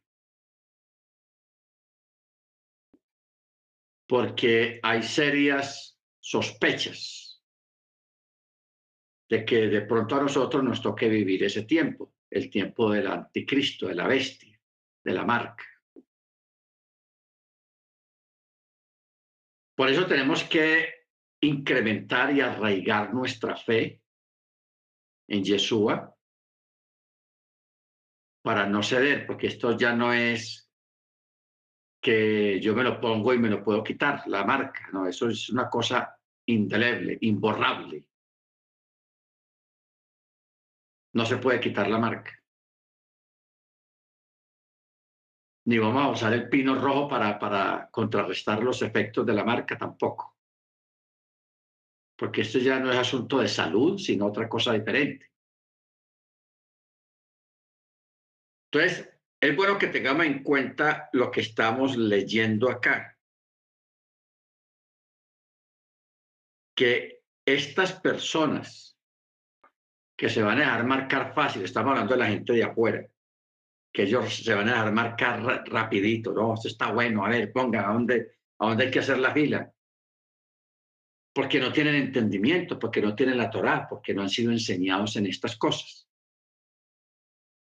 Porque 4.08 4.80
hay 4.82 5.04
serias 5.04 5.96
sospechas 6.18 7.44
de 9.28 9.44
que 9.44 9.68
de 9.68 9.82
pronto 9.82 10.16
a 10.16 10.22
nosotros 10.22 10.64
nos 10.64 10.82
toque 10.82 11.08
vivir 11.08 11.44
ese 11.44 11.62
tiempo, 11.62 12.16
el 12.28 12.50
tiempo 12.50 12.90
del 12.90 13.06
anticristo, 13.06 13.86
de 13.86 13.94
la 13.94 14.08
bestia, 14.08 14.60
de 15.04 15.12
la 15.12 15.24
marca. 15.24 15.64
Por 19.76 19.88
eso 19.88 20.06
tenemos 20.08 20.42
que 20.42 21.06
incrementar 21.40 22.34
y 22.34 22.40
arraigar 22.40 23.14
nuestra 23.14 23.56
fe 23.56 24.02
en 25.28 25.44
Yeshua 25.44 26.16
para 28.42 28.66
no 28.66 28.82
ceder, 28.82 29.26
porque 29.26 29.48
esto 29.48 29.76
ya 29.76 29.94
no 29.94 30.12
es 30.12 30.70
que 32.00 32.60
yo 32.60 32.74
me 32.74 32.82
lo 32.82 33.00
pongo 33.00 33.34
y 33.34 33.38
me 33.38 33.50
lo 33.50 33.62
puedo 33.62 33.84
quitar, 33.84 34.26
la 34.26 34.44
marca, 34.44 34.88
no, 34.92 35.06
eso 35.06 35.28
es 35.28 35.50
una 35.50 35.68
cosa 35.68 36.18
indeleble, 36.46 37.18
imborrable. 37.20 38.06
No 41.12 41.26
se 41.26 41.36
puede 41.36 41.60
quitar 41.60 41.88
la 41.88 41.98
marca. 41.98 42.32
Ni 45.66 45.78
vamos 45.78 46.02
a 46.02 46.10
usar 46.10 46.32
el 46.32 46.48
pino 46.48 46.74
rojo 46.74 47.08
para, 47.08 47.38
para 47.38 47.88
contrarrestar 47.90 48.62
los 48.62 48.80
efectos 48.82 49.26
de 49.26 49.34
la 49.34 49.44
marca 49.44 49.76
tampoco 49.76 50.40
porque 52.20 52.42
esto 52.42 52.58
ya 52.58 52.78
no 52.78 52.92
es 52.92 52.98
asunto 52.98 53.38
de 53.38 53.48
salud, 53.48 53.96
sino 53.96 54.26
otra 54.26 54.46
cosa 54.46 54.74
diferente. 54.74 55.29
Entonces, 58.72 59.10
es 59.40 59.56
bueno 59.56 59.78
que 59.78 59.88
tengamos 59.88 60.26
en 60.26 60.42
cuenta 60.42 61.08
lo 61.12 61.30
que 61.30 61.40
estamos 61.40 61.96
leyendo 61.96 62.70
acá. 62.70 63.18
Que 66.76 67.22
estas 67.44 67.92
personas 67.92 68.96
que 70.16 70.28
se 70.28 70.42
van 70.42 70.58
a 70.58 70.60
dejar 70.60 70.84
marcar 70.84 71.34
fácil, 71.34 71.62
estamos 71.62 71.90
hablando 71.90 72.14
de 72.14 72.20
la 72.20 72.28
gente 72.28 72.52
de 72.52 72.64
afuera, 72.64 73.06
que 73.92 74.02
ellos 74.02 74.44
se 74.44 74.54
van 74.54 74.68
a 74.68 74.72
dejar 74.72 74.92
marcar 74.92 75.42
rapidito, 75.66 76.32
no, 76.32 76.54
esto 76.54 76.68
está 76.68 76.92
bueno, 76.92 77.24
a 77.24 77.30
ver, 77.30 77.50
ponga, 77.52 77.88
¿a 77.88 77.92
dónde, 77.92 78.34
a 78.58 78.68
dónde 78.68 78.84
hay 78.84 78.90
que 78.90 78.98
hacer 78.98 79.18
la 79.18 79.32
fila? 79.32 79.72
porque 81.32 81.60
no 81.60 81.72
tienen 81.72 81.94
entendimiento, 81.94 82.78
porque 82.78 83.00
no 83.00 83.14
tienen 83.14 83.38
la 83.38 83.50
Torá, 83.50 83.86
porque 83.88 84.14
no 84.14 84.22
han 84.22 84.28
sido 84.28 84.50
enseñados 84.50 85.16
en 85.16 85.26
estas 85.26 85.56
cosas. 85.56 86.08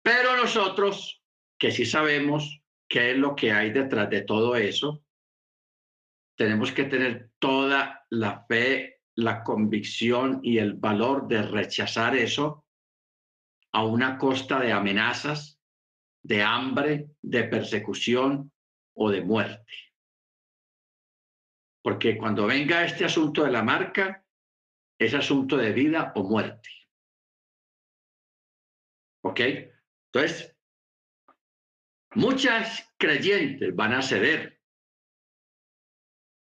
Pero 0.08 0.38
nosotros, 0.38 1.22
que 1.60 1.70
sí 1.70 1.86
sabemos 1.86 2.62
qué 2.88 3.12
es 3.12 3.18
lo 3.18 3.36
que 3.36 3.52
hay 3.52 3.72
detrás 3.72 4.10
de 4.10 4.22
todo 4.22 4.56
eso, 4.56 5.04
tenemos 6.38 6.72
que 6.72 6.86
tener 6.86 7.32
toda 7.40 8.06
la 8.10 8.46
fe, 8.46 9.02
la 9.16 9.44
convicción 9.44 10.40
y 10.44 10.60
el 10.60 10.76
valor 10.76 11.28
de 11.28 11.42
rechazar 11.42 12.16
eso 12.16 12.66
a 13.74 13.84
una 13.84 14.18
costa 14.18 14.62
de 14.62 14.72
amenazas, 14.72 15.60
de 16.24 16.42
hambre, 16.42 17.10
de 17.22 17.44
persecución 17.44 18.54
o 18.96 19.12
de 19.12 19.20
muerte. 19.20 19.74
Porque 21.84 22.18
cuando 22.18 22.48
venga 22.48 22.86
este 22.86 23.04
asunto 23.04 23.44
de 23.44 23.52
la 23.52 23.62
marca, 23.62 24.26
es 24.98 25.14
asunto 25.14 25.58
de 25.58 25.74
vida 25.74 26.14
o 26.16 26.24
muerte. 26.24 26.70
¿Ok? 29.26 29.42
Entonces, 30.12 30.56
muchas 32.16 32.94
creyentes 32.98 33.76
van 33.76 33.94
a 33.94 34.02
ceder. 34.02 34.62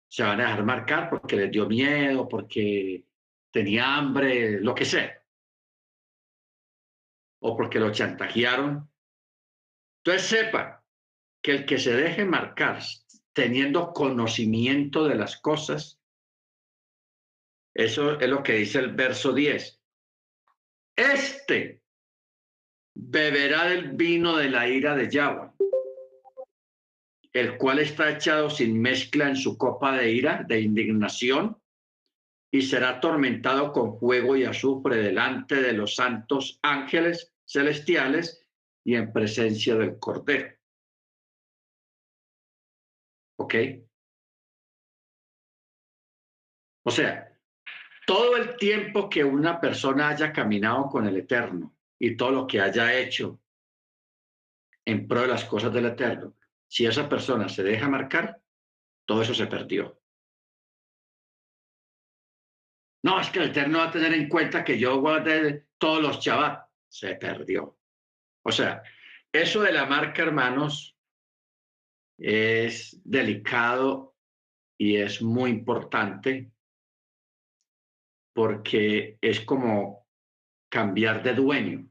Se 0.10 0.24
van 0.24 0.42
a 0.42 0.46
dejar 0.46 0.64
marcar 0.64 1.10
porque 1.10 1.36
les 1.36 1.52
dio 1.52 1.68
miedo, 1.68 2.28
porque 2.28 3.06
tenía 3.52 3.96
hambre, 3.96 4.60
lo 4.60 4.74
que 4.74 4.86
sea. 4.86 5.24
O 7.42 7.56
porque 7.56 7.80
lo 7.80 7.92
chantajearon. 7.92 8.90
Entonces 10.04 10.28
sepa 10.28 10.86
que 11.42 11.52
el 11.52 11.66
que 11.66 11.78
se 11.78 11.94
deje 11.94 12.26
marcar 12.26 12.82
teniendo 13.34 13.94
conocimiento 13.94 15.08
de 15.08 15.16
las 15.16 15.40
cosas. 15.40 16.02
Eso 17.76 18.20
es 18.20 18.30
lo 18.30 18.42
que 18.42 18.54
dice 18.54 18.80
el 18.80 18.96
verso 18.96 19.34
10. 19.34 19.80
Este 20.96 21.84
beberá 23.00 23.66
del 23.66 23.92
vino 23.92 24.38
de 24.38 24.50
la 24.50 24.68
ira 24.68 24.96
de 24.96 25.10
Yahweh, 25.10 25.52
el 27.32 27.58
cual 27.58 27.80
está 27.80 28.10
echado 28.12 28.50
sin 28.50 28.82
mezcla 28.82 29.30
en 29.30 29.36
su 29.36 29.58
copa 29.58 29.96
de 29.96 30.12
ira, 30.12 30.44
de 30.48 30.62
indignación, 30.62 31.62
y 32.52 32.64
será 32.64 32.90
atormentado 32.90 33.72
con 33.72 34.00
fuego 34.00 34.36
y 34.36 34.46
azufre 34.46 34.98
delante 34.98 35.62
de 35.62 35.74
los 35.74 35.96
santos 35.96 36.60
ángeles 36.64 37.34
celestiales 37.46 38.44
y 38.84 38.96
en 38.96 39.14
presencia 39.14 39.76
del 39.76 40.00
Cordero. 40.00 40.56
¿Ok? 43.38 43.56
O 46.84 46.90
sea, 46.90 47.38
todo 48.08 48.38
el 48.38 48.56
tiempo 48.58 49.10
que 49.10 49.24
una 49.24 49.62
persona 49.62 50.10
haya 50.10 50.32
caminado 50.34 50.88
con 50.88 51.06
el 51.06 51.18
Eterno 51.18 51.77
y 52.00 52.16
todo 52.16 52.32
lo 52.32 52.48
que 52.48 52.62
haya 52.62 52.98
hecho 52.98 53.40
en 54.86 55.08
pro 55.08 55.22
de 55.22 55.28
las 55.28 55.46
cosas 55.46 55.74
del 55.74 55.88
Eterno, 55.88 56.36
si 56.68 56.86
esa 56.86 57.08
persona 57.08 57.50
se 57.50 57.64
deja 57.64 57.90
marcar, 57.90 58.42
todo 59.06 59.22
eso 59.22 59.34
se 59.34 59.48
perdió. 59.48 60.00
No, 63.04 63.20
es 63.20 63.30
que 63.30 63.40
el 63.40 63.50
Eterno 63.50 63.80
va 63.80 63.86
a 63.86 63.92
tener 63.92 64.14
en 64.14 64.28
cuenta 64.28 64.64
que 64.64 64.78
yo 64.78 65.00
guardé 65.00 65.68
todos 65.78 66.02
los 66.02 66.20
chavales. 66.20 66.60
Se 66.90 67.16
perdió. 67.16 67.78
O 68.44 68.52
sea, 68.52 68.82
eso 69.32 69.62
de 69.62 69.72
la 69.72 69.86
marca, 69.86 70.24
hermanos, 70.24 70.98
es 72.18 73.00
delicado 73.04 74.16
y 74.78 74.98
es 74.98 75.22
muy 75.22 75.52
importante 75.52 76.52
porque 78.34 79.18
es 79.22 79.42
como 79.42 80.07
cambiar 80.70 81.24
de 81.24 81.34
dueño, 81.34 81.90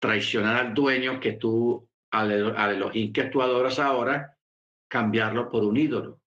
traicionar 0.00 0.56
al 0.56 0.74
dueño 0.74 1.20
que 1.20 1.32
tú, 1.32 1.88
al, 2.10 2.56
al 2.56 2.74
Elohim 2.74 3.12
que 3.12 3.24
tú 3.24 3.42
adoras 3.42 3.78
ahora, 3.78 4.36
cambiarlo 4.88 5.48
por 5.48 5.64
un 5.64 5.76
ídolo, 5.76 6.20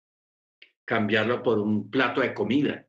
cambiarlo 0.85 1.43
por 1.43 1.59
un 1.59 1.91
plato 1.91 2.21
de 2.21 2.35
comida. 2.35 2.87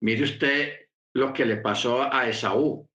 Mire 0.00 0.24
usted 0.24 0.88
lo 1.14 1.32
que 1.32 1.44
le 1.44 1.56
pasó 1.56 2.02
a 2.02 2.28
Esaú. 2.28 2.88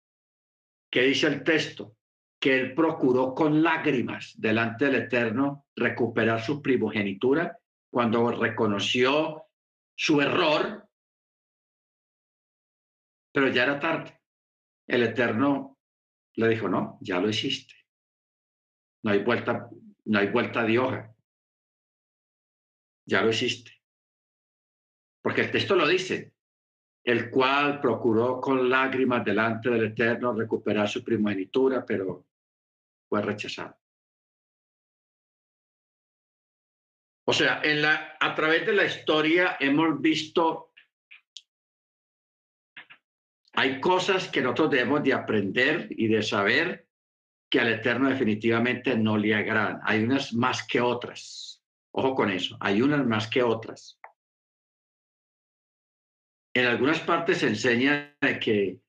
¿Qué 0.91 1.03
dice 1.03 1.29
el 1.29 1.43
texto? 1.43 1.97
que 2.41 2.59
él 2.59 2.75
procuró 2.75 3.35
con 3.35 3.63
lágrimas 3.63 4.35
delante 4.39 4.87
del 4.87 5.03
Eterno 5.03 5.67
recuperar 5.77 6.41
su 6.41 6.63
primogenitura 6.63 7.59
cuando 7.91 8.31
reconoció 8.33 9.45
su 9.95 10.23
error, 10.23 10.89
pero 13.33 13.49
ya 13.49 13.65
era 13.65 13.81
tarde. 13.81 14.21
El 14.87 15.03
Eterno 15.03 15.79
le 16.35 16.49
dijo, 16.49 16.69
no, 16.69 16.99
ya 17.01 17.21
lo 17.21 17.29
hiciste. 17.29 17.75
No 19.03 19.13
hay 19.13 19.23
vuelta, 19.23 19.71
no 20.05 20.19
hay 20.19 20.29
vuelta 20.29 20.65
de 20.65 20.79
hoja. 20.79 21.15
Ya 23.07 23.23
lo 23.23 23.31
hiciste. 23.31 23.73
Porque 25.23 25.43
el 25.43 25.51
texto 25.51 25.75
lo 25.75 25.87
dice, 25.87 26.35
el 27.05 27.31
cual 27.31 27.81
procuró 27.81 28.41
con 28.41 28.69
lágrimas 28.69 29.25
delante 29.25 29.71
del 29.71 29.87
Eterno 29.87 30.33
recuperar 30.33 30.89
su 30.89 31.03
primogenitura, 31.03 31.85
pero 31.85 32.27
fue 33.09 33.23
rechazado. 33.23 33.77
O 37.27 37.33
sea, 37.33 37.63
a 38.19 38.35
través 38.35 38.67
de 38.67 38.73
la 38.73 38.85
historia 38.85 39.57
hemos 39.61 40.01
visto, 40.01 40.70
hay 43.61 43.81
cosas 43.81 44.29
que 44.29 44.43
nosotros 44.43 44.71
debemos 44.71 45.03
de 45.03 45.13
aprender 45.13 45.89
y 45.91 46.09
de 46.09 46.23
saber 46.23 46.89
que 47.51 47.61
al 47.61 47.73
Eterno 47.73 48.09
definitivamente 48.09 48.97
no 48.97 49.17
le 49.17 49.35
agradan. 49.35 49.81
Hay 49.85 50.03
unas 50.03 50.33
más 50.33 50.67
que 50.67 50.81
otras. 50.81 51.63
Ojo 51.93 52.15
con 52.15 52.31
eso, 52.31 52.57
hay 52.61 52.83
unas 52.83 53.05
más 53.07 53.29
que 53.29 53.43
otras 53.43 54.01
en 56.55 56.67
algunas 56.67 57.01
partes 57.01 57.39
se 57.39 57.49
enseña 57.49 58.17
que 58.41 58.81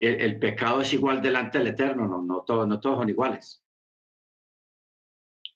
el, 0.00 0.38
pecado 0.38 0.80
es 0.80 0.92
igual 0.92 1.20
delante 1.20 1.58
del 1.58 1.68
Eterno, 1.68 2.06
no, 2.06 2.22
no, 2.22 2.42
todos, 2.42 2.66
no 2.66 2.80
todos 2.80 2.98
son 2.98 3.08
iguales. 3.08 3.62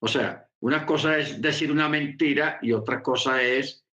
O 0.00 0.08
sea, 0.08 0.48
una 0.60 0.84
cosa 0.84 1.16
es 1.16 1.40
decir 1.40 1.72
una 1.72 1.88
mentira 1.88 2.58
y 2.60 2.72
otra 2.72 3.02
cosa 3.02 3.42
es 3.42 3.86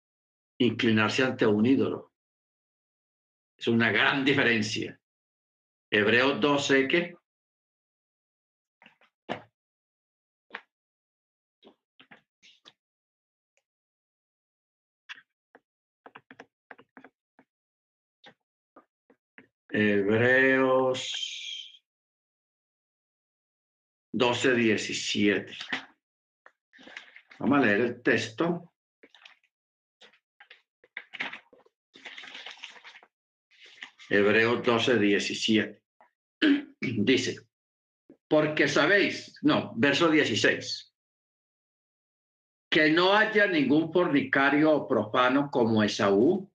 inclinarse 0.60 1.24
ante 1.24 1.46
un 1.46 1.66
ídolo. 1.66 2.09
Es 3.60 3.68
una 3.68 3.92
gran 3.92 4.24
diferencia. 4.24 4.98
Hebreos 5.92 6.40
12, 6.40 6.88
que 6.88 7.16
Hebreos 19.72 21.12
12, 24.14 24.56
17. 24.56 25.58
Vamos 27.40 27.60
a 27.60 27.62
leer 27.66 27.82
el 27.82 28.02
texto. 28.02 28.74
Hebreos 34.10 34.64
12, 34.64 34.98
17. 34.98 35.84
Dice, 36.82 37.48
porque 38.28 38.68
sabéis, 38.68 39.38
no, 39.44 39.74
verso 39.76 40.10
16, 40.10 40.96
que 42.72 42.92
no 42.92 43.14
haya 43.14 43.48
ningún 43.48 43.92
fornicario 43.94 44.72
o 44.72 44.88
profano 44.88 45.50
como 45.52 45.84
Esaú, 45.84 46.52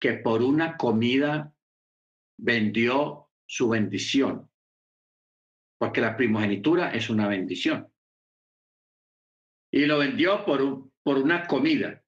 que 0.00 0.14
por 0.14 0.42
una 0.42 0.76
comida 0.76 1.54
vendió 2.38 3.30
su 3.46 3.70
bendición, 3.70 4.50
porque 5.78 6.00
la 6.00 6.16
primogenitura 6.16 6.92
es 6.92 7.08
una 7.10 7.26
bendición. 7.26 7.90
Y 9.70 9.86
lo 9.86 9.98
vendió 9.98 10.44
por, 10.44 10.90
por 11.02 11.18
una 11.18 11.46
comida, 11.46 12.02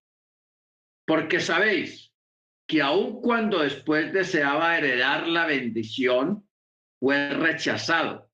porque 1.06 1.40
sabéis 1.40 2.09
que 2.70 2.80
aun 2.80 3.20
cuando 3.20 3.58
después 3.58 4.12
deseaba 4.12 4.78
heredar 4.78 5.26
la 5.26 5.44
bendición, 5.44 6.48
fue 7.00 7.30
rechazado, 7.30 8.30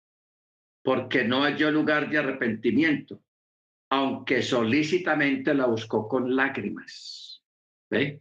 porque 0.84 1.24
no 1.24 1.44
halló 1.44 1.70
lugar 1.70 2.10
de 2.10 2.18
arrepentimiento, 2.18 3.22
aunque 3.88 4.42
solícitamente 4.42 5.54
la 5.54 5.64
buscó 5.64 6.06
con 6.06 6.36
lágrimas. 6.36 7.42
¿Ve? 7.88 8.20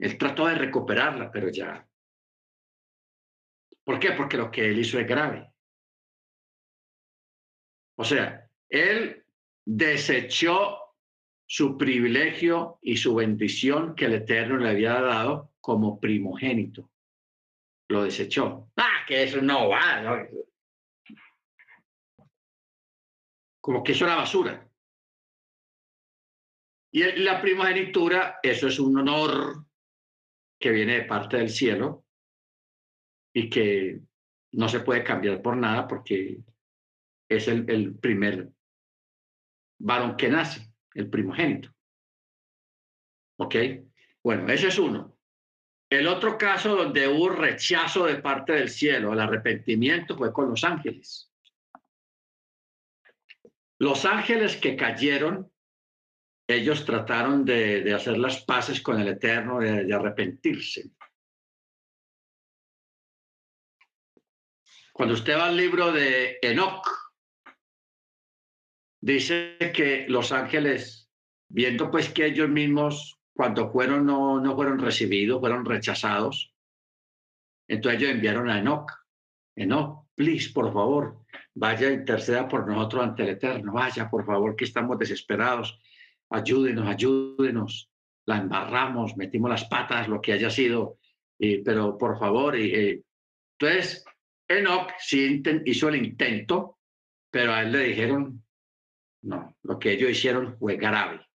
Él 0.00 0.18
trató 0.18 0.48
de 0.48 0.56
recuperarla, 0.56 1.30
pero 1.30 1.48
ya 1.50 1.86
¿Por 3.84 4.00
qué? 4.00 4.10
Porque 4.10 4.38
lo 4.38 4.50
que 4.50 4.70
él 4.70 4.78
hizo 4.80 4.98
es 4.98 5.06
grave. 5.06 5.52
O 7.96 8.02
sea, 8.02 8.50
él 8.68 9.24
desechó 9.64 10.83
su 11.46 11.76
privilegio 11.76 12.78
y 12.82 12.96
su 12.96 13.14
bendición 13.14 13.94
que 13.94 14.06
el 14.06 14.14
Eterno 14.14 14.56
le 14.56 14.70
había 14.70 15.00
dado 15.00 15.52
como 15.60 16.00
primogénito. 16.00 16.90
Lo 17.88 18.04
desechó. 18.04 18.70
Ah, 18.76 19.04
que 19.06 19.22
eso 19.22 19.40
no 19.40 19.68
va. 19.68 20.26
Como 23.60 23.82
que 23.82 23.92
eso 23.92 24.04
era 24.04 24.16
basura. 24.16 24.68
Y 26.92 27.02
la 27.20 27.40
primogenitura, 27.40 28.38
eso 28.42 28.68
es 28.68 28.78
un 28.78 28.98
honor 28.98 29.66
que 30.60 30.70
viene 30.70 30.94
de 30.94 31.04
parte 31.04 31.36
del 31.36 31.50
cielo, 31.50 32.04
y 33.34 33.50
que 33.50 34.00
no 34.52 34.68
se 34.68 34.80
puede 34.80 35.02
cambiar 35.02 35.42
por 35.42 35.56
nada 35.56 35.88
porque 35.88 36.38
es 37.28 37.48
el, 37.48 37.96
primer 37.96 38.52
varón 39.80 40.16
que 40.16 40.28
nace, 40.28 40.72
el 40.94 41.10
primogénito. 41.10 41.70
¿Ok? 43.36 43.56
Bueno, 44.22 44.50
ese 44.50 44.68
es 44.68 44.78
uno. 44.78 45.18
El 45.90 46.06
otro 46.06 46.38
caso 46.38 46.74
donde 46.74 47.06
hubo 47.08 47.28
rechazo 47.28 48.06
de 48.06 48.16
parte 48.16 48.52
del 48.52 48.70
cielo, 48.70 49.12
el 49.12 49.20
arrepentimiento, 49.20 50.16
fue 50.16 50.32
con 50.32 50.48
los 50.48 50.64
ángeles. 50.64 51.30
Los 53.78 54.04
ángeles 54.04 54.56
que 54.56 54.76
cayeron, 54.76 55.52
ellos 56.46 56.84
trataron 56.84 57.44
de, 57.44 57.92
hacer 57.92 58.18
las 58.18 58.42
paces 58.44 58.80
con 58.80 59.00
el 59.00 59.08
Eterno, 59.08 59.60
de 59.60 59.92
arrepentirse. 59.92 60.90
Cuando 64.94 65.14
usted 65.14 65.36
va 65.36 65.46
al 65.46 65.56
libro 65.56 65.90
de 65.90 66.38
Enoch, 66.40 67.03
dice 69.04 69.58
que 69.74 70.06
los 70.08 70.32
ángeles, 70.32 71.10
viendo 71.50 71.90
pues 71.90 72.08
que 72.08 72.24
ellos 72.24 72.48
mismos 72.48 73.20
cuando 73.34 73.70
fueron 73.70 74.06
no, 74.06 74.40
no 74.40 74.54
fueron 74.56 74.78
recibidos, 74.78 75.40
fueron 75.40 75.66
rechazados, 75.66 76.54
entonces 77.68 78.00
ellos 78.00 78.14
enviaron 78.14 78.48
a 78.48 78.58
Enoch. 78.58 78.90
Enoch, 79.56 80.06
please, 80.14 80.50
por 80.54 80.72
favor, 80.72 81.18
vaya, 81.54 81.90
interceda 81.90 82.48
por 82.48 82.66
nosotros 82.66 83.04
ante 83.04 83.24
el 83.24 83.28
Eterno. 83.30 83.74
Vaya, 83.74 84.08
por 84.08 84.24
favor, 84.24 84.56
que 84.56 84.64
estamos 84.64 84.98
desesperados. 84.98 85.78
Ayúdenos, 86.30 86.88
ayúdenos. 86.88 87.90
La 88.26 88.38
embarramos, 88.38 89.18
metimos 89.18 89.50
las 89.50 89.64
patas, 89.66 90.08
lo 90.08 90.20
que 90.20 90.32
haya 90.32 90.48
sido, 90.48 90.98
pero 91.38 91.98
por 91.98 92.18
favor. 92.18 92.58
Y, 92.58 93.04
entonces, 93.58 94.02
Enoch 94.48 94.92
sí 94.98 95.42
hizo 95.66 95.88
el 95.90 95.96
intento, 95.96 96.78
pero 97.30 97.52
a 97.52 97.62
él 97.62 97.72
le 97.72 97.80
dijeron, 97.80 98.43
no, 99.24 99.56
lo 99.62 99.78
que 99.78 99.92
ellos 99.92 100.10
hicieron 100.10 100.56
fue 100.58 100.76
grave. 100.76 101.26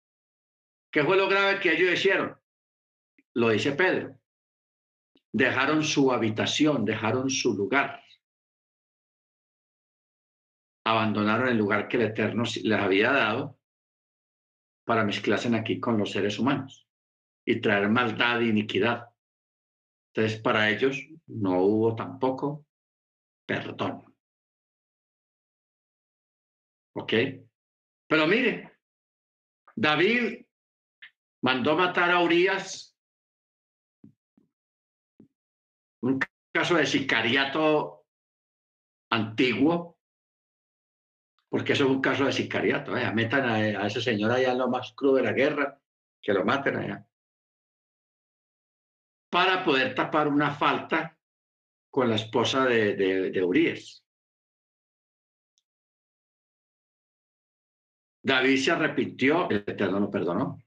¿Qué 0.90 1.04
fue 1.04 1.16
lo 1.16 1.28
grave 1.28 1.60
que 1.60 1.72
ellos 1.72 1.92
hicieron? 1.92 2.36
Lo 3.34 3.50
dice 3.50 3.72
Pedro. 3.72 4.18
Dejaron 5.32 5.82
su 5.82 6.12
habitación, 6.12 6.84
dejaron 6.84 7.28
su 7.30 7.54
lugar. 7.54 8.02
Abandonaron 10.84 11.48
el 11.48 11.58
lugar 11.58 11.88
que 11.88 11.98
el 11.98 12.04
Eterno 12.04 12.44
les 12.44 12.78
había 12.78 13.12
dado 13.12 13.58
para 14.84 15.04
mezclarse 15.04 15.54
aquí 15.54 15.80
con 15.80 15.98
los 15.98 16.10
seres 16.10 16.38
humanos 16.38 16.88
y 17.44 17.60
traer 17.60 17.88
maldad 17.88 18.40
e 18.40 18.46
iniquidad. 18.46 19.08
Entonces, 20.14 20.40
para 20.40 20.70
ellos 20.70 20.98
no 21.26 21.60
hubo 21.60 21.94
tampoco 21.94 22.66
perdón. 23.48 24.04
¿Ok? 26.92 27.12
Pero 28.08 28.26
mire, 28.26 28.78
David 29.76 30.46
mandó 31.42 31.76
matar 31.76 32.10
a 32.10 32.20
Urias, 32.20 32.96
un 36.00 36.18
caso 36.52 36.76
de 36.76 36.86
sicariato 36.86 38.06
antiguo, 39.10 39.98
porque 41.48 41.72
eso 41.72 41.84
es 41.84 41.90
un 41.90 42.00
caso 42.00 42.24
de 42.24 42.32
sicariato. 42.32 42.96
¿eh? 42.96 43.12
Metan 43.12 43.48
a, 43.48 43.86
ese 43.86 44.00
señor 44.00 44.32
allá 44.32 44.52
en 44.52 44.58
lo 44.58 44.68
más 44.68 44.92
crudo 44.94 45.16
de 45.16 45.22
la 45.22 45.32
guerra, 45.32 45.80
que 46.20 46.32
lo 46.32 46.44
maten 46.44 46.76
allá. 46.76 47.06
Para 49.30 49.64
poder 49.64 49.94
tapar 49.94 50.28
una 50.28 50.50
falta 50.50 51.16
con 51.90 52.08
la 52.08 52.16
esposa 52.16 52.64
de, 52.64 52.94
de, 52.96 53.44
Urias. 53.44 54.04
David 58.22 58.58
se 58.58 58.70
arrepintió, 58.70 59.48
el 59.50 59.64
Eterno 59.66 60.00
lo 60.00 60.10
perdonó. 60.10 60.62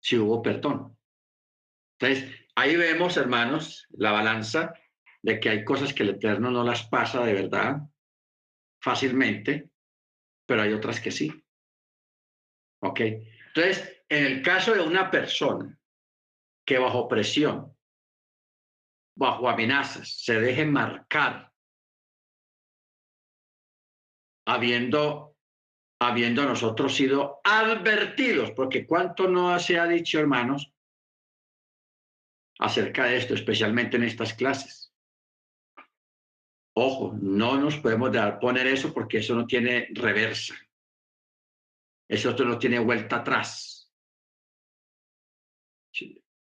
Si 0.00 0.16
hubo 0.16 0.42
perdón. 0.42 0.96
Entonces, 1.98 2.46
ahí 2.54 2.76
vemos, 2.76 3.16
hermanos, 3.16 3.86
la 3.90 4.12
balanza 4.12 4.72
de 5.22 5.40
que 5.40 5.50
hay 5.50 5.64
cosas 5.64 5.92
que 5.92 6.04
el 6.04 6.10
Eterno 6.10 6.50
no 6.50 6.64
las 6.64 6.88
pasa 6.88 7.24
de 7.24 7.34
verdad 7.34 7.80
fácilmente, 8.80 9.70
pero 10.46 10.62
hay 10.62 10.72
otras 10.72 11.00
que 11.00 11.10
sí. 11.10 11.32
¿Ok? 12.80 13.00
Entonces, 13.00 14.02
en 14.08 14.24
el 14.24 14.42
caso 14.42 14.74
de 14.74 14.80
una 14.80 15.10
persona 15.10 15.78
que 16.64 16.78
bajo 16.78 17.08
presión, 17.08 17.76
bajo 19.16 19.48
amenazas, 19.48 20.22
se 20.22 20.40
deje 20.40 20.64
marcar, 20.64 21.52
habiendo, 24.46 25.27
habiendo 26.00 26.44
nosotros 26.44 26.94
sido 26.94 27.40
advertidos, 27.44 28.52
porque 28.52 28.86
cuánto 28.86 29.28
no 29.28 29.58
se 29.58 29.78
ha 29.78 29.86
dicho, 29.86 30.18
hermanos, 30.20 30.72
acerca 32.58 33.04
de 33.04 33.16
esto, 33.16 33.34
especialmente 33.34 33.96
en 33.96 34.04
estas 34.04 34.34
clases. 34.34 34.92
Ojo, 36.74 37.16
no 37.20 37.56
nos 37.58 37.76
podemos 37.78 38.12
dar, 38.12 38.38
poner 38.38 38.66
eso 38.68 38.92
porque 38.94 39.18
eso 39.18 39.34
no 39.34 39.46
tiene 39.46 39.88
reversa. 39.92 40.54
Eso 42.08 42.32
no 42.32 42.58
tiene 42.58 42.78
vuelta 42.78 43.16
atrás. 43.16 43.92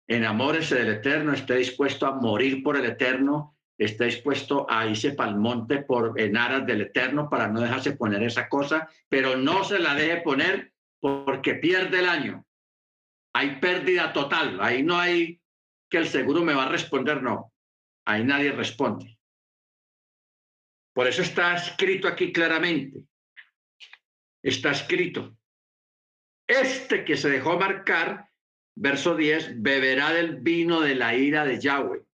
Enamórese 0.07 0.77
del 0.77 0.97
Eterno, 0.97 1.33
esté 1.33 1.57
dispuesto 1.57 2.07
a 2.07 2.15
morir 2.15 2.63
por 2.63 2.77
el 2.77 2.85
Eterno, 2.85 3.58
esté 3.79 4.07
dispuesto 4.07 4.67
a 4.69 4.87
irse 4.87 5.13
para 5.13 5.31
el 5.31 5.37
monte 5.37 5.83
por 5.83 6.21
en 6.21 6.37
aras 6.37 6.67
del 6.67 6.83
Eterno 6.83 7.31
para 7.31 7.49
no 7.49 7.61
dejarse 7.61 7.97
poner 7.97 8.23
esa 8.25 8.49
cosa, 8.49 8.89
pero 9.09 9.37
no 9.37 9.63
se 9.63 9.79
la 9.79 9.95
deje 9.95 10.21
poner 10.23 10.73
porque 11.01 11.55
pierde 11.55 12.01
el 12.01 12.09
año. 12.09 12.45
Hay 13.33 13.61
pérdida 13.61 14.13
total, 14.13 14.59
ahí 14.61 14.83
no 14.83 14.99
hay 14.99 15.41
que 15.89 15.99
el 15.99 16.09
seguro 16.09 16.43
me 16.43 16.55
va 16.55 16.65
a 16.65 16.69
responder, 16.69 17.23
no, 17.23 17.53
ahí 18.05 18.25
nadie 18.25 18.53
responde. 18.53 19.19
Por 20.93 21.07
eso 21.07 21.23
está 21.23 21.55
escrito 21.55 22.09
aquí 22.09 22.33
claramente, 22.33 23.01
está 24.43 24.73
escrito, 24.73 25.37
este 26.49 27.05
que 27.05 27.17
se 27.17 27.31
dejó 27.31 27.59
marcar, 27.59 28.29
verso 28.75 29.15
10, 29.15 29.63
beberá 29.63 30.13
del 30.13 30.37
vino 30.37 30.81
de 30.81 30.97
la 30.97 31.15
ira 31.15 31.45
de 31.45 31.61
Yahweh, 31.61 32.08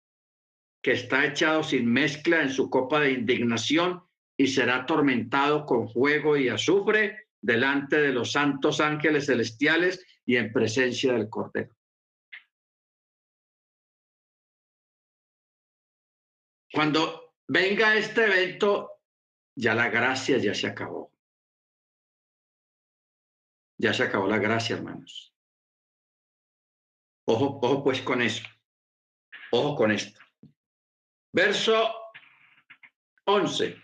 que 0.83 0.93
está 0.93 1.25
echado 1.25 1.63
sin 1.63 1.91
mezcla 1.91 2.43
en 2.43 2.51
su 2.51 2.69
copa 2.69 3.01
de 3.01 3.13
indignación 3.13 4.03
y 4.37 4.49
será 4.49 4.79
atormentado 4.79 5.65
con 5.65 5.89
fuego 5.89 6.37
y 6.37 6.49
azufre 6.49 7.29
delante 7.41 7.97
de 7.97 8.13
los 8.13 8.33
santos 8.33 8.81
ángeles 8.81 9.27
celestiales 9.27 10.05
y 10.27 10.37
en 10.37 10.53
presencia 10.53 11.13
del 11.13 11.29
Cordero. 11.29 11.75
Cuando 16.73 17.35
venga 17.47 17.97
este 17.97 18.25
evento, 18.25 19.03
ya 19.55 19.75
la 19.75 19.89
gracia 19.89 20.39
ya 20.39 20.55
se 20.55 20.67
acabó. 20.67 21.13
Ya 23.79 23.93
se 23.93 24.05
acabó 24.05 24.27
la 24.27 24.39
gracia, 24.39 24.77
hermanos. 24.77 25.35
Ojo, 27.27 27.61
ojo 27.63 27.85
pues 27.85 28.01
con 28.01 28.23
eso. 28.23 28.45
Ojo 29.51 29.77
con 29.77 29.91
esto. 29.91 30.22
Verso 31.33 31.95
11. 33.25 33.77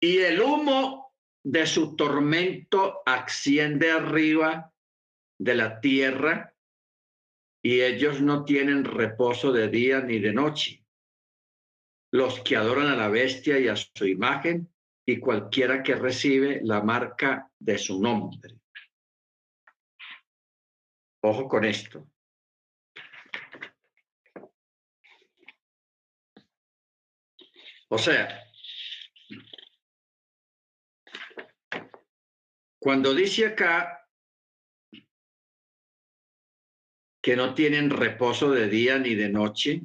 Y 0.00 0.18
el 0.18 0.40
humo 0.40 1.14
de 1.44 1.66
su 1.66 1.96
tormento 1.96 3.02
asciende 3.04 3.90
arriba 3.90 4.72
de 5.38 5.54
la 5.54 5.80
tierra 5.80 6.54
y 7.62 7.80
ellos 7.80 8.20
no 8.20 8.44
tienen 8.44 8.84
reposo 8.84 9.52
de 9.52 9.68
día 9.68 10.00
ni 10.00 10.18
de 10.18 10.32
noche 10.32 10.82
los 12.12 12.40
que 12.40 12.56
adoran 12.56 12.88
a 12.88 12.96
la 12.96 13.08
bestia 13.08 13.58
y 13.58 13.68
a 13.68 13.76
su 13.76 14.06
imagen 14.06 14.70
y 15.06 15.18
cualquiera 15.18 15.82
que 15.82 15.94
recibe 15.94 16.60
la 16.62 16.82
marca 16.82 17.50
de 17.58 17.78
su 17.78 18.00
nombre. 18.00 18.60
Ojo 21.24 21.48
con 21.48 21.64
esto. 21.64 22.11
O 27.92 27.98
sea, 27.98 28.42
cuando 32.78 33.12
dice 33.12 33.44
acá 33.44 34.08
que 37.20 37.36
no 37.36 37.52
tienen 37.52 37.90
reposo 37.90 38.50
de 38.50 38.68
día 38.68 38.98
ni 38.98 39.14
de 39.14 39.28
noche, 39.28 39.82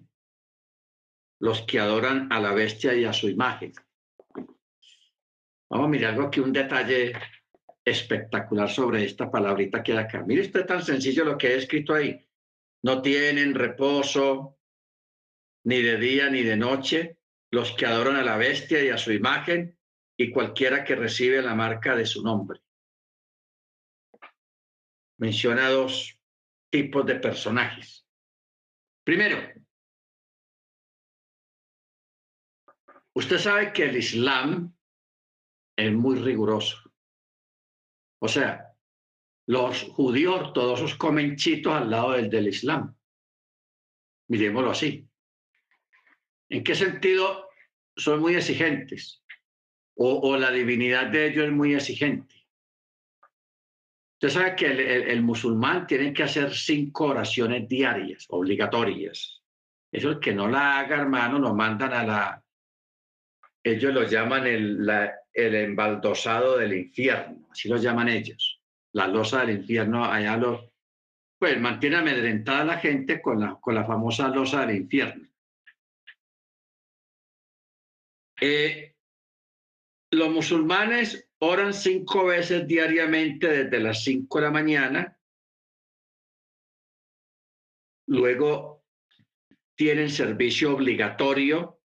los 1.39 1.63
que 1.63 1.79
adoran 1.79 2.31
a 2.31 2.39
la 2.39 2.53
bestia 2.53 2.95
y 2.95 3.03
a 3.03 3.11
su 3.11 3.27
imagen. 3.27 3.73
Vamos 5.69 5.87
a 5.87 5.89
mirar 5.89 6.13
algo 6.13 6.27
aquí, 6.27 6.39
un 6.39 6.53
detalle 6.53 7.11
espectacular 7.83 8.69
sobre 8.69 9.03
esta 9.03 9.29
palabrita 9.29 9.83
que 9.83 9.91
hay 9.91 9.97
acá. 9.97 10.23
Mire 10.23 10.43
usted 10.43 10.65
tan 10.65 10.81
sencillo 10.81 11.25
lo 11.25 11.37
que 11.37 11.49
he 11.49 11.55
escrito 11.57 11.93
ahí. 11.93 12.25
No 12.83 13.01
tienen 13.01 13.53
reposo 13.53 14.57
ni 15.65 15.81
de 15.81 15.97
día 15.97 16.29
ni 16.29 16.43
de 16.43 16.55
noche 16.55 17.16
los 17.51 17.71
que 17.73 17.85
adoran 17.85 18.15
a 18.15 18.23
la 18.23 18.37
bestia 18.37 18.83
y 18.83 18.89
a 18.89 18.97
su 18.97 19.11
imagen 19.11 19.77
y 20.17 20.31
cualquiera 20.31 20.83
que 20.83 20.95
recibe 20.95 21.41
la 21.41 21.55
marca 21.55 21.95
de 21.95 22.05
su 22.05 22.23
nombre. 22.23 22.61
Menciona 25.19 25.69
dos 25.69 26.19
tipos 26.69 27.05
de 27.05 27.15
personajes. 27.15 28.07
Primero, 29.03 29.37
Usted 33.17 33.39
sabe 33.39 33.73
que 33.73 33.85
el 33.85 33.97
Islam 33.97 34.77
es 35.75 35.91
muy 35.91 36.19
riguroso. 36.19 36.77
O 38.21 38.27
sea, 38.27 38.75
los 39.47 39.85
judíos 39.85 40.35
ortodoxos 40.35 40.93
comen 40.93 41.35
chitos 41.35 41.73
al 41.73 41.89
lado 41.89 42.11
del, 42.11 42.29
del 42.29 42.49
Islam. 42.49 42.95
Miremoslo 44.29 44.69
así. 44.69 45.06
¿En 46.49 46.63
qué 46.63 46.75
sentido 46.75 47.49
son 47.95 48.19
muy 48.19 48.35
exigentes? 48.35 49.23
O, 49.95 50.37
la 50.37 50.51
divinidad 50.51 51.07
de 51.07 51.27
ellos 51.27 51.45
es 51.45 51.51
muy 51.51 51.73
exigente. 51.73 52.35
Usted 54.21 54.29
sabe 54.29 54.55
que 54.55 54.67
el, 54.67 54.79
el, 54.79 55.21
musulmán 55.23 55.87
tiene 55.87 56.13
que 56.13 56.23
hacer 56.23 56.53
cinco 56.53 57.05
oraciones 57.05 57.67
diarias, 57.67 58.25
obligatorias. 58.29 59.41
Eso 59.91 60.11
es 60.11 60.17
que 60.17 60.33
no 60.33 60.47
la 60.47 60.79
haga, 60.79 60.97
hermano, 60.97 61.39
lo 61.39 61.55
mandan 61.55 61.93
a 61.93 62.03
la, 62.05 62.43
ellos 63.67 63.93
lo 63.93 64.03
llaman 64.03 64.47
el, 64.47 64.89
el 65.33 65.55
embaldosado 65.55 66.57
del 66.57 66.73
infierno, 66.73 67.47
así 67.51 67.67
lo 67.67 67.77
llaman 67.77 68.09
ellos. 68.09 68.61
La 68.93 69.07
losa 69.07 69.41
del 69.41 69.57
infierno, 69.57 70.05
allá 70.05 70.37
lo, 70.37 70.71
pues 71.37 71.59
mantiene 71.59 71.97
amedrentada 71.97 72.61
a 72.61 72.65
la 72.65 72.77
gente 72.77 73.21
con 73.21 73.39
la, 73.41 73.55
con 73.55 73.75
la 73.75 73.85
famosa 73.85 74.29
losa 74.29 74.65
del 74.65 74.77
infierno. 74.77 75.27
Eh, 78.39 78.95
los 80.11 80.29
musulmanes 80.29 81.29
oran 81.39 81.73
cinco 81.73 82.25
veces 82.25 82.67
diariamente 82.67 83.47
desde 83.47 83.79
las 83.79 84.03
cinco 84.03 84.39
de 84.39 84.45
la 84.45 84.51
mañana. 84.51 85.19
Luego 88.07 88.85
tienen 89.75 90.09
servicio 90.09 90.73
obligatorio 90.73 91.79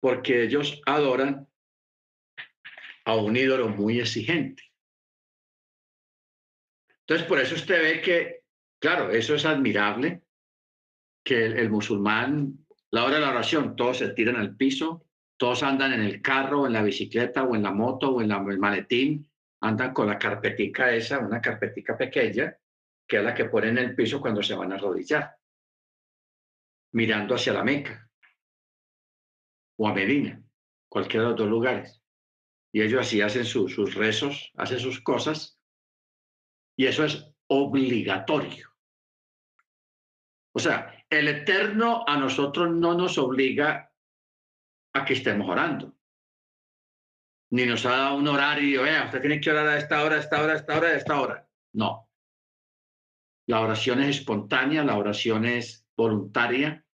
porque 0.00 0.44
ellos 0.44 0.80
adoran 0.86 1.48
a 3.04 3.14
un 3.16 3.36
ídolo 3.36 3.68
muy 3.68 4.00
exigente. 4.00 4.62
Entonces, 7.00 7.26
por 7.28 7.38
eso 7.38 7.54
usted 7.54 7.80
ve 7.82 8.00
que, 8.00 8.44
claro, 8.80 9.10
eso 9.10 9.36
es 9.36 9.44
admirable, 9.44 10.22
que 11.24 11.46
el, 11.46 11.70
musulmán, 11.70 12.65
la 12.90 13.04
hora 13.04 13.16
de 13.16 13.20
la 13.20 13.30
oración, 13.30 13.76
todos 13.76 13.98
se 13.98 14.10
tiran 14.10 14.36
al 14.36 14.56
piso, 14.56 15.06
todos 15.36 15.62
andan 15.62 15.92
en 15.92 16.00
el 16.00 16.22
carro, 16.22 16.66
en 16.66 16.72
la 16.72 16.82
bicicleta, 16.82 17.44
o 17.44 17.54
en 17.54 17.62
la 17.62 17.72
moto, 17.72 18.10
o 18.10 18.22
en 18.22 18.30
el 18.30 18.58
maletín, 18.58 19.28
andan 19.60 19.92
con 19.92 20.06
la 20.06 20.18
carpetica 20.18 20.94
esa, 20.94 21.18
una 21.18 21.40
carpetica 21.40 21.96
pequeña, 21.96 22.56
que 23.06 23.18
es 23.18 23.24
la 23.24 23.34
que 23.34 23.46
ponen 23.46 23.78
en 23.78 23.90
el 23.90 23.94
piso 23.94 24.20
cuando 24.20 24.42
se 24.42 24.54
van 24.54 24.72
a 24.72 24.76
arrodillar, 24.76 25.36
mirando 26.92 27.34
hacia 27.34 27.52
la 27.52 27.64
Meca 27.64 28.08
o 29.78 29.88
a 29.88 29.94
Medina, 29.94 30.42
cualquiera 30.88 31.24
de 31.24 31.30
los 31.30 31.38
dos 31.38 31.48
lugares. 31.48 32.02
Y 32.72 32.82
ellos 32.82 33.00
así 33.00 33.20
hacen 33.20 33.44
sus 33.44 33.94
rezos, 33.94 34.52
hacen 34.56 34.78
sus 34.78 35.00
cosas, 35.00 35.60
y 36.76 36.86
eso 36.86 37.04
es 37.04 37.32
obligatorio. 37.48 38.70
O 40.52 40.58
sea, 40.58 40.95
el 41.10 41.28
Eterno 41.28 42.04
a 42.06 42.16
nosotros 42.16 42.70
no 42.70 42.94
nos 42.94 43.18
obliga 43.18 43.92
a 44.92 45.04
que 45.04 45.14
estemos 45.14 45.48
orando. 45.48 45.94
ni 47.50 47.64
nos 47.64 47.86
ha 47.86 47.90
dado 47.90 48.16
un 48.16 48.26
horario, 48.26 48.82
vea, 48.82 49.04
usted 49.04 49.20
tiene 49.20 49.40
que 49.40 49.50
orar 49.50 49.68
a 49.68 49.78
esta 49.78 50.02
hora, 50.02 50.16
a 50.16 50.18
esta 50.18 50.42
hora, 50.42 50.52
a 50.54 50.56
esta 50.56 50.76
hora, 50.76 50.88
a 50.88 50.96
esta 50.96 51.20
hora. 51.20 51.48
No. 51.74 52.10
La 53.46 53.60
oración 53.60 54.02
es 54.02 54.18
espontánea, 54.18 54.82
la 54.82 54.96
oración 54.96 55.44
es 55.44 55.86
voluntaria, 55.96 56.84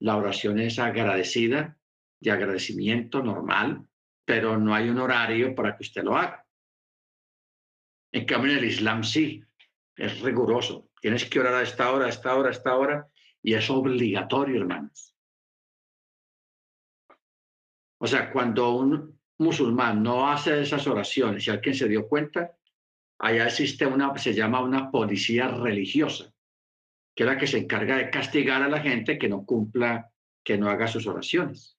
la 0.00 0.16
oración 0.16 0.58
es 0.58 0.78
agradecida, 0.78 1.78
de 2.20 2.30
agradecimiento 2.30 3.22
normal, 3.22 3.86
pero 4.26 4.58
no 4.58 4.74
hay 4.74 4.90
un 4.90 4.98
horario 4.98 5.54
para 5.54 5.76
que 5.76 5.84
usted 5.84 6.04
lo 6.04 6.16
haga. 6.16 6.46
En 8.12 8.26
cambio, 8.26 8.52
en 8.52 8.58
el 8.58 8.64
Islam 8.64 9.04
sí, 9.04 9.42
es 9.96 10.20
riguroso. 10.20 10.90
Tienes 11.00 11.24
que 11.24 11.40
orar 11.40 11.54
a 11.54 11.62
esta 11.62 11.90
hora, 11.92 12.06
a 12.06 12.10
esta 12.10 12.34
hora, 12.34 12.48
a 12.48 12.52
esta 12.52 12.76
hora, 12.76 13.08
y 13.44 13.52
es 13.52 13.68
obligatorio, 13.68 14.62
hermanos. 14.62 15.14
O 18.00 18.06
sea, 18.06 18.32
cuando 18.32 18.72
un 18.72 19.20
musulmán 19.38 20.02
no 20.02 20.30
hace 20.30 20.62
esas 20.62 20.86
oraciones 20.86 21.46
y 21.46 21.50
alguien 21.50 21.74
se 21.74 21.86
dio 21.86 22.08
cuenta, 22.08 22.56
allá 23.18 23.46
existe 23.46 23.86
una, 23.86 24.16
se 24.16 24.32
llama 24.32 24.62
una 24.62 24.90
policía 24.90 25.48
religiosa, 25.48 26.32
que 27.14 27.24
es 27.24 27.26
la 27.26 27.36
que 27.36 27.46
se 27.46 27.58
encarga 27.58 27.98
de 27.98 28.08
castigar 28.08 28.62
a 28.62 28.68
la 28.68 28.80
gente 28.80 29.18
que 29.18 29.28
no 29.28 29.44
cumpla, 29.44 30.10
que 30.42 30.56
no 30.56 30.70
haga 30.70 30.88
sus 30.88 31.06
oraciones. 31.06 31.78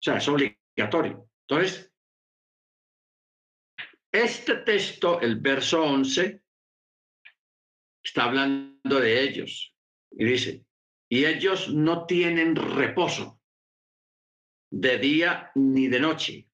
O 0.00 0.02
sea, 0.02 0.16
es 0.16 0.26
obligatorio. 0.26 1.28
Entonces, 1.46 1.92
este 4.10 4.56
texto, 4.56 5.20
el 5.20 5.36
verso 5.36 5.82
11, 5.82 6.42
está 8.02 8.24
hablando 8.24 9.00
de 9.00 9.22
ellos 9.22 9.72
y 10.12 10.24
dice, 10.24 10.64
y 11.08 11.26
ellos 11.26 11.72
no 11.72 12.06
tienen 12.06 12.56
reposo 12.56 13.40
de 14.70 14.98
día 14.98 15.50
ni 15.54 15.88
de 15.88 16.00
noche. 16.00 16.48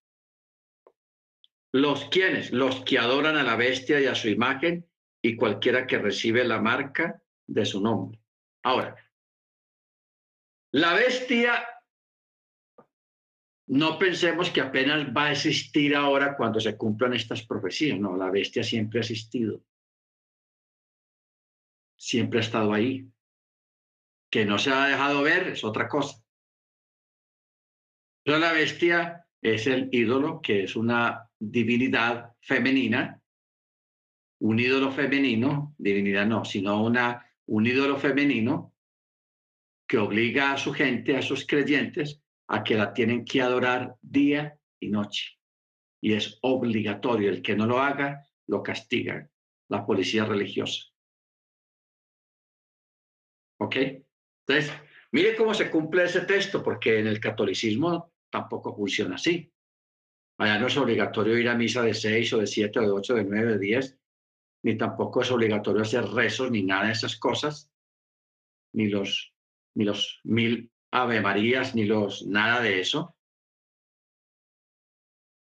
Los 1.72 2.06
quienes, 2.06 2.50
los 2.50 2.84
que 2.84 2.98
adoran 2.98 3.36
a 3.36 3.42
la 3.42 3.56
bestia 3.56 4.00
y 4.00 4.06
a 4.06 4.14
su 4.14 4.28
imagen 4.28 4.88
y 5.22 5.36
cualquiera 5.36 5.86
que 5.86 5.98
recibe 5.98 6.44
la 6.44 6.60
marca 6.60 7.22
de 7.46 7.64
su 7.64 7.80
nombre. 7.80 8.20
Ahora, 8.62 8.96
la 10.72 10.94
bestia, 10.94 11.66
no 13.68 13.98
pensemos 13.98 14.50
que 14.50 14.60
apenas 14.60 15.14
va 15.14 15.26
a 15.26 15.32
existir 15.32 15.94
ahora 15.94 16.36
cuando 16.36 16.60
se 16.60 16.76
cumplan 16.76 17.14
estas 17.14 17.44
profecías, 17.46 17.98
no, 17.98 18.16
la 18.16 18.30
bestia 18.30 18.62
siempre 18.62 18.98
ha 18.98 19.02
existido, 19.02 19.62
siempre 21.96 22.40
ha 22.40 22.42
estado 22.42 22.72
ahí. 22.72 23.08
Que 24.30 24.44
no 24.44 24.58
se 24.58 24.70
ha 24.70 24.86
dejado 24.86 25.22
ver 25.22 25.48
es 25.48 25.64
otra 25.64 25.88
cosa. 25.88 26.22
Pero 28.24 28.38
la 28.38 28.52
bestia 28.52 29.26
es 29.40 29.66
el 29.66 29.88
ídolo, 29.92 30.40
que 30.42 30.64
es 30.64 30.76
una 30.76 31.30
divinidad 31.38 32.34
femenina, 32.40 33.22
un 34.40 34.58
ídolo 34.58 34.92
femenino, 34.92 35.74
divinidad 35.78 36.26
no, 36.26 36.44
sino 36.44 36.84
una, 36.84 37.26
un 37.46 37.66
ídolo 37.66 37.96
femenino 37.96 38.74
que 39.88 39.98
obliga 39.98 40.52
a 40.52 40.58
su 40.58 40.72
gente, 40.72 41.16
a 41.16 41.22
sus 41.22 41.46
creyentes, 41.46 42.20
a 42.48 42.62
que 42.62 42.74
la 42.74 42.92
tienen 42.92 43.24
que 43.24 43.40
adorar 43.40 43.96
día 44.02 44.58
y 44.78 44.90
noche. 44.90 45.38
Y 46.00 46.12
es 46.12 46.38
obligatorio. 46.42 47.30
El 47.30 47.42
que 47.42 47.56
no 47.56 47.66
lo 47.66 47.80
haga, 47.80 48.26
lo 48.46 48.62
castiga 48.62 49.28
la 49.68 49.84
policía 49.84 50.24
religiosa. 50.24 50.84
¿Ok? 53.58 53.76
Entonces, 54.48 54.72
mire 55.12 55.36
cómo 55.36 55.52
se 55.52 55.70
cumple 55.70 56.04
ese 56.04 56.22
texto, 56.22 56.62
porque 56.62 56.98
en 56.98 57.06
el 57.06 57.20
catolicismo 57.20 58.12
tampoco 58.30 58.74
funciona 58.74 59.16
así. 59.16 59.52
Allá 60.38 60.58
no 60.58 60.68
es 60.68 60.76
obligatorio 60.76 61.36
ir 61.36 61.48
a 61.48 61.54
misa 61.54 61.82
de 61.82 61.94
seis 61.94 62.32
o 62.32 62.38
de 62.38 62.46
siete 62.46 62.78
o 62.78 62.82
de 62.82 62.90
ocho, 62.90 63.14
de 63.14 63.24
nueve, 63.24 63.52
de 63.52 63.58
diez, 63.58 63.98
ni 64.62 64.76
tampoco 64.76 65.22
es 65.22 65.30
obligatorio 65.30 65.82
hacer 65.82 66.04
rezos 66.04 66.50
ni 66.50 66.62
nada 66.62 66.86
de 66.86 66.92
esas 66.92 67.16
cosas, 67.16 67.70
ni 68.72 68.88
los, 68.88 69.34
ni 69.74 69.84
los 69.84 70.20
mil 70.24 70.70
Ave 70.90 71.20
Marías, 71.20 71.74
ni 71.74 71.84
los 71.84 72.26
nada 72.26 72.62
de 72.62 72.80
eso. 72.80 73.16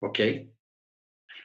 ¿Ok? 0.02 0.20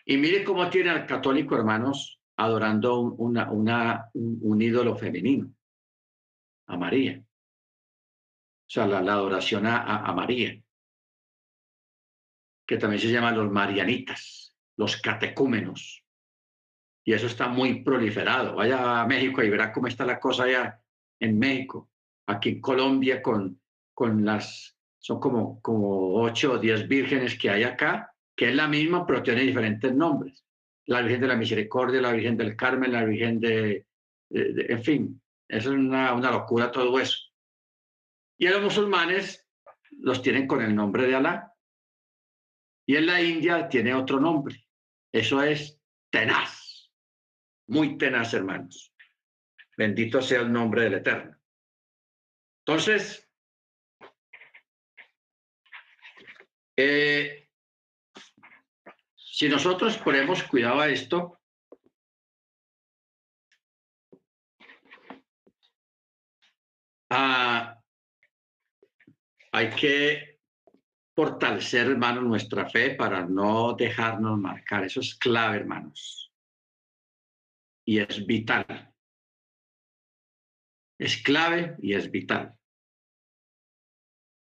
Y 0.05 0.17
mire 0.17 0.45
cómo 0.45 0.69
tiene 0.69 0.91
al 0.91 1.07
católico, 1.07 1.55
hermanos, 1.55 2.21
adorando 2.37 3.01
una, 3.01 3.51
una, 3.53 4.11
un, 4.15 4.61
ídolo 4.61 4.97
femenino, 4.97 5.55
a 6.67 6.77
María. 6.77 7.23
Sea, 8.73 8.87
la, 8.87 8.99
adoración 9.01 9.67
a 9.67 10.13
María 10.17 10.63
que 12.67 12.79
también 12.79 13.03
se 13.03 13.11
llaman 13.11 13.37
los 13.37 13.51
marianitas, 13.51 14.57
los 14.77 14.97
catecúmenos. 14.97 16.05
Y 17.05 17.13
eso 17.13 17.27
está 17.27 17.49
muy 17.49 17.83
proliferado. 17.83 18.55
Vaya 18.55 19.03
a 19.03 19.07
México 19.07 19.43
y 19.43 19.51
verá 19.51 19.73
cómo 19.73 19.89
está 19.89 20.07
la 20.07 20.21
cosa 20.21 20.45
allá 20.45 20.81
en 21.21 21.39
México. 21.39 21.91
Aquí 22.27 22.51
en 22.51 22.61
Colombia 22.61 23.21
con, 23.21 23.61
con 23.93 24.25
las, 24.25 24.77
son 24.99 25.19
como, 25.21 25.61
como 25.61 26.15
ocho 26.15 26.53
o 26.53 26.59
diez 26.59 26.87
vírgenes 26.87 27.37
que 27.37 27.51
hay 27.51 27.65
acá, 27.65 28.15
que 28.37 28.49
es 28.49 28.55
la 28.55 28.69
misma, 28.69 29.05
pero 29.05 29.23
tiene 29.23 29.43
diferentes 29.43 29.93
nombres. 29.95 30.45
La 30.87 31.03
Virgen 31.03 31.21
de 31.21 31.29
la 31.29 31.37
Misericordia, 31.37 32.01
la 32.01 32.13
Virgen 32.13 32.37
del 32.37 32.57
Carmen, 32.57 32.93
la 32.93 33.05
Virgen 33.05 33.39
de, 33.39 33.87
en 34.31 34.83
fin, 34.83 35.23
es 35.49 35.67
una, 35.67 36.15
una 36.15 36.31
locura 36.31 36.71
todo 36.71 36.99
eso. 36.99 37.19
Y 38.43 38.49
a 38.49 38.51
los 38.51 38.63
musulmanes 38.63 39.49
los 40.01 40.21
tienen 40.21 40.49
con 40.49 40.61
el 40.63 40.75
nombre 40.75 41.07
de 41.07 41.15
Alá. 41.15 41.55
Y 42.85 42.97
en 42.97 43.07
la 43.07 43.23
India 43.23 43.69
tiene 43.69 43.95
otro 43.95 44.19
nombre. 44.19 44.67
Eso 45.13 45.41
es 45.45 45.81
tenaz. 46.11 46.91
Muy 47.69 47.97
tenaz, 47.97 48.35
hermanos. 48.35 48.93
Bendito 49.77 50.21
sea 50.21 50.41
el 50.41 50.53
nombre 50.53 50.83
del 50.83 50.95
Eterno. 50.95 51.39
Entonces, 52.67 53.31
eh, 56.77 57.49
si 59.15 59.49
nosotros 59.49 59.99
ponemos 59.99 60.43
cuidado 60.43 60.81
a 60.81 60.89
esto, 60.89 61.41
ah, 67.09 67.79
hay 69.53 69.71
que 69.71 70.41
fortalecer, 71.15 71.89
hermanos, 71.89 72.25
nuestra 72.25 72.69
fe 72.69 72.95
para 72.95 73.27
no 73.27 73.75
dejarnos 73.75 74.39
marcar. 74.39 74.85
Eso 74.85 75.01
es 75.01 75.15
clave, 75.15 75.59
hermanos. 75.59 76.33
Y 77.87 77.99
es 77.99 78.25
vital. 78.25 78.95
Es 80.99 81.23
clave 81.23 81.77
y 81.81 81.95
es 81.95 82.11
vital. 82.11 82.57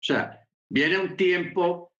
O 0.01 0.03
sea, 0.03 0.47
viene 0.69 0.99
un 0.99 1.15
tiempo 1.15 1.93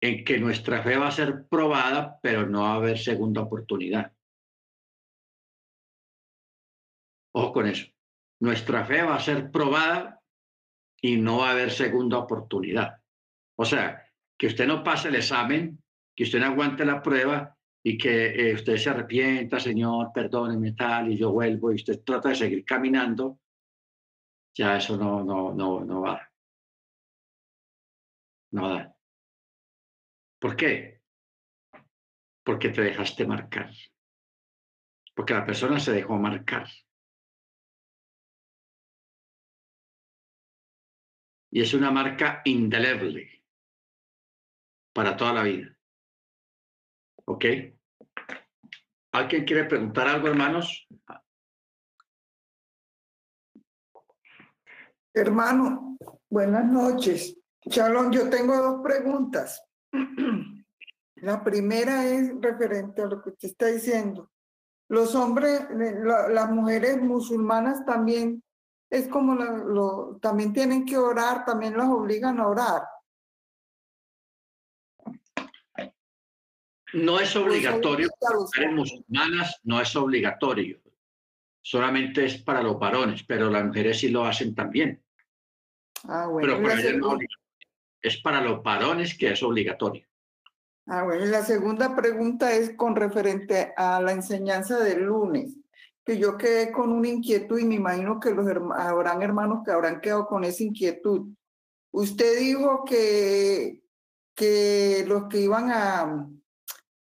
en 0.00 0.24
que 0.24 0.38
nuestra 0.38 0.82
fe 0.82 0.96
va 0.96 1.08
a 1.08 1.12
ser 1.12 1.46
probada, 1.48 2.18
pero 2.22 2.46
no 2.46 2.62
va 2.62 2.72
a 2.72 2.76
haber 2.76 2.98
segunda 2.98 3.42
oportunidad. 3.42 4.14
Ojo 7.34 7.52
con 7.52 7.66
eso. 7.66 7.86
Nuestra 8.40 8.84
fe 8.84 9.02
va 9.02 9.16
a 9.16 9.20
ser 9.20 9.50
probada 9.50 10.15
y 11.06 11.16
no 11.16 11.38
va 11.38 11.50
a 11.50 11.52
haber 11.52 11.70
segunda 11.70 12.18
oportunidad. 12.18 13.00
O 13.56 13.64
sea, 13.64 14.02
que 14.36 14.48
usted 14.48 14.66
no 14.66 14.82
pase 14.82 15.08
el 15.08 15.14
examen, 15.14 15.80
que 16.16 16.24
usted 16.24 16.40
no 16.40 16.46
aguante 16.46 16.84
la 16.84 17.00
prueba 17.00 17.56
y 17.80 17.96
que 17.96 18.50
eh, 18.50 18.54
usted 18.54 18.76
se 18.76 18.90
arrepienta, 18.90 19.60
Señor, 19.60 20.10
perdóneme 20.12 20.72
tal, 20.72 21.12
y 21.12 21.16
yo 21.16 21.30
vuelvo 21.30 21.70
y 21.70 21.76
usted 21.76 22.02
trata 22.04 22.30
de 22.30 22.34
seguir 22.34 22.64
caminando, 22.64 23.38
ya 24.52 24.76
eso 24.76 24.96
no, 24.96 25.22
no, 25.22 25.54
no, 25.54 25.84
no 25.84 26.00
va. 26.00 26.28
No 28.50 28.68
da. 28.68 28.96
¿Por 30.40 30.56
qué? 30.56 31.02
Porque 32.42 32.70
te 32.70 32.82
dejaste 32.82 33.26
marcar. 33.26 33.70
Porque 35.14 35.34
la 35.34 35.46
persona 35.46 35.78
se 35.78 35.92
dejó 35.92 36.18
marcar. 36.18 36.66
Y 41.50 41.62
es 41.62 41.74
una 41.74 41.90
marca 41.90 42.42
indeleble 42.44 43.44
para 44.92 45.16
toda 45.16 45.32
la 45.32 45.42
vida. 45.42 45.76
¿Ok? 47.26 47.44
¿Alguien 49.12 49.44
quiere 49.44 49.64
preguntar 49.64 50.08
algo, 50.08 50.28
hermanos? 50.28 50.86
Hermano, 55.14 55.96
buenas 56.28 56.66
noches. 56.66 57.38
Chalón, 57.68 58.12
yo 58.12 58.28
tengo 58.28 58.56
dos 58.56 58.82
preguntas. 58.82 59.64
La 61.16 61.42
primera 61.42 62.06
es 62.06 62.32
referente 62.40 63.00
a 63.00 63.06
lo 63.06 63.22
que 63.22 63.30
usted 63.30 63.48
está 63.48 63.66
diciendo. 63.66 64.30
Los 64.88 65.14
hombres, 65.14 65.66
las 65.72 66.50
mujeres 66.50 67.00
musulmanas 67.00 67.84
también 67.86 68.44
es 68.90 69.08
como 69.08 69.34
lo, 69.34 70.18
también 70.20 70.52
tienen 70.52 70.84
que 70.84 70.96
orar, 70.96 71.44
también 71.44 71.74
los 71.74 71.86
obligan 71.86 72.38
a 72.40 72.48
orar. 72.48 72.82
No 76.92 77.18
es 77.20 77.34
obligatorio, 77.36 78.08
para 78.18 78.70
musulmanas 78.70 79.60
no 79.64 79.80
es 79.80 79.94
obligatorio, 79.96 80.80
solamente 81.60 82.24
es 82.24 82.42
para 82.42 82.62
los 82.62 82.78
varones, 82.78 83.24
pero 83.24 83.50
las 83.50 83.64
mujeres 83.64 84.00
sí 84.00 84.08
lo 84.08 84.24
hacen 84.24 84.54
también. 84.54 85.02
Ah, 86.04 86.26
bueno. 86.28 86.58
Pero 86.62 87.18
es 88.00 88.16
para 88.18 88.40
los 88.40 88.62
varones 88.62 89.18
que 89.18 89.32
es 89.32 89.42
obligatorio. 89.42 90.06
Ah, 90.86 91.02
bueno, 91.02 91.26
y 91.26 91.28
la 91.28 91.42
segunda 91.42 91.96
pregunta 91.96 92.52
es 92.52 92.76
con 92.76 92.94
referente 92.94 93.74
a 93.76 94.00
la 94.00 94.12
enseñanza 94.12 94.78
del 94.78 95.02
lunes, 95.02 95.56
que 96.06 96.18
yo 96.18 96.38
quedé 96.38 96.70
con 96.70 96.92
una 96.92 97.08
inquietud 97.08 97.58
y 97.58 97.64
me 97.64 97.74
imagino 97.74 98.20
que 98.20 98.30
los 98.30 98.46
habrán 98.46 99.22
hermanos 99.22 99.62
que 99.64 99.72
habrán 99.72 100.00
quedado 100.00 100.28
con 100.28 100.44
esa 100.44 100.62
inquietud. 100.62 101.34
Usted 101.90 102.38
dijo 102.38 102.84
que, 102.84 103.82
que 104.36 105.04
los 105.08 105.24
que 105.24 105.40
iban 105.40 105.72
a, 105.72 106.28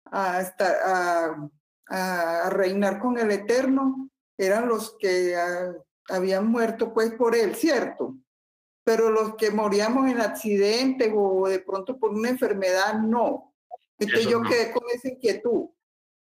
a, 0.06 1.50
a, 1.90 2.50
reinar 2.50 3.00
con 3.00 3.20
el 3.20 3.30
Eterno 3.30 4.10
eran 4.36 4.68
los 4.68 4.98
que 4.98 5.36
habían 6.10 6.48
muerto 6.48 6.92
pues 6.92 7.12
por 7.14 7.36
él, 7.36 7.56
¿cierto? 7.56 8.18
Pero 8.84 9.12
los 9.12 9.36
que 9.36 9.52
moríamos 9.52 10.10
en 10.10 10.22
accidente 10.22 11.14
o 11.16 11.48
de 11.48 11.60
pronto 11.60 12.00
por 12.00 12.10
una 12.10 12.30
enfermedad, 12.30 12.96
no. 12.96 13.54
Entonces 14.00 14.28
yo 14.28 14.42
quedé 14.42 14.72
con 14.72 14.84
esa 14.92 15.10
inquietud. 15.10 15.68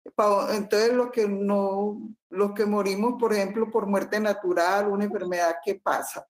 Entonces 0.04 0.92
los 0.92 1.10
que 1.10 1.28
no, 1.28 2.16
los 2.30 2.52
que 2.52 2.66
morimos, 2.66 3.14
por 3.18 3.32
ejemplo, 3.32 3.70
por 3.70 3.86
muerte 3.86 4.18
natural, 4.18 4.88
una 4.88 5.04
enfermedad, 5.04 5.56
¿qué 5.64 5.76
pasa? 5.76 6.26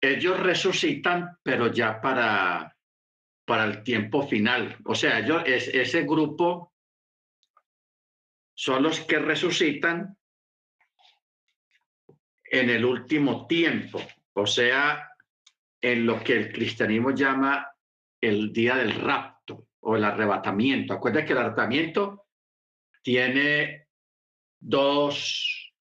Ellos 0.00 0.38
resucitan, 0.38 1.38
pero 1.42 1.72
ya 1.72 2.00
para, 2.00 2.76
para 3.44 3.64
el 3.64 3.82
tiempo 3.82 4.26
final. 4.26 4.76
O 4.84 4.94
sea, 4.94 5.18
ellos, 5.18 5.42
es, 5.46 5.68
ese 5.68 6.02
grupo 6.02 6.72
son 8.54 8.84
los 8.84 9.00
que 9.00 9.18
resucitan 9.18 10.16
en 12.44 12.70
el 12.70 12.84
último 12.84 13.46
tiempo, 13.46 14.00
o 14.34 14.46
sea, 14.46 15.10
en 15.80 16.06
lo 16.06 16.22
que 16.22 16.34
el 16.34 16.52
cristianismo 16.52 17.10
llama 17.10 17.74
el 18.20 18.52
día 18.52 18.76
del 18.76 18.94
rapto 18.94 19.35
o 19.86 19.94
el 19.94 20.04
arrebatamiento. 20.04 20.94
Acuérdense 20.94 21.26
que 21.26 21.32
el 21.32 21.38
arrebatamiento 21.38 22.26
tiene 23.02 23.86
dos, 24.58 25.72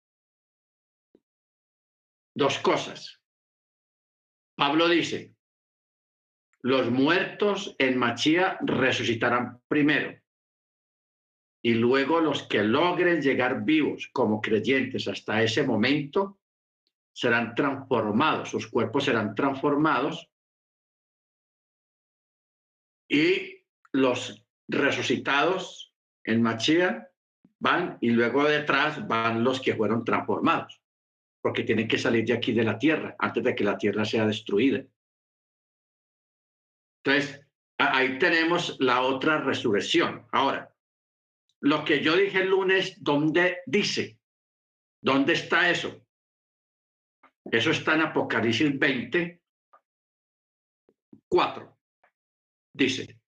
dos 2.35 2.59
cosas. 2.59 3.19
Pablo 4.55 4.87
dice, 4.87 5.35
los 6.61 6.91
muertos 6.91 7.75
en 7.79 7.97
Machía 7.97 8.59
resucitarán 8.61 9.63
primero 9.67 10.15
y 11.63 11.73
luego 11.73 12.21
los 12.21 12.43
que 12.43 12.63
logren 12.63 13.23
llegar 13.23 13.65
vivos 13.65 14.07
como 14.13 14.39
creyentes 14.39 15.07
hasta 15.07 15.41
ese 15.41 15.63
momento 15.63 16.39
serán 17.11 17.55
transformados, 17.55 18.49
sus 18.51 18.67
cuerpos 18.67 19.05
serán 19.05 19.33
transformados 19.33 20.29
y 23.09 23.54
los 23.95 24.45
resucitados 24.67 25.93
en 26.23 26.41
Machía 26.41 27.09
van 27.59 27.97
y 28.01 28.09
luego 28.09 28.43
detrás 28.43 29.07
van 29.07 29.43
los 29.43 29.61
que 29.61 29.75
fueron 29.75 30.03
transformados, 30.03 30.81
porque 31.41 31.63
tienen 31.63 31.87
que 31.87 31.97
salir 31.97 32.25
de 32.25 32.33
aquí 32.33 32.51
de 32.51 32.63
la 32.63 32.77
tierra 32.77 33.15
antes 33.17 33.43
de 33.43 33.55
que 33.55 33.63
la 33.63 33.77
tierra 33.77 34.03
sea 34.03 34.25
destruida. 34.25 34.83
Entonces, 37.03 37.41
ahí 37.77 38.19
tenemos 38.19 38.77
la 38.79 39.01
otra 39.01 39.39
resurrección. 39.39 40.27
Ahora, 40.31 40.73
lo 41.61 41.85
que 41.85 42.03
yo 42.03 42.17
dije 42.17 42.41
el 42.41 42.49
lunes, 42.49 43.01
¿dónde 43.01 43.59
dice? 43.65 44.19
¿Dónde 45.01 45.33
está 45.33 45.69
eso? 45.69 46.05
Eso 47.45 47.71
está 47.71 47.93
en 47.93 48.01
Apocalipsis 48.01 48.77
20, 48.77 49.41
4 51.27 51.75
dice, 52.75 53.19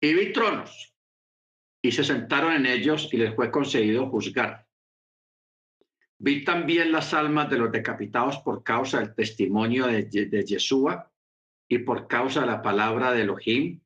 y 0.00 0.14
vi 0.14 0.32
tronos, 0.32 0.94
y 1.82 1.92
se 1.92 2.04
sentaron 2.04 2.52
en 2.52 2.66
ellos 2.66 3.08
y 3.12 3.16
les 3.16 3.34
fue 3.34 3.50
concedido 3.50 4.08
juzgar. 4.08 4.66
Vi 6.18 6.44
también 6.44 6.90
las 6.90 7.14
almas 7.14 7.48
de 7.48 7.58
los 7.58 7.70
decapitados 7.70 8.38
por 8.38 8.64
causa 8.64 8.98
del 8.98 9.14
testimonio 9.14 9.86
de, 9.86 10.04
de 10.04 10.44
Yeshua 10.44 11.12
y 11.68 11.78
por 11.78 12.08
causa 12.08 12.40
de 12.40 12.46
la 12.46 12.62
palabra 12.62 13.12
de 13.12 13.22
Elohim, 13.22 13.80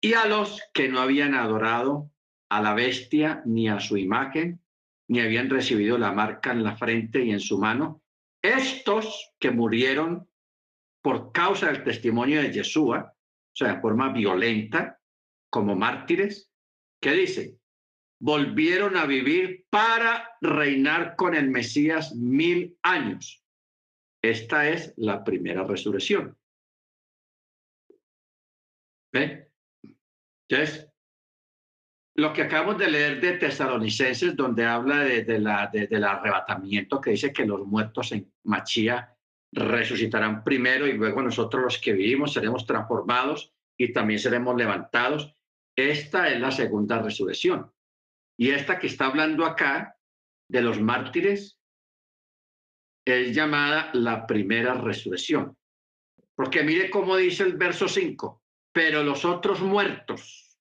y 0.00 0.14
a 0.14 0.26
los 0.26 0.62
que 0.72 0.88
no 0.88 1.00
habían 1.00 1.34
adorado 1.34 2.10
a 2.48 2.62
la 2.62 2.74
bestia 2.74 3.42
ni 3.44 3.68
a 3.68 3.80
su 3.80 3.96
imagen, 3.96 4.60
ni 5.08 5.20
habían 5.20 5.50
recibido 5.50 5.98
la 5.98 6.12
marca 6.12 6.52
en 6.52 6.62
la 6.62 6.76
frente 6.76 7.24
y 7.24 7.30
en 7.30 7.40
su 7.40 7.58
mano, 7.58 8.02
estos 8.42 9.32
que 9.40 9.50
murieron 9.50 10.28
por 11.02 11.32
causa 11.32 11.66
del 11.66 11.82
testimonio 11.82 12.42
de 12.42 12.52
Yeshua 12.52 13.16
o 13.56 13.58
sea, 13.58 13.72
de 13.74 13.80
forma 13.80 14.12
violenta, 14.12 15.00
como 15.50 15.76
mártires, 15.76 16.52
¿qué 17.00 17.12
dice? 17.12 17.58
Volvieron 18.18 18.96
a 18.96 19.06
vivir 19.06 19.66
para 19.70 20.36
reinar 20.40 21.16
con 21.16 21.34
el 21.34 21.50
Mesías 21.50 22.14
mil 22.14 22.78
años. 22.82 23.44
Esta 24.22 24.68
es 24.68 24.94
la 24.96 25.22
primera 25.22 25.64
resurrección. 25.64 26.36
¿Ve? 29.12 29.50
Entonces, 30.48 30.90
lo 32.16 32.32
que 32.32 32.42
acabamos 32.42 32.78
de 32.78 32.90
leer 32.90 33.20
de 33.20 33.32
Tesalonicenses, 33.32 34.34
donde 34.34 34.64
habla 34.64 35.00
de, 35.00 35.38
la, 35.38 35.70
del 35.70 36.04
arrebatamiento, 36.04 37.00
que 37.00 37.10
dice 37.10 37.32
que 37.32 37.44
los 37.44 37.66
muertos 37.66 38.12
en 38.12 38.32
Machía 38.44 39.14
resucitarán 39.52 40.42
primero 40.42 40.86
y 40.86 40.94
luego 40.94 41.22
nosotros 41.22 41.62
los 41.62 41.78
que 41.78 41.92
vivimos 41.92 42.32
seremos 42.32 42.64
transformados 42.64 43.52
y 43.76 43.92
también 43.92 44.18
seremos 44.18 44.56
levantados. 44.56 45.35
Esta 45.76 46.28
es 46.30 46.40
la 46.40 46.50
segunda 46.50 47.02
resurrección. 47.02 47.70
Y 48.38 48.50
esta 48.50 48.78
que 48.78 48.86
está 48.86 49.06
hablando 49.06 49.44
acá 49.44 49.96
de 50.48 50.62
los 50.62 50.80
mártires 50.80 51.58
es 53.04 53.34
llamada 53.34 53.90
la 53.92 54.26
primera 54.26 54.74
resurrección. 54.74 55.56
Porque 56.34 56.62
mire 56.62 56.90
cómo 56.90 57.16
dice 57.16 57.44
el 57.44 57.56
verso 57.56 57.88
5, 57.88 58.42
pero 58.72 59.02
los 59.02 59.24
otros 59.24 59.60
muertos 59.60 60.58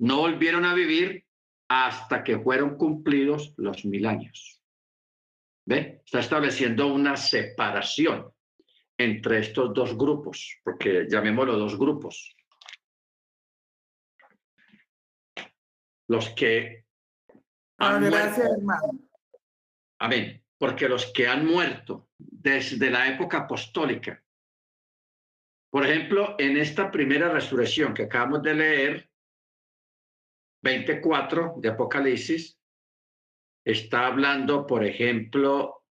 no 0.00 0.18
volvieron 0.18 0.64
a 0.64 0.74
vivir 0.74 1.24
hasta 1.68 2.22
que 2.22 2.38
fueron 2.38 2.76
cumplidos 2.76 3.54
los 3.56 3.84
mil 3.84 4.06
años. 4.06 4.62
¿Ve? 5.66 6.02
Está 6.04 6.20
estableciendo 6.20 6.88
una 6.88 7.16
separación 7.16 8.30
entre 8.98 9.38
estos 9.38 9.72
dos 9.72 9.96
grupos, 9.96 10.60
porque 10.62 11.06
llamémoslo 11.08 11.56
dos 11.58 11.78
grupos. 11.78 12.36
Los 16.08 16.30
que 16.30 16.84
han 17.78 18.04
Gracias, 18.04 18.50
hermano. 18.50 19.00
Amén. 19.98 20.42
Porque 20.58 20.88
los 20.88 21.12
que 21.12 21.26
han 21.28 21.46
muerto 21.46 22.10
desde 22.18 22.90
la 22.90 23.08
época 23.08 23.38
apostólica, 23.38 24.22
por 25.70 25.84
ejemplo, 25.84 26.36
en 26.38 26.56
esta 26.56 26.90
primera 26.90 27.28
resurrección 27.28 27.94
que 27.94 28.04
acabamos 28.04 28.42
de 28.42 28.54
leer, 28.54 29.10
24 30.62 31.54
de 31.58 31.68
Apocalipsis, 31.68 32.58
está 33.64 34.06
hablando, 34.06 34.66
por 34.66 34.84
ejemplo, 34.84 35.84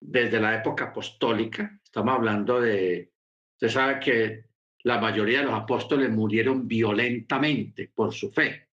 desde 0.00 0.40
la 0.40 0.54
época 0.54 0.86
apostólica. 0.86 1.78
Estamos 1.82 2.14
hablando 2.14 2.60
de, 2.60 3.12
usted 3.54 3.68
sabe 3.68 4.00
que 4.00 4.44
la 4.84 4.98
mayoría 4.98 5.40
de 5.40 5.46
los 5.46 5.54
apóstoles 5.54 6.08
murieron 6.10 6.66
violentamente 6.66 7.90
por 7.94 8.14
su 8.14 8.30
fe. 8.30 8.69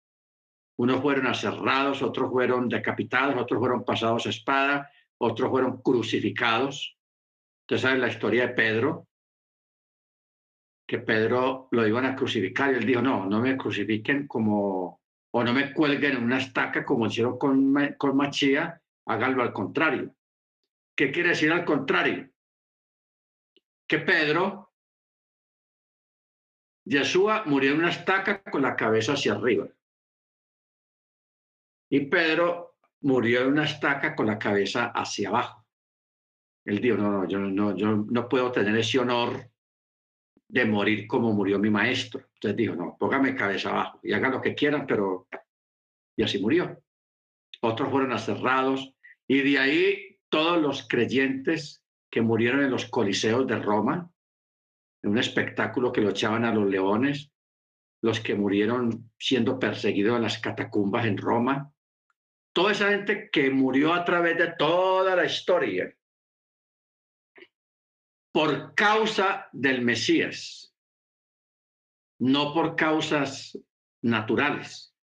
Unos 0.81 0.99
fueron 0.99 1.27
aserrados, 1.27 2.01
otros 2.01 2.31
fueron 2.31 2.67
decapitados, 2.67 3.35
otros 3.37 3.59
fueron 3.59 3.85
pasados 3.85 4.25
a 4.25 4.31
espada, 4.31 4.91
otros 5.19 5.51
fueron 5.51 5.79
crucificados. 5.83 6.97
Usted 7.61 7.77
sabe 7.77 7.99
la 7.99 8.07
historia 8.07 8.47
de 8.47 8.53
Pedro, 8.55 9.07
que 10.87 10.97
Pedro 10.97 11.67
lo 11.69 11.85
iban 11.85 12.05
a 12.05 12.15
crucificar 12.15 12.73
y 12.73 12.77
él 12.77 12.85
dijo, 12.87 12.99
no, 12.99 13.27
no 13.27 13.39
me 13.41 13.55
crucifiquen 13.57 14.25
como 14.25 14.99
o 15.29 15.43
no 15.43 15.53
me 15.53 15.71
cuelguen 15.71 16.17
en 16.17 16.23
una 16.23 16.39
estaca 16.39 16.83
como 16.83 17.05
hicieron 17.05 17.37
con, 17.37 17.93
con 17.99 18.17
Machía, 18.17 18.81
háganlo 19.05 19.43
al 19.43 19.53
contrario. 19.53 20.15
¿Qué 20.97 21.11
quiere 21.11 21.29
decir 21.29 21.51
al 21.51 21.63
contrario? 21.63 22.27
Que 23.87 23.99
Pedro, 23.99 24.73
Yeshua 26.85 27.43
murió 27.45 27.69
en 27.69 27.77
una 27.77 27.91
estaca 27.91 28.41
con 28.41 28.63
la 28.63 28.75
cabeza 28.75 29.13
hacia 29.13 29.33
arriba. 29.33 29.67
Y 31.91 32.05
Pedro 32.05 32.77
murió 33.01 33.41
en 33.41 33.49
una 33.49 33.65
estaca 33.65 34.15
con 34.15 34.25
la 34.25 34.39
cabeza 34.39 34.91
hacia 34.95 35.27
abajo. 35.27 35.65
Él 36.63 36.79
dijo, 36.79 36.95
no, 36.95 37.11
no, 37.11 37.27
yo 37.27 37.39
no, 37.39 37.75
yo 37.75 38.05
no 38.09 38.29
puedo 38.29 38.49
tener 38.49 38.77
ese 38.77 38.97
honor 38.99 39.51
de 40.47 40.65
morir 40.65 41.05
como 41.05 41.33
murió 41.33 41.59
mi 41.59 41.69
maestro. 41.69 42.21
Entonces 42.35 42.55
dijo, 42.55 42.75
no, 42.75 42.95
póngame 42.97 43.35
cabeza 43.35 43.71
abajo 43.71 43.99
y 44.03 44.13
haga 44.13 44.29
lo 44.29 44.41
que 44.41 44.55
quieran, 44.55 44.87
pero... 44.87 45.27
Y 46.15 46.23
así 46.23 46.39
murió. 46.39 46.81
Otros 47.61 47.89
fueron 47.89 48.13
aserrados 48.13 48.93
y 49.27 49.41
de 49.41 49.59
ahí 49.59 50.19
todos 50.29 50.61
los 50.61 50.87
creyentes 50.87 51.83
que 52.09 52.21
murieron 52.21 52.63
en 52.63 52.71
los 52.71 52.85
coliseos 52.85 53.47
de 53.47 53.57
Roma, 53.59 54.09
en 55.03 55.11
un 55.11 55.17
espectáculo 55.17 55.91
que 55.91 56.01
lo 56.01 56.11
echaban 56.11 56.45
a 56.45 56.53
los 56.53 56.69
leones, 56.69 57.31
los 58.01 58.19
que 58.21 58.35
murieron 58.35 59.11
siendo 59.17 59.59
perseguidos 59.59 60.15
en 60.15 60.23
las 60.23 60.39
catacumbas 60.39 61.05
en 61.05 61.17
Roma, 61.17 61.70
toda 62.53 62.71
esa 62.71 62.89
gente 62.89 63.29
que 63.31 63.49
murió 63.49 63.93
a 63.93 64.03
través 64.05 64.37
de 64.37 64.53
toda 64.57 65.15
la 65.15 65.25
historia 65.25 65.95
por 68.33 68.73
causa 68.75 69.49
del 69.51 69.81
Mesías, 69.81 70.73
no 72.19 72.53
por 72.53 72.75
causas 72.75 73.57
naturales, 74.01 74.95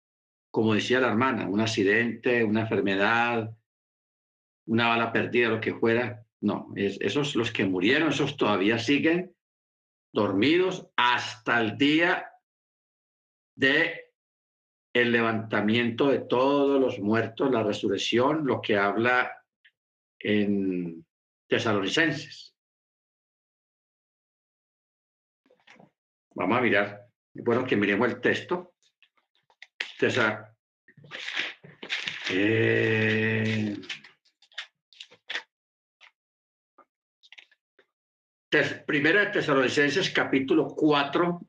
como 0.51 0.73
decía 0.73 0.99
la 0.99 1.09
hermana, 1.09 1.47
un 1.47 1.61
accidente, 1.61 2.43
una 2.43 2.61
enfermedad, 2.61 3.55
una 4.65 4.87
bala 4.87 5.11
perdida, 5.11 5.49
lo 5.49 5.61
que 5.61 5.75
fuera. 5.75 6.25
No, 6.41 6.71
esos 6.75 7.35
los 7.35 7.51
que 7.51 7.65
murieron, 7.65 8.09
esos 8.09 8.37
todavía 8.37 8.79
siguen 8.79 9.35
dormidos 10.13 10.87
hasta 10.95 11.59
el 11.59 11.77
día 11.77 12.31
de 13.55 14.08
el 14.93 15.11
levantamiento 15.11 16.09
de 16.09 16.19
todos 16.19 16.79
los 16.79 16.99
muertos, 16.99 17.51
la 17.51 17.63
resurrección, 17.63 18.45
lo 18.45 18.61
que 18.61 18.77
habla 18.77 19.31
en 20.17 21.05
Tesalonicenses. 21.47 22.55
Vamos 26.35 26.57
a 26.57 26.61
mirar. 26.61 27.05
Bueno, 27.33 27.65
que 27.65 27.75
miremos 27.75 28.07
el 28.09 28.21
texto. 28.21 28.73
Eh, 32.31 33.75
primera 38.85 39.25
de 39.25 39.31
Tesalonicenses, 39.31 40.09
capítulo 40.11 40.67
4, 40.67 41.41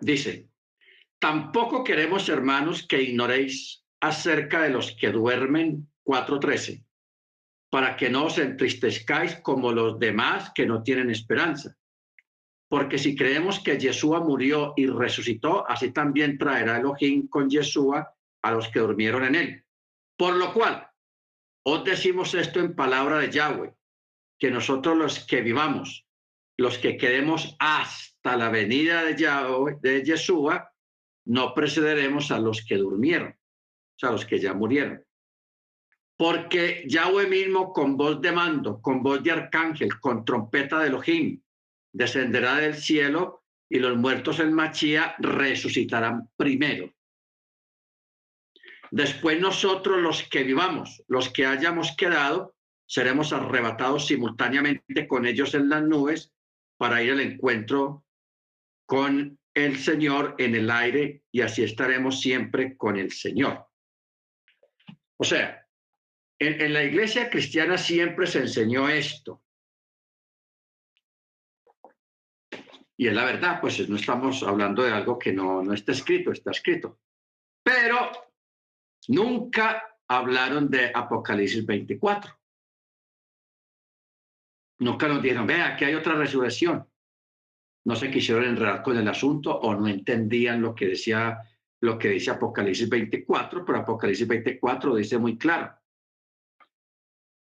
dice, 0.00 0.49
tampoco 1.20 1.84
queremos, 1.84 2.28
hermanos, 2.28 2.86
que 2.86 3.02
ignoréis 3.02 3.84
acerca 4.00 4.62
de 4.62 4.70
los 4.70 4.92
que 4.92 5.12
duermen, 5.12 5.88
4.13, 6.04 6.84
para 7.70 7.96
que 7.96 8.08
no 8.08 8.24
os 8.24 8.38
entristezcáis 8.38 9.36
como 9.36 9.70
los 9.70 9.98
demás 9.98 10.50
que 10.54 10.66
no 10.66 10.82
tienen 10.82 11.10
esperanza. 11.10 11.76
Porque 12.68 12.98
si 12.98 13.14
creemos 13.14 13.60
que 13.60 13.78
Yeshua 13.78 14.20
murió 14.20 14.72
y 14.76 14.86
resucitó, 14.86 15.68
así 15.68 15.92
también 15.92 16.38
traerá 16.38 16.78
Elohim 16.78 17.28
con 17.28 17.50
Yeshua 17.50 18.14
a 18.42 18.50
los 18.52 18.68
que 18.68 18.80
durmieron 18.80 19.24
en 19.24 19.34
él. 19.34 19.64
Por 20.16 20.36
lo 20.36 20.52
cual, 20.54 20.88
os 21.64 21.84
decimos 21.84 22.34
esto 22.34 22.60
en 22.60 22.74
palabra 22.74 23.18
de 23.18 23.30
Yahweh, 23.30 23.74
que 24.38 24.50
nosotros 24.50 24.96
los 24.96 25.26
que 25.26 25.42
vivamos, 25.42 26.06
los 26.56 26.78
que 26.78 26.96
quedemos 26.96 27.56
hasta 27.58 28.36
la 28.36 28.48
venida 28.48 29.04
de 29.04 29.16
Yahweh, 29.16 29.78
de 29.80 30.02
Yeshua, 30.02 30.72
no 31.26 31.54
precederemos 31.54 32.30
a 32.30 32.38
los 32.38 32.64
que 32.64 32.76
durmieron, 32.76 33.36
a 34.02 34.10
los 34.10 34.24
que 34.24 34.38
ya 34.38 34.54
murieron. 34.54 35.04
Porque 36.16 36.84
Yahweh 36.86 37.26
mismo 37.26 37.72
con 37.72 37.96
voz 37.96 38.20
de 38.20 38.32
mando, 38.32 38.80
con 38.80 39.02
voz 39.02 39.22
de 39.22 39.32
arcángel, 39.32 39.98
con 40.00 40.24
trompeta 40.24 40.80
de 40.80 40.88
Elohim, 40.88 41.40
descenderá 41.92 42.56
del 42.56 42.74
cielo 42.74 43.44
y 43.68 43.78
los 43.78 43.96
muertos 43.96 44.40
en 44.40 44.52
Machía 44.52 45.14
resucitarán 45.18 46.28
primero. 46.36 46.92
Después 48.90 49.40
nosotros 49.40 50.02
los 50.02 50.24
que 50.24 50.42
vivamos, 50.42 51.02
los 51.06 51.30
que 51.30 51.46
hayamos 51.46 51.94
quedado, 51.96 52.54
seremos 52.86 53.32
arrebatados 53.32 54.08
simultáneamente 54.08 55.06
con 55.06 55.24
ellos 55.24 55.54
en 55.54 55.68
las 55.68 55.82
nubes 55.82 56.32
para 56.76 57.02
ir 57.02 57.12
al 57.12 57.20
encuentro 57.20 58.04
con 58.84 59.39
el 59.60 59.78
Señor 59.78 60.34
en 60.38 60.54
el 60.54 60.70
aire 60.70 61.24
y 61.30 61.40
así 61.40 61.62
estaremos 61.62 62.20
siempre 62.20 62.76
con 62.76 62.96
el 62.96 63.12
Señor. 63.12 63.66
O 65.16 65.24
sea, 65.24 65.66
en, 66.38 66.72
la 66.72 66.82
iglesia 66.82 67.28
cristiana 67.28 67.76
siempre 67.76 68.26
se 68.26 68.40
enseñó 68.40 68.88
esto. 68.88 69.42
Y 72.96 73.08
es 73.08 73.14
la 73.14 73.24
verdad, 73.24 73.60
pues 73.60 73.88
no 73.88 73.96
estamos 73.96 74.42
hablando 74.42 74.82
de 74.82 74.92
algo 74.92 75.18
que 75.18 75.32
no, 75.32 75.62
no 75.62 75.72
está 75.72 75.92
escrito, 75.92 76.32
está 76.32 76.50
escrito. 76.50 76.98
Pero 77.62 78.10
nunca 79.08 79.98
hablaron 80.08 80.68
de 80.70 80.90
Apocalipsis 80.94 81.64
24. 81.64 82.38
Nunca 84.80 85.08
nos 85.08 85.22
dijeron, 85.22 85.46
vea, 85.46 85.76
que 85.76 85.84
hay 85.84 85.94
otra 85.94 86.14
resurrección. 86.14 86.89
No 87.84 87.96
se 87.96 88.10
quisieron 88.10 88.44
enredar 88.44 88.82
con 88.82 88.96
el 88.96 89.08
asunto 89.08 89.58
o 89.58 89.74
no 89.74 89.88
entendían 89.88 90.60
lo 90.60 90.74
que 90.74 90.88
decía 90.88 91.38
lo 91.82 91.98
que 91.98 92.10
dice 92.10 92.30
Apocalipsis 92.30 92.88
24, 92.88 93.64
pero 93.64 93.78
Apocalipsis 93.78 94.28
24 94.28 94.96
dice 94.96 95.18
muy 95.18 95.38
claro. 95.38 95.74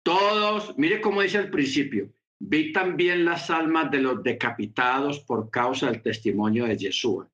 Todos, 0.03 0.77
mire 0.77 1.01
cómo 1.01 1.21
dice 1.21 1.39
al 1.39 1.49
principio, 1.49 2.13
Vi 2.39 2.71
también 2.71 3.25
las 3.25 3.49
almas 3.49 3.89
de 3.89 3.99
los 3.99 4.21
decapitados 4.21 5.19
por 5.21 5.49
causa 5.49 5.87
del 5.87 6.03
testimonio 6.03 6.65
de 6.65 6.77
Yeshua 6.77 7.29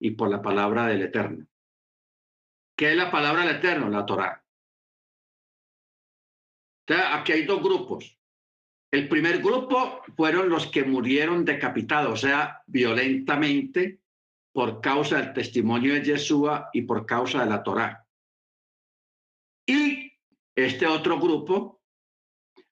y 0.00 0.10
por 0.12 0.28
la 0.30 0.42
palabra 0.42 0.86
del 0.86 1.02
Eterno. 1.02 1.46
¿Qué 2.76 2.90
es 2.90 2.96
la 2.96 3.10
palabra 3.10 3.42
del 3.42 3.56
Eterno? 3.56 3.88
La 3.88 4.04
Torá. 4.04 4.44
aquí 7.12 7.32
hay 7.32 7.44
dos 7.44 7.62
grupos. 7.62 8.17
El 8.90 9.08
primer 9.08 9.42
grupo 9.42 10.02
fueron 10.16 10.48
los 10.48 10.66
que 10.68 10.84
murieron 10.84 11.44
decapitados, 11.44 12.12
o 12.12 12.16
sea, 12.16 12.62
violentamente 12.66 14.00
por 14.52 14.80
causa 14.80 15.20
del 15.20 15.34
testimonio 15.34 15.94
de 15.94 16.02
Yeshua 16.02 16.70
y 16.72 16.82
por 16.82 17.04
causa 17.04 17.44
de 17.44 17.50
la 17.50 17.62
Torá. 17.62 18.06
Y 19.66 20.12
este 20.54 20.86
otro 20.86 21.20
grupo 21.20 21.82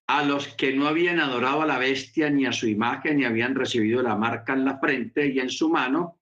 a 0.09 0.23
los 0.23 0.49
que 0.55 0.73
no 0.73 0.87
habían 0.87 1.21
adorado 1.21 1.63
a 1.63 1.67
la 1.67 1.79
bestia 1.79 2.31
ni 2.31 2.47
a 2.47 2.53
su 2.53 2.67
imagen 2.69 3.19
ni 3.19 3.25
habían 3.25 3.55
recibido 3.55 4.03
la 4.03 4.17
marca 4.17 4.53
en 4.53 4.65
la 4.65 4.79
frente 4.79 5.27
y 5.27 5.41
en 5.41 5.51
su 5.51 5.69
mano. 5.69 6.21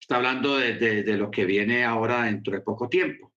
Está 0.00 0.16
hablando 0.16 0.56
de, 0.56 1.02
lo 1.16 1.30
que 1.30 1.44
viene 1.44 1.84
ahora 1.84 2.24
dentro 2.24 2.54
de 2.54 2.62
poco 2.62 2.88
tiempo, 2.88 3.32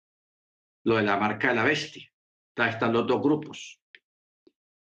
lo 0.84 0.96
de 0.96 1.02
la 1.02 1.18
marca 1.18 1.48
de 1.48 1.54
la 1.56 1.64
bestia. 1.64 2.10
están 2.56 2.92
los 2.92 3.06
dos 3.06 3.20
grupos, 3.20 3.81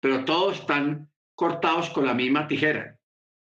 pero 0.00 0.24
todos 0.24 0.60
están 0.60 1.10
cortados 1.34 1.90
con 1.90 2.06
la 2.06 2.14
misma 2.14 2.48
tijera. 2.48 2.98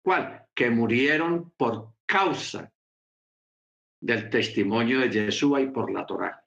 ¿Cuál? 0.02 0.46
Que 0.54 0.70
murieron 0.70 1.52
por 1.56 1.94
causa 2.06 2.72
del 4.00 4.28
testimonio 4.30 5.00
de 5.00 5.10
Yeshua 5.10 5.60
y 5.60 5.68
por 5.68 5.90
la 5.92 6.04
Torá. 6.04 6.44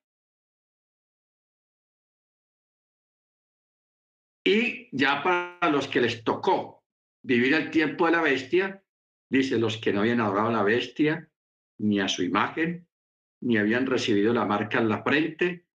Y 4.43 4.95
ya 4.95 5.23
para 5.23 5.71
los 5.71 5.87
que 5.87 6.01
les 6.01 6.23
tocó 6.23 6.83
vivir 7.23 7.55
el 7.55 7.71
tiempo 7.71 8.05
de 8.05 8.11
la 8.11 8.21
bestia, 8.21 8.83
dice, 9.27 9.57
los 9.57 9.77
que 9.77 9.91
no 9.91 10.01
habían 10.01 10.21
adorado 10.21 10.49
a 10.49 10.51
la 10.51 10.63
bestia, 10.63 11.31
ni 11.79 11.99
a 11.99 12.07
su 12.07 12.21
imagen, 12.21 12.87
ni 13.41 13.57
habían 13.57 13.87
recibido 13.87 14.33
la 14.33 14.45
marca 14.45 14.79
en 14.79 14.89
la 14.89 15.01
frente 15.03 15.65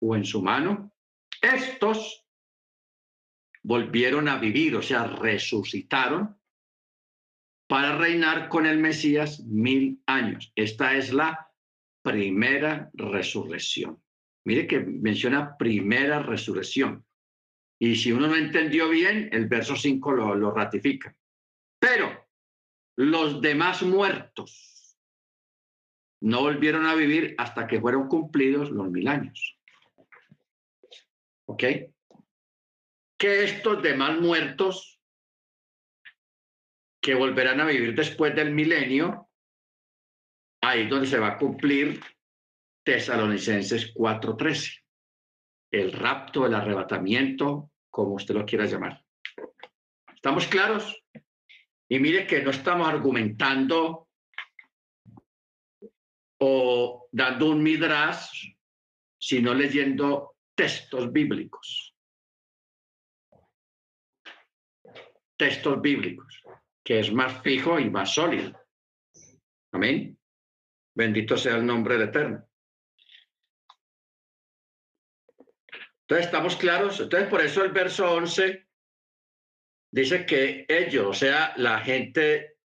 o 0.00 0.14
en 0.14 0.24
su 0.24 0.42
mano, 0.42 0.94
estos 1.40 2.21
volvieron 3.62 4.28
a 4.28 4.38
vivir, 4.38 4.76
o 4.76 4.82
sea, 4.82 5.06
resucitaron 5.06 6.36
para 7.68 7.96
reinar 7.96 8.48
con 8.48 8.66
el 8.66 8.78
Mesías 8.78 9.40
mil 9.44 10.02
años. 10.06 10.52
Esta 10.56 10.94
es 10.96 11.12
la 11.12 11.50
primera 12.02 12.90
resurrección. 12.92 14.02
Mire 14.44 14.66
que 14.66 14.80
menciona 14.80 15.56
primera 15.56 16.20
resurrección. 16.22 17.04
Y 17.78 17.96
si 17.96 18.12
uno 18.12 18.28
no 18.28 18.36
entendió 18.36 18.88
bien, 18.88 19.28
el 19.32 19.48
verso 19.48 19.76
5 19.76 20.12
lo, 20.12 20.50
ratifica. 20.52 21.16
Pero 21.78 22.28
los 22.96 23.40
demás 23.40 23.82
muertos 23.82 24.96
no 26.20 26.42
volvieron 26.42 26.86
a 26.86 26.94
vivir 26.94 27.34
hasta 27.38 27.66
que 27.66 27.80
fueron 27.80 28.08
cumplidos 28.08 28.70
los 28.70 28.90
mil 28.90 29.08
años. 29.08 29.58
¿Ok? 31.46 31.64
Que 33.22 33.44
estos 33.44 33.80
demás 33.80 34.20
muertos 34.20 35.00
que 37.00 37.14
volverán 37.14 37.60
a 37.60 37.66
vivir 37.66 37.94
después 37.94 38.34
del 38.34 38.50
milenio, 38.50 39.30
ahí 40.60 40.88
donde 40.88 41.06
se 41.06 41.20
va 41.20 41.28
a 41.28 41.38
cumplir 41.38 42.00
Tesalonicenses 42.84 43.94
4:13. 43.94 44.82
El 45.70 45.92
rapto, 45.92 46.46
el 46.46 46.54
arrebatamiento, 46.54 47.70
como 47.90 48.14
usted 48.14 48.34
lo 48.34 48.44
quiera 48.44 48.66
llamar. 48.66 49.04
¿Estamos 50.12 50.48
claros? 50.48 51.00
Y 51.88 52.00
mire 52.00 52.26
que 52.26 52.42
no 52.42 52.50
estamos 52.50 52.88
argumentando 52.88 54.08
o 56.40 57.06
dando 57.12 57.50
un 57.52 57.62
midrash, 57.62 58.52
sino 59.16 59.54
leyendo 59.54 60.34
textos 60.56 61.12
bíblicos. 61.12 61.91
Textos 65.42 65.82
bíblicos, 65.82 66.40
que 66.84 67.00
es 67.00 67.12
más 67.12 67.42
fijo 67.42 67.76
y 67.80 67.90
más 67.90 68.14
sólido. 68.14 68.56
Amén. 69.72 70.16
Bendito 70.94 71.36
sea 71.36 71.56
el 71.56 71.66
nombre 71.66 71.98
del 71.98 72.10
Eterno. 72.10 72.48
Entonces, 76.02 76.26
¿estamos 76.26 76.54
claros? 76.54 77.00
Entonces, 77.00 77.28
por 77.28 77.40
eso 77.40 77.64
el 77.64 77.72
verso 77.72 78.08
11 78.12 78.68
dice 79.90 80.24
que 80.26 80.64
ellos, 80.68 81.08
o 81.08 81.12
sea, 81.12 81.54
la 81.56 81.80
gente 81.80 82.58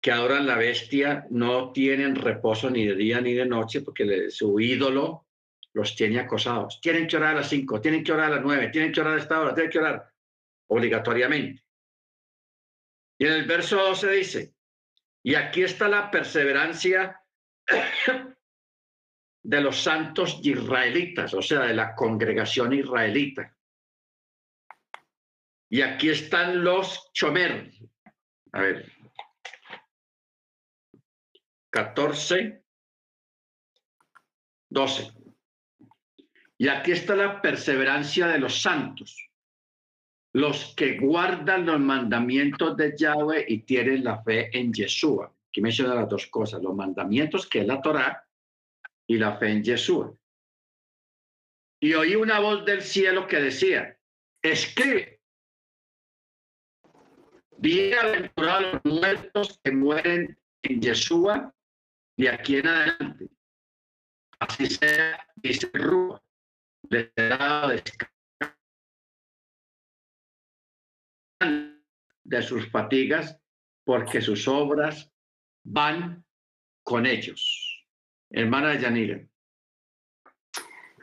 que 0.00 0.12
adoran 0.12 0.46
la 0.46 0.56
bestia, 0.56 1.26
no 1.30 1.72
tienen 1.72 2.14
reposo 2.14 2.70
ni 2.70 2.86
de 2.86 2.94
día 2.94 3.20
ni 3.20 3.34
de 3.34 3.46
noche 3.46 3.80
porque 3.80 4.30
su 4.30 4.60
ídolo 4.60 5.26
los 5.72 5.96
tiene 5.96 6.20
acosados. 6.20 6.80
Tienen 6.80 7.08
que 7.08 7.16
orar 7.16 7.32
a 7.34 7.40
las 7.40 7.48
5, 7.48 7.80
tienen 7.80 8.04
que 8.04 8.12
orar 8.12 8.26
a 8.26 8.36
las 8.36 8.44
9, 8.44 8.68
tienen 8.68 8.92
que 8.92 9.00
orar 9.00 9.14
a 9.14 9.20
esta 9.20 9.40
hora, 9.40 9.52
tienen 9.52 9.72
que 9.72 9.78
orar 9.80 10.09
obligatoriamente. 10.70 11.62
Y 13.18 13.26
en 13.26 13.32
el 13.32 13.44
verso 13.44 13.76
12 13.76 14.10
dice, 14.10 14.54
y 15.22 15.34
aquí 15.34 15.62
está 15.62 15.88
la 15.88 16.10
perseverancia 16.10 17.20
de 19.42 19.60
los 19.60 19.82
santos 19.82 20.40
israelitas, 20.42 21.34
o 21.34 21.42
sea, 21.42 21.60
de 21.60 21.74
la 21.74 21.94
congregación 21.94 22.72
israelita. 22.72 23.54
Y 25.68 25.82
aquí 25.82 26.08
están 26.08 26.64
los 26.64 27.12
chomer. 27.12 27.70
A 28.52 28.60
ver. 28.60 28.92
14, 31.70 32.64
12. 34.70 35.12
Y 36.58 36.68
aquí 36.68 36.92
está 36.92 37.14
la 37.14 37.40
perseverancia 37.40 38.26
de 38.26 38.38
los 38.38 38.60
santos, 38.60 39.29
los 40.32 40.74
que 40.76 40.98
guardan 40.98 41.66
los 41.66 41.80
mandamientos 41.80 42.76
de 42.76 42.94
Yahweh 42.96 43.44
y 43.48 43.58
tienen 43.62 44.04
la 44.04 44.22
fe 44.22 44.56
en 44.56 44.72
Yeshua. 44.72 45.32
Aquí 45.48 45.60
menciona 45.60 45.94
las 45.94 46.08
dos 46.08 46.26
cosas, 46.28 46.62
los 46.62 46.74
mandamientos 46.74 47.48
que 47.48 47.60
es 47.60 47.66
la 47.66 47.82
Torá 47.82 48.24
y 49.06 49.16
la 49.16 49.36
fe 49.36 49.50
en 49.50 49.64
Yeshua. 49.64 50.14
Y 51.82 51.94
oí 51.94 52.14
una 52.14 52.38
voz 52.38 52.64
del 52.64 52.82
cielo 52.82 53.26
que 53.26 53.40
decía, 53.40 53.98
escribe, 54.42 55.20
bienaventurados 57.56 58.80
los 58.84 58.84
muertos 58.84 59.60
que 59.64 59.72
mueren 59.72 60.38
en 60.62 60.80
Yeshua 60.80 61.54
y 62.16 62.26
aquí 62.26 62.56
en 62.56 62.68
adelante. 62.68 63.28
Así 64.38 64.66
sea, 64.66 65.26
dice 65.36 65.70
Rúa, 65.72 66.22
de 66.82 67.12
de 71.40 72.42
sus 72.42 72.70
fatigas, 72.70 73.40
porque 73.84 74.20
sus 74.20 74.46
obras 74.46 75.12
van 75.64 76.24
con 76.82 77.06
ellos. 77.06 77.86
Hermana 78.30 78.74
Yanira. 78.78 79.20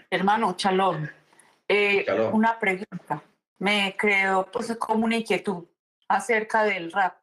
Hermano 0.09 0.55
Chalón, 0.55 1.09
eh, 1.67 2.05
una 2.31 2.57
pregunta. 2.57 3.23
Me 3.59 3.95
creo 3.97 4.49
pues 4.51 4.75
como 4.77 5.05
una 5.05 5.17
inquietud 5.17 5.67
acerca 6.07 6.63
del 6.63 6.91
rap. 6.91 7.19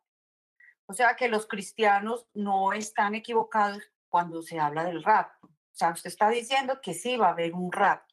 O 0.87 0.93
sea 0.93 1.17
que 1.17 1.29
los 1.29 1.47
cristianos 1.47 2.27
no 2.35 2.73
están 2.73 3.15
equivocados 3.15 3.83
cuando 4.09 4.43
se 4.43 4.59
habla 4.59 4.85
del 4.85 5.03
rap. 5.03 5.31
O 5.43 5.49
sea, 5.73 5.91
usted 5.91 6.09
está 6.09 6.29
diciendo 6.29 6.81
que 6.83 6.93
sí 6.93 7.17
va 7.17 7.29
a 7.29 7.33
haber 7.33 7.55
un 7.55 7.73
rap, 7.73 8.07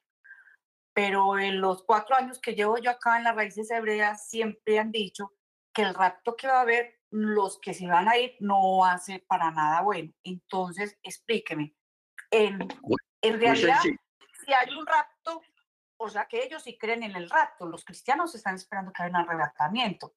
pero 0.93 1.37
en 1.39 1.61
los 1.61 1.83
cuatro 1.83 2.15
años 2.15 2.39
que 2.39 2.53
llevo 2.53 2.77
yo 2.77 2.91
acá 2.91 3.17
en 3.17 3.23
las 3.23 3.35
raíces 3.35 3.71
hebreas 3.71 4.27
siempre 4.27 4.79
han 4.79 4.91
dicho 4.91 5.33
que 5.73 5.83
el 5.83 5.93
rapto 5.93 6.35
que 6.35 6.47
va 6.47 6.59
a 6.59 6.61
haber, 6.61 6.99
los 7.11 7.59
que 7.59 7.73
se 7.73 7.87
van 7.87 8.09
a 8.09 8.17
ir, 8.17 8.35
no 8.39 8.85
hace 8.85 9.19
para 9.19 9.51
nada 9.51 9.81
bueno. 9.81 10.11
Entonces, 10.23 10.97
explíqueme. 11.01 11.73
En, 12.29 12.59
en 13.21 13.39
realidad, 13.39 13.79
si 13.81 14.53
hay 14.53 14.73
un 14.73 14.85
rapto, 14.85 15.41
o 15.97 16.09
sea 16.09 16.25
que 16.25 16.43
ellos 16.43 16.63
sí 16.63 16.77
creen 16.77 17.03
en 17.03 17.15
el 17.15 17.29
rapto, 17.29 17.65
los 17.65 17.85
cristianos 17.85 18.35
están 18.35 18.55
esperando 18.55 18.91
que 18.91 19.03
haya 19.03 19.11
un 19.11 19.17
arrebatamiento. 19.17 20.15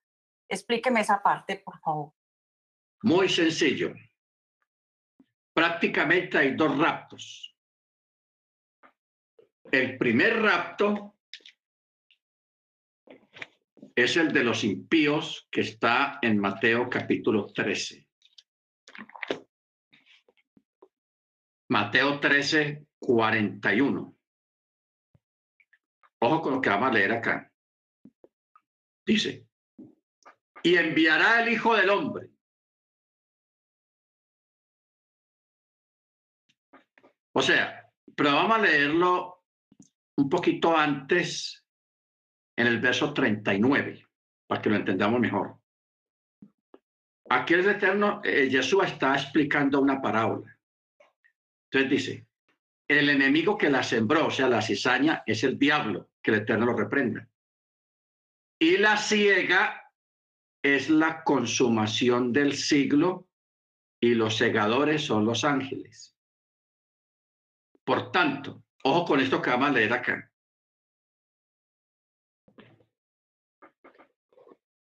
Explíqueme 0.49 1.01
esa 1.01 1.23
parte, 1.23 1.63
por 1.65 1.79
favor. 1.81 2.13
Muy 3.03 3.29
sencillo. 3.29 3.93
Prácticamente 5.53 6.39
hay 6.39 6.57
dos 6.57 6.77
raptos. 6.79 7.54
El 9.75 9.99
primer 9.99 10.41
rapto 10.41 11.17
es 13.93 14.17
el 14.17 14.33
de 14.33 14.45
los 14.45 14.63
impíos 14.63 15.49
que 15.51 15.63
está 15.63 16.21
en 16.23 16.39
Mateo 16.39 16.89
capítulo 16.89 17.47
13. 17.47 18.07
Mateo 21.71 22.21
13, 22.21 22.87
41. 23.01 24.17
Ojo 26.21 26.41
con 26.41 26.55
lo 26.55 26.61
que 26.61 26.71
vamos 26.71 26.91
a 26.91 26.93
leer 26.93 27.11
acá. 27.11 27.53
Dice, 29.05 29.49
y 30.63 30.77
enviará 30.77 31.43
el 31.43 31.53
Hijo 31.53 31.75
del 31.75 31.91
Hombre 31.91 32.31
O 37.33 37.43
sea, 37.43 37.93
pero 38.17 38.35
vamos 38.35 38.57
a 38.57 38.63
leerlo 38.63 39.44
un 40.17 40.29
poquito 40.29 40.77
antes 40.77 41.65
en 42.57 42.67
el 42.67 42.81
verso 42.81 43.13
39, 43.13 44.07
para 44.47 44.63
que 44.63 44.71
lo 44.71 44.77
entendamos 44.77 45.21
mejor. 45.21 45.59
Aquí 47.31 47.55
el 47.55 47.69
Eterno, 47.69 48.21
eh, 48.23 48.49
Jesús 48.51 48.85
está 48.85 49.15
explicando 49.15 49.81
una 49.81 50.01
parábola. 50.01 50.57
Entonces 51.71 51.91
dice, 51.91 52.27
el 52.87 53.09
enemigo 53.09 53.57
que 53.57 53.71
la 53.71 53.83
sembró, 53.83 54.27
o 54.27 54.31
sea, 54.31 54.49
la 54.49 54.63
cizaña, 54.63 55.23
es 55.27 55.43
el 55.43 55.59
diablo, 55.59 56.11
que 56.23 56.31
el 56.31 56.39
Eterno 56.39 56.67
lo 56.67 56.77
reprenda. 56.77 57.29
Y 58.59 58.77
la 58.77 58.97
ciega 58.97 59.91
es 60.63 60.91
la 60.91 61.25
consumación 61.25 62.33
del 62.33 62.55
siglo 62.55 63.29
y 64.01 64.15
los 64.15 64.37
segadores 64.37 65.03
son 65.05 65.25
los 65.25 65.45
ángeles. 65.45 66.17
Por 67.85 68.13
tanto, 68.13 68.64
ojo 68.85 69.05
con 69.07 69.21
esto 69.21 69.41
que 69.41 69.51
vamos 69.51 69.77
a 69.77 69.95
acá. 69.95 70.31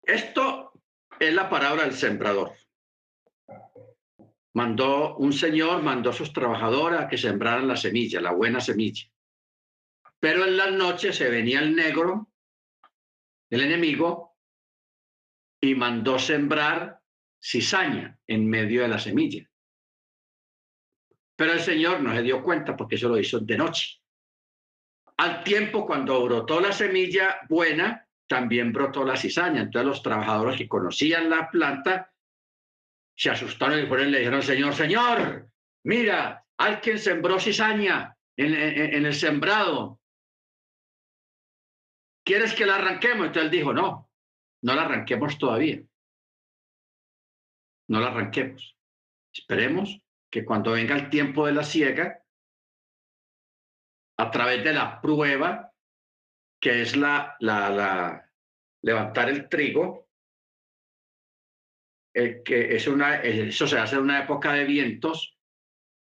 Esto 0.03 0.73
es 1.19 1.33
la 1.33 1.49
palabra 1.49 1.83
del 1.83 1.93
sembrador. 1.93 2.53
Mandó 4.53 5.17
un 5.17 5.33
señor, 5.33 5.83
mandó 5.83 6.09
a 6.09 6.13
sus 6.13 6.33
trabajadores 6.33 6.99
a 6.99 7.07
que 7.07 7.17
sembraran 7.17 7.67
la 7.67 7.77
semilla, 7.77 8.19
la 8.19 8.31
buena 8.31 8.59
semilla. 8.59 9.05
Pero 10.19 10.45
en 10.45 10.57
las 10.57 10.71
noches 10.71 11.15
se 11.15 11.29
venía 11.29 11.59
el 11.59 11.75
negro, 11.75 12.31
el 13.49 13.61
enemigo, 13.61 14.35
y 15.61 15.75
mandó 15.75 16.17
sembrar 16.17 17.01
cizaña 17.41 18.19
en 18.27 18.49
medio 18.49 18.81
de 18.81 18.87
la 18.87 18.99
semilla. 18.99 19.48
Pero 21.39 21.53
el 21.53 21.61
Señor 21.61 22.01
no 22.01 22.13
se 22.13 22.21
dio 22.21 22.43
cuenta 22.43 22.75
porque 22.75 22.95
eso 22.95 23.07
lo 23.07 23.17
hizo 23.17 23.39
de 23.39 23.55
noche. 23.55 24.01
Al 25.15 25.41
tiempo, 25.41 25.85
cuando 25.85 26.21
brotó 26.21 26.59
la 26.59 26.73
semilla 26.73 27.39
buena, 27.47 28.05
también 28.27 28.73
brotó 28.73 29.05
la 29.05 29.15
cizaña. 29.15 29.61
Entonces 29.61 29.87
los 29.87 30.03
trabajadores 30.03 30.57
que 30.57 30.67
conocían 30.67 31.29
la 31.29 31.49
planta 31.49 32.13
se 33.15 33.29
asustaron 33.29 33.79
y 33.79 34.11
le 34.11 34.19
dijeron, 34.19 34.43
Señor, 34.43 34.73
Señor, 34.73 35.49
mira, 35.85 36.45
hay 36.57 36.75
quien 36.75 36.99
sembró 36.99 37.39
cizaña 37.39 38.17
en, 38.35 38.53
en 38.53 39.05
el 39.05 39.13
sembrado. 39.13 40.01
¿Quieres 42.25 42.53
que 42.53 42.65
la 42.65 42.75
arranquemos? 42.75 43.27
Entonces 43.27 43.45
él 43.45 43.51
dijo, 43.51 43.71
no, 43.71 44.11
no 44.61 44.75
la 44.75 44.81
arranquemos 44.81 45.37
todavía. 45.37 45.81
No 47.87 48.01
la 48.01 48.07
arranquemos. 48.07 48.75
Esperemos 49.33 50.01
que 50.31 50.45
cuando 50.45 50.71
venga 50.71 50.95
el 50.95 51.09
tiempo 51.09 51.45
de 51.45 51.53
la 51.53 51.63
siega, 51.63 52.23
a 54.17 54.31
través 54.31 54.63
de 54.63 54.73
la 54.73 54.99
prueba, 55.01 55.73
que 56.61 56.81
es 56.81 56.95
la, 56.95 57.35
la, 57.39 58.29
levantar 58.81 59.29
el 59.29 59.47
trigo, 59.47 60.09
eh, 62.13 62.41
que 62.43 62.75
es 62.75 62.87
una, 62.87 63.15
eso 63.21 63.65
se 63.67 63.79
hace 63.79 63.95
en 63.95 64.01
una 64.01 64.23
época 64.23 64.53
de 64.53 64.65
vientos, 64.65 65.37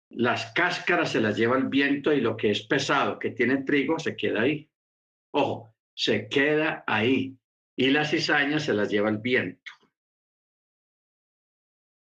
las 0.09 0.53
cáscaras 0.53 1.11
se 1.11 1.19
las 1.19 1.35
lleva 1.35 1.57
el 1.57 1.67
viento 1.67 2.13
y 2.13 2.21
lo 2.21 2.37
que 2.37 2.51
es 2.51 2.65
pesado, 2.67 3.19
que 3.19 3.31
tiene 3.31 3.63
trigo, 3.63 3.99
se 3.99 4.15
queda 4.15 4.43
ahí. 4.43 4.69
Ojo, 5.33 5.75
se 5.93 6.29
queda 6.29 6.83
ahí. 6.87 7.37
Y 7.75 7.89
las 7.89 8.11
cizañas 8.11 8.63
se 8.63 8.73
las 8.73 8.89
lleva 8.89 9.09
el 9.09 9.17
viento. 9.17 9.71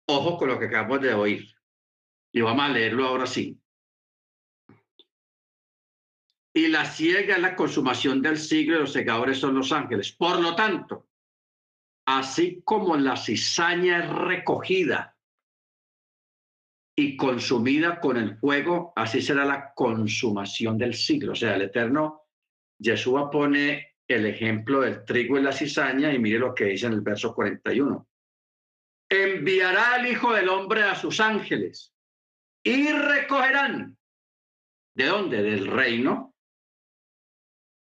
Ojo 0.07 0.38
con 0.38 0.47
lo 0.47 0.60
que 0.60 0.66
acabamos 0.66 1.01
de 1.01 1.14
oír. 1.14 1.59
Y 2.32 2.42
vamos 2.42 2.66
a 2.66 2.70
leerlo 2.70 3.08
ahora 3.08 3.26
sí. 3.26 3.60
Y 6.54 6.68
la 6.68 6.86
ciega 6.86 7.36
es 7.36 7.42
la 7.42 7.56
consumación 7.56 8.22
del 8.22 8.38
siglo 8.38 8.78
y 8.78 8.80
los 8.80 8.92
segadores 8.92 9.38
son 9.38 9.56
los 9.56 9.72
ángeles. 9.72 10.12
Por 10.12 10.42
lo 10.42 10.56
tanto, 10.56 11.08
así 12.06 12.62
como 12.64 12.98
la 12.98 13.16
cizaña 13.16 14.00
es 14.00 14.10
recogida 14.10 15.16
y 16.96 17.16
consumida 17.16 18.00
con 18.00 18.18
el 18.18 18.38
fuego, 18.38 18.94
así 18.96 19.22
será 19.22 19.46
la 19.46 19.74
consumación 19.74 20.78
del 20.78 20.96
siglo. 20.96 21.32
O 21.32 21.36
sea, 21.36 21.56
el 21.56 21.62
Eterno, 21.64 22.24
Yeshua 22.78 23.30
pone 23.30 23.96
el 24.08 24.26
ejemplo 24.26 24.82
del 24.82 25.06
trigo 25.06 25.38
y 25.38 25.44
la 25.44 25.54
cizaña 25.54 26.12
y 26.12 26.20
mire 26.20 26.40
lo 26.40 26.54
que 26.54 26.66
dice 26.66 26.88
en 26.88 26.94
el 26.94 27.02
verso 27.02 27.34
41. 27.34 28.08
Enviará 29.08 29.94
al 29.94 30.08
Hijo 30.08 30.34
del 30.34 30.50
Hombre 30.50 30.84
a 30.84 30.96
sus 30.96 31.20
ángeles 31.20 31.94
y 32.64 32.91
recogerán. 32.91 33.97
¿De 34.95 35.05
dónde? 35.05 35.41
Del 35.41 35.68
reino. 35.68 36.36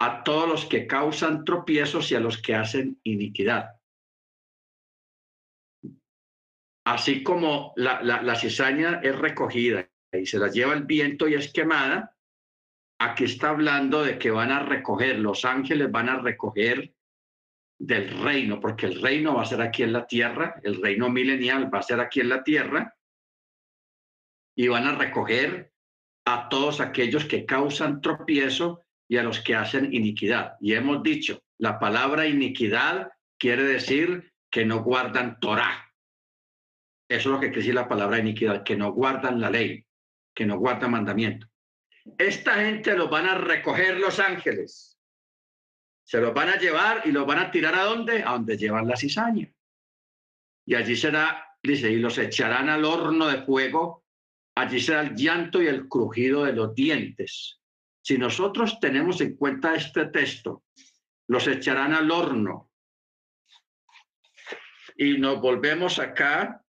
A 0.01 0.23
todos 0.23 0.49
los 0.49 0.65
que 0.67 0.87
causan 0.87 1.45
tropiezos 1.45 2.11
y 2.11 2.15
a 2.15 2.21
los 2.21 2.43
que 2.43 2.55
hacen 2.55 3.01
iniquidad 3.05 3.71
así 6.85 7.23
como 7.23 7.73
la, 7.77 8.37
cizaña 8.37 9.01
es 9.03 9.19
recogida 9.19 9.89
y 10.13 10.27
se 10.27 10.39
la 10.39 10.49
lleva 10.49 10.75
el 10.75 10.85
viento 10.85 11.27
y 11.27 11.35
es 11.35 11.53
quemada, 11.53 12.15
aquí 13.01 13.25
está 13.25 13.51
hablando 13.51 14.03
de 14.05 14.19
que 14.19 14.31
van 14.31 14.53
a 14.53 14.61
recoger, 14.61 15.19
los 15.19 15.45
ángeles 15.45 15.91
van 15.91 16.09
a 16.09 16.19
recoger 16.19 16.95
del 17.79 18.23
reino, 18.23 18.61
porque 18.61 18.87
el 18.87 19.03
reino 19.03 19.35
va 19.35 19.43
a 19.43 19.47
ser 19.47 19.61
aquí 19.61 19.83
en 19.83 19.93
la 19.93 20.07
tierra, 20.07 20.61
el 20.63 20.81
reino 20.81 21.09
milenial 21.11 21.73
va 21.73 21.81
a 21.81 21.83
ser 21.83 22.01
aquí 22.01 22.21
en 22.21 22.29
la 22.29 22.45
tierra, 22.45 22.95
y 24.57 24.69
van 24.69 24.87
a 24.87 24.97
recoger 24.97 25.73
a 26.25 26.49
todos 26.49 26.81
aquellos 26.81 27.25
que 27.25 27.45
causan 27.45 28.01
tropiezo 28.01 28.81
y 29.09 29.19
a 29.19 29.23
los 29.23 29.41
que 29.41 29.55
hacen 29.55 29.93
iniquidad. 29.93 30.55
Y 30.61 30.75
hemos 30.75 31.03
dicho, 31.03 31.43
la 31.59 31.79
palabra 31.79 32.27
iniquidad 32.27 33.11
quiere 33.39 33.65
decir 33.65 34.33
que 34.51 34.65
no 34.65 34.83
guardan 34.83 35.39
Torah, 35.41 35.85
eso 37.09 37.29
es 37.29 37.35
lo 37.35 37.41
que 37.41 37.49
quiere 37.49 37.61
decir 37.61 37.75
la 37.75 37.89
palabra 37.89 38.19
iniquidad, 38.19 38.63
que 38.63 38.77
no 38.77 38.93
guardan 38.93 39.41
la 39.41 39.51
ley, 39.51 39.85
que 40.35 40.47
no 40.47 40.59
guardan 40.59 40.93
mandamiento. 40.93 41.47
Esta 42.19 42.55
gente 42.55 42.97
los 42.97 43.11
van 43.11 43.27
a 43.27 43.35
recoger 43.35 43.99
los 43.99 44.19
ángeles. 44.19 44.99
Se 46.07 46.21
los 46.21 46.35
van 46.35 46.49
a 46.51 46.59
llevar 46.59 47.03
y 47.05 47.13
los 47.13 47.27
van 47.27 47.39
a 47.39 47.51
tirar 47.51 47.75
a 47.75 47.85
dónde? 47.85 48.23
A 48.23 48.33
donde 48.33 48.57
llevan 48.57 48.87
la 48.87 48.97
cizaña. 48.97 49.51
Y 50.67 50.75
allí 50.75 50.97
será, 50.97 51.57
dice, 51.63 51.91
y 51.91 51.97
los 51.97 52.17
echarán 52.19 52.69
al 52.69 52.85
horno 52.85 53.27
de 53.27 53.43
fuego. 53.43 54.04
Allí 54.57 54.81
será 54.81 55.03
el 55.03 55.15
llanto 55.15 55.61
y 55.63 55.67
el 55.67 55.89
crujido 55.89 56.45
de 56.45 56.53
los 56.53 56.75
dientes. 56.75 57.61
Si 58.03 58.19
nosotros 58.19 58.79
tenemos 58.81 59.21
en 59.21 59.37
cuenta 59.37 59.75
este 59.75 60.07
texto, 60.07 60.65
los 61.29 61.47
echarán 61.49 61.93
al 61.93 62.11
horno. 62.11 62.71
Y 64.97 65.19
nos 65.19 65.41
volvemos 65.41 65.99
acá 65.99 66.65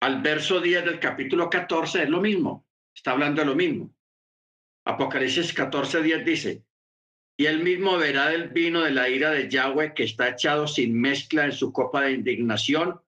al 0.00 0.20
verso 0.20 0.60
10 0.60 0.84
del 0.84 1.00
capítulo 1.00 1.48
14 1.48 2.02
es 2.02 2.10
lo 2.10 2.20
mismo, 2.20 2.66
está 2.94 3.12
hablando 3.12 3.40
de 3.40 3.46
lo 3.46 3.54
mismo. 3.54 3.94
Apocalipsis 4.84 5.54
14, 5.54 6.02
10 6.02 6.24
dice, 6.26 6.64
y 7.38 7.46
él 7.46 7.62
mismo 7.62 7.96
verá 7.96 8.28
del 8.28 8.50
vino 8.50 8.82
de 8.82 8.90
la 8.90 9.08
ira 9.08 9.30
de 9.30 9.48
Yahweh 9.48 9.94
que 9.94 10.04
está 10.04 10.28
echado 10.28 10.68
sin 10.68 11.00
mezcla 11.00 11.46
en 11.46 11.52
su 11.52 11.72
copa 11.72 12.02
de 12.02 12.12
indignación 12.12 13.00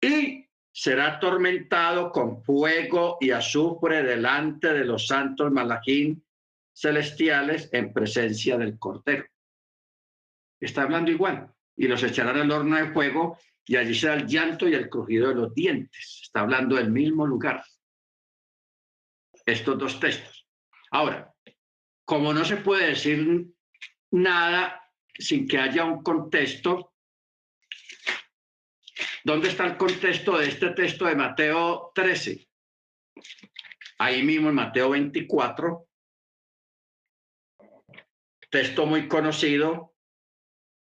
y 0.00 0.41
será 0.72 1.16
atormentado 1.16 2.10
con 2.10 2.42
fuego 2.42 3.18
y 3.20 3.30
azufre 3.30 4.02
delante 4.02 4.72
de 4.72 4.84
los 4.84 5.06
santos 5.06 5.52
malajín 5.52 6.24
celestiales 6.74 7.68
en 7.72 7.92
presencia 7.92 8.56
del 8.56 8.78
Cordero. 8.78 9.26
Está 10.58 10.82
hablando 10.82 11.10
igual. 11.10 11.52
Y 11.76 11.88
los 11.88 12.02
echarán 12.02 12.38
al 12.38 12.50
horno 12.50 12.76
de 12.76 12.92
fuego 12.92 13.38
y 13.66 13.76
allí 13.76 13.94
será 13.94 14.14
el 14.14 14.26
llanto 14.26 14.68
y 14.68 14.74
el 14.74 14.88
crujido 14.88 15.28
de 15.28 15.34
los 15.34 15.54
dientes. 15.54 16.20
Está 16.22 16.40
hablando 16.40 16.76
del 16.76 16.90
mismo 16.90 17.26
lugar. 17.26 17.64
Estos 19.44 19.78
dos 19.78 20.00
textos. 20.00 20.46
Ahora, 20.90 21.34
como 22.04 22.32
no 22.32 22.44
se 22.44 22.56
puede 22.58 22.88
decir 22.88 23.46
nada 24.10 24.82
sin 25.18 25.46
que 25.46 25.58
haya 25.58 25.84
un 25.84 26.02
contexto, 26.02 26.91
¿dónde 29.24 29.48
está 29.48 29.66
el 29.66 29.76
contexto 29.76 30.38
de 30.38 30.48
este 30.48 30.70
texto 30.70 31.06
de 31.06 31.16
Mateo 31.16 31.92
13? 31.94 32.48
Ahí 33.98 34.22
mismo 34.22 34.48
en 34.48 34.54
Mateo 34.54 34.90
24, 34.90 35.86
texto 38.50 38.86
muy 38.86 39.08
conocido, 39.08 39.94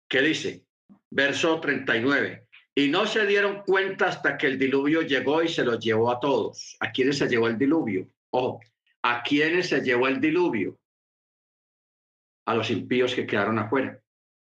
que 0.08 0.22
dice, 0.22 0.64
verso 1.10 1.60
39, 1.60 2.48
y 2.74 2.88
no 2.88 3.06
se 3.06 3.26
dieron 3.26 3.62
cuenta 3.62 4.08
hasta 4.08 4.38
que 4.38 4.46
el 4.46 4.58
diluvio 4.58 5.02
llegó 5.02 5.42
y 5.42 5.48
se 5.48 5.64
los 5.64 5.78
llevó 5.78 6.10
a 6.10 6.18
todos. 6.18 6.76
¿A 6.80 6.90
quiénes 6.90 7.18
se 7.18 7.28
llevó 7.28 7.48
el 7.48 7.58
diluvio? 7.58 8.08
Ojo, 8.30 8.60
¿a 9.02 9.22
quiénes 9.22 9.68
se 9.68 9.80
llevó 9.80 10.08
el 10.08 10.20
diluvio? 10.20 10.78
A 12.46 12.54
los 12.54 12.70
impíos 12.70 13.14
que 13.14 13.26
quedaron 13.26 13.58
afuera. 13.58 14.00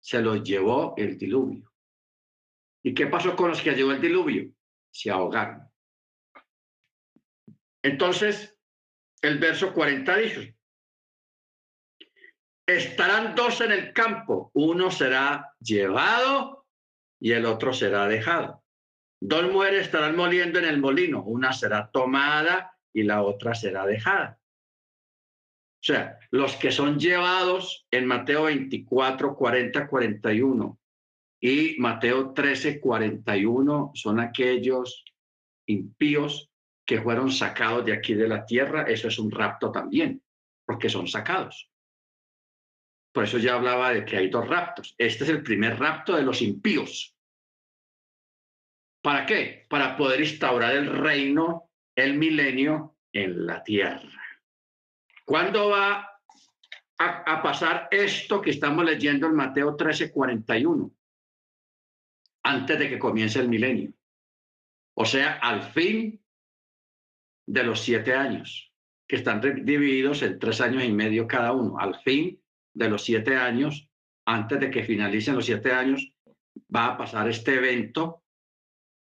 Se 0.00 0.20
los 0.20 0.42
llevó 0.42 0.94
el 0.96 1.16
diluvio. 1.16 1.69
¿Y 2.82 2.94
qué 2.94 3.06
pasó 3.06 3.36
con 3.36 3.50
los 3.50 3.60
que 3.60 3.74
llevó 3.74 3.92
el 3.92 4.00
diluvio? 4.00 4.50
Se 4.90 5.10
ahogaron. 5.10 5.68
Entonces, 7.82 8.58
el 9.22 9.38
verso 9.38 9.72
40 9.72 10.16
dice, 10.16 10.56
estarán 12.66 13.34
dos 13.34 13.60
en 13.60 13.72
el 13.72 13.92
campo, 13.92 14.50
uno 14.54 14.90
será 14.90 15.54
llevado 15.60 16.66
y 17.18 17.32
el 17.32 17.46
otro 17.46 17.72
será 17.72 18.06
dejado. 18.06 18.64
Dos 19.20 19.50
mujeres 19.50 19.82
estarán 19.82 20.16
moliendo 20.16 20.58
en 20.58 20.64
el 20.64 20.78
molino, 20.78 21.22
una 21.22 21.52
será 21.52 21.90
tomada 21.90 22.76
y 22.92 23.02
la 23.02 23.22
otra 23.22 23.54
será 23.54 23.86
dejada. 23.86 24.40
O 25.82 25.82
sea, 25.82 26.18
los 26.30 26.56
que 26.56 26.70
son 26.70 26.98
llevados 26.98 27.86
en 27.90 28.06
Mateo 28.06 28.44
24, 28.44 29.34
40, 29.34 29.86
41 29.88 30.79
y 31.40 31.76
Mateo 31.78 32.34
13, 32.34 32.80
41 32.80 33.92
son 33.94 34.20
aquellos 34.20 35.04
impíos 35.66 36.50
que 36.84 37.00
fueron 37.00 37.32
sacados 37.32 37.84
de 37.86 37.94
aquí 37.94 38.14
de 38.14 38.28
la 38.28 38.44
tierra. 38.44 38.82
Eso 38.82 39.08
es 39.08 39.18
un 39.18 39.30
rapto 39.30 39.72
también, 39.72 40.22
porque 40.66 40.90
son 40.90 41.08
sacados. 41.08 41.70
Por 43.12 43.24
eso 43.24 43.38
ya 43.38 43.54
hablaba 43.54 43.92
de 43.92 44.04
que 44.04 44.18
hay 44.18 44.28
dos 44.28 44.46
raptos. 44.46 44.94
Este 44.98 45.24
es 45.24 45.30
el 45.30 45.42
primer 45.42 45.78
rapto 45.78 46.14
de 46.14 46.22
los 46.22 46.42
impíos. 46.42 47.16
¿Para 49.02 49.24
qué? 49.24 49.66
Para 49.68 49.96
poder 49.96 50.20
instaurar 50.20 50.76
el 50.76 50.86
reino, 50.86 51.70
el 51.96 52.18
milenio 52.18 52.96
en 53.12 53.46
la 53.46 53.64
tierra. 53.64 54.22
¿Cuándo 55.24 55.70
va 55.70 56.06
a, 56.98 57.42
pasar 57.42 57.88
esto 57.90 58.42
que 58.42 58.50
estamos 58.50 58.84
leyendo 58.84 59.26
en 59.26 59.34
Mateo 59.34 59.74
13, 59.74 60.12
41? 60.12 60.92
Antes 62.42 62.78
de 62.78 62.88
que 62.88 62.98
comience 62.98 63.38
el 63.38 63.48
milenio. 63.48 63.92
O 64.94 65.04
sea, 65.04 65.38
al 65.38 65.62
fin 65.62 66.20
de 67.46 67.64
los 67.64 67.80
siete 67.80 68.14
años, 68.14 68.70
que 69.10 69.16
están 69.16 69.40
divididos 69.40 70.22
en 70.22 70.38
tres 70.38 70.60
años 70.60 70.84
y 70.84 70.92
medio 70.92 71.26
cada 71.26 71.50
uno. 71.50 71.78
Al 71.80 72.00
fin 72.02 72.40
de 72.72 72.88
los 72.88 73.02
siete 73.02 73.36
años, 73.36 73.88
antes 74.24 74.60
de 74.60 74.70
que 74.70 74.84
finalicen 74.84 75.34
los 75.34 75.46
siete 75.46 75.72
años, 75.72 76.12
va 76.74 76.86
a 76.86 76.96
pasar 76.96 77.28
este 77.28 77.54
evento 77.54 78.22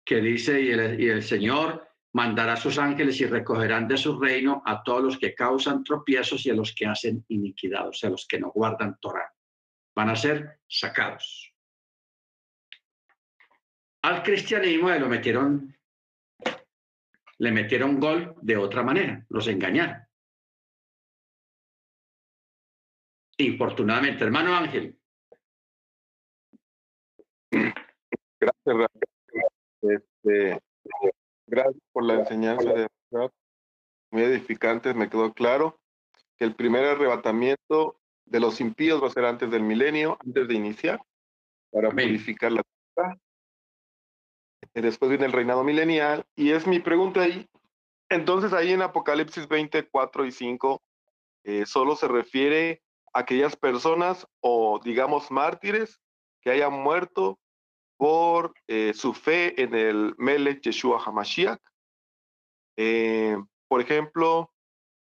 que 0.04 0.20
dice, 0.20 0.60
y 0.62 0.72
el, 0.72 1.22
Señor 1.22 1.88
mandará 2.14 2.54
a 2.54 2.58
sus 2.58 2.80
ángeles 2.80 3.22
y 3.22 3.28
recogerán 3.28 3.88
de 3.88 3.98
su 3.98 4.20
reino 4.20 4.64
a 4.66 4.82
todos 4.82 5.04
los 5.04 5.18
que 5.20 5.36
causan 5.36 5.84
tropiezos 5.84 6.44
y 6.48 6.50
a 6.50 6.56
los 6.56 6.74
que 6.74 6.88
hacen 6.88 7.24
iniquidad, 7.28 7.88
o 7.88 7.94
sea, 7.94 8.10
los 8.10 8.28
que 8.28 8.40
no 8.40 8.52
guardan 8.52 8.98
Torah. 9.00 9.32
Van 9.95 10.10
a 10.10 10.16
ser 10.16 10.60
sacados. 10.68 11.53
Al 14.04 14.22
cristianismo 14.22 14.90
le 14.90 15.00
lo 15.00 15.08
metieron, 15.08 15.76
le 17.38 17.52
metieron 17.52 18.00
gol 18.00 18.36
de 18.42 18.58
otra 18.58 18.84
manera, 18.84 19.26
los 19.30 19.48
engañaron. 19.48 20.06
Infortunadamente, 23.38 24.24
hermano 24.24 24.56
Ángel. 24.56 24.98
Gracias, 28.40 28.90
este, 29.82 30.60
gracias 31.48 31.84
por 31.94 32.04
la 32.04 32.16
enseñanza 32.16 32.74
de 32.74 32.88
muy 34.12 34.24
edificante, 34.24 34.94
me 34.94 35.10
quedó 35.10 35.34
claro 35.34 35.80
que 36.38 36.46
el 36.46 36.56
primer 36.56 36.84
arrebatamiento 36.86 38.00
de 38.26 38.40
los 38.40 38.60
impíos 38.60 39.02
va 39.02 39.08
a 39.08 39.12
ser 39.12 39.26
antes 39.26 39.50
del 39.50 39.64
milenio, 39.64 40.18
antes 40.26 40.48
de 40.48 40.54
iniciar, 40.54 41.02
para 41.72 41.90
purificar 41.90 42.52
la 42.52 42.62
tierra. 42.96 43.18
Después 44.82 45.10
viene 45.10 45.26
el 45.26 45.32
reinado 45.32 45.64
milenial, 45.64 46.26
y 46.36 46.52
es 46.52 46.66
mi 46.66 46.80
pregunta 46.80 47.22
ahí. 47.22 47.48
Entonces 48.10 48.54
ahí 48.54 48.72
en 48.72 48.82
Apocalipsis 48.82 49.48
24 49.48 50.26
y 50.26 50.32
5 50.32 50.82
eh, 51.45 51.66
solo 51.66 51.95
se 51.95 52.08
refiere 52.08 52.84
a 53.14 53.20
aquellas 53.20 53.56
personas 53.56 54.28
o 54.40 54.80
digamos 54.84 55.32
mártires 55.32 56.00
que 56.41 56.52
hayan 56.52 56.74
muerto 56.74 57.40
por 57.98 58.54
eh, 58.68 58.94
su 58.94 59.14
fe 59.14 59.62
en 59.62 59.74
el 59.74 60.14
Melech 60.18 60.62
Yeshua 60.62 61.02
HaMashiach. 61.04 61.60
Eh, 62.78 63.38
por 63.68 63.82
ejemplo, 63.82 64.52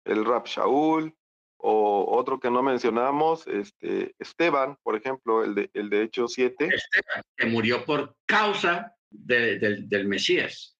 el 0.04 0.24
Rab 0.24 0.46
Shaul, 0.46 1.14
o 1.56 2.16
otro 2.16 2.40
que 2.40 2.50
no 2.50 2.62
mencionamos, 2.62 3.46
este, 3.46 4.14
Esteban, 4.18 4.76
por 4.82 4.96
ejemplo, 4.96 5.44
el 5.44 5.54
de, 5.54 5.70
el 5.74 5.90
de 5.90 6.02
Hechos 6.02 6.32
7. 6.34 6.68
Esteban, 6.72 7.24
que 7.36 7.46
murió 7.46 7.84
por 7.84 8.16
causa 8.26 8.96
del 9.10 10.06
Mesías. 10.06 10.76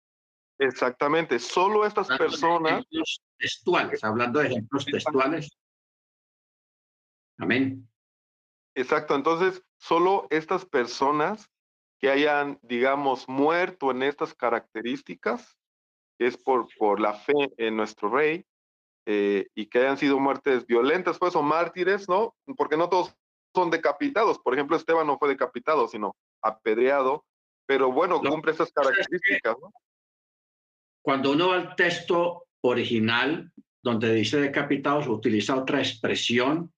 Exactamente, 0.58 1.38
solo 1.38 1.86
estas 1.86 2.08
personas. 2.08 2.84
textuales, 3.38 4.04
hablando 4.04 4.40
de 4.40 4.48
ejemplos 4.48 4.84
textuales. 4.84 5.48
Amén. 7.38 7.88
Exacto, 8.74 9.14
entonces, 9.14 9.62
solo 9.78 10.26
estas 10.30 10.66
personas 10.66 11.50
que 11.98 12.10
hayan, 12.10 12.58
digamos, 12.62 13.28
muerto 13.28 13.90
en 13.90 14.02
estas 14.02 14.34
características, 14.34 15.58
es 16.18 16.36
por, 16.36 16.68
por 16.78 17.00
la 17.00 17.14
fe 17.14 17.52
en 17.56 17.76
nuestro 17.76 18.10
rey, 18.10 18.44
eh, 19.06 19.48
y 19.54 19.66
que 19.66 19.78
hayan 19.78 19.96
sido 19.96 20.18
muertes 20.18 20.66
violentas, 20.66 21.18
pues, 21.18 21.34
o 21.34 21.42
mártires, 21.42 22.08
¿no? 22.08 22.34
Porque 22.56 22.76
no 22.76 22.88
todos 22.88 23.14
son 23.54 23.70
decapitados. 23.70 24.38
Por 24.38 24.54
ejemplo, 24.54 24.76
Esteban 24.76 25.06
no 25.06 25.18
fue 25.18 25.28
decapitado, 25.28 25.88
sino 25.88 26.14
apedreado, 26.42 27.24
pero 27.70 27.92
bueno, 27.92 28.20
cumple 28.20 28.50
esas 28.50 28.72
características, 28.72 29.56
¿no? 29.62 29.72
Cuando 31.04 31.30
uno 31.30 31.50
va 31.50 31.54
al 31.54 31.76
texto 31.76 32.48
original, 32.62 33.52
donde 33.80 34.12
dice 34.12 34.40
decapitados, 34.40 35.06
utiliza 35.06 35.54
otra 35.54 35.78
expresión 35.78 36.72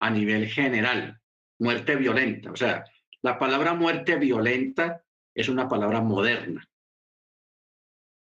a 0.00 0.08
nivel 0.08 0.46
general, 0.46 1.20
muerte 1.58 1.96
violenta. 1.96 2.52
O 2.52 2.54
sea, 2.54 2.84
la 3.22 3.40
palabra 3.40 3.74
muerte 3.74 4.14
violenta 4.18 5.02
es 5.34 5.48
una 5.48 5.68
palabra 5.68 6.00
moderna. 6.00 6.64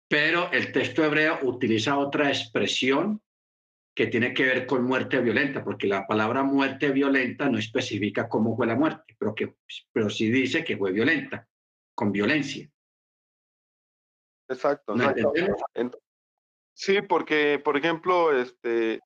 Pero 0.09 0.51
el 0.51 0.71
texto 0.71 1.03
hebreo 1.03 1.37
utiliza 1.43 1.95
otra 1.95 2.29
expresión 2.29 3.21
que 3.93 4.07
tiene 4.07 4.33
que 4.33 4.45
ver 4.45 4.65
con 4.65 4.83
muerte 4.83 5.21
violenta, 5.21 5.63
porque 5.63 5.85
la 5.85 6.07
palabra 6.07 6.41
muerte 6.41 6.89
violenta 6.89 7.47
no 7.49 7.59
especifica 7.59 8.27
cómo 8.27 8.55
fue 8.55 8.65
la 8.65 8.75
muerte, 8.75 9.15
pero, 9.15 9.35
que, 9.35 9.53
pero 9.91 10.09
sí 10.09 10.31
dice 10.31 10.63
que 10.63 10.75
fue 10.75 10.91
violenta, 10.91 11.47
con 11.95 12.11
violencia. 12.11 12.69
Exacto. 14.47 14.93
Sí, 16.73 17.01
porque, 17.01 17.59
por 17.63 17.77
ejemplo, 17.77 18.37
este, 18.37 18.99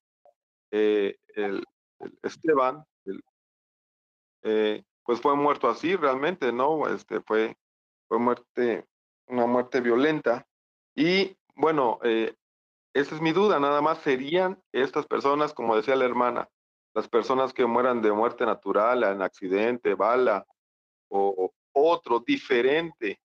eh, 0.72 1.16
el, 1.36 1.64
Esteban, 2.24 2.84
eh, 4.44 4.84
pues 5.04 5.22
fue 5.22 5.36
muerto 5.36 5.70
así 5.70 5.96
realmente, 5.96 6.52
¿no? 6.52 6.88
Este, 6.88 7.22
fue, 7.22 7.56
fue 8.08 8.18
muerte, 8.18 8.88
una 9.28 9.46
muerte 9.46 9.82
violenta. 9.82 10.48
Y 10.96 11.38
bueno, 11.56 12.00
eh, 12.04 12.36
esa 12.94 13.16
es 13.16 13.22
mi 13.22 13.32
duda, 13.32 13.60
nada 13.60 13.82
más 13.82 14.00
serían 14.00 14.62
estas 14.72 15.06
personas, 15.06 15.54
como 15.54 15.76
decía 15.76 15.96
la 15.96 16.06
hermana, 16.06 16.50
las 16.96 17.08
personas 17.08 17.54
que 17.54 17.68
mueran 17.68 18.02
de 18.02 18.12
muerte 18.12 18.46
natural, 18.46 19.04
en 19.04 19.22
accidente, 19.22 19.94
bala 19.94 20.46
o 21.10 21.52
otro 21.80 22.20
diferente 22.20 23.20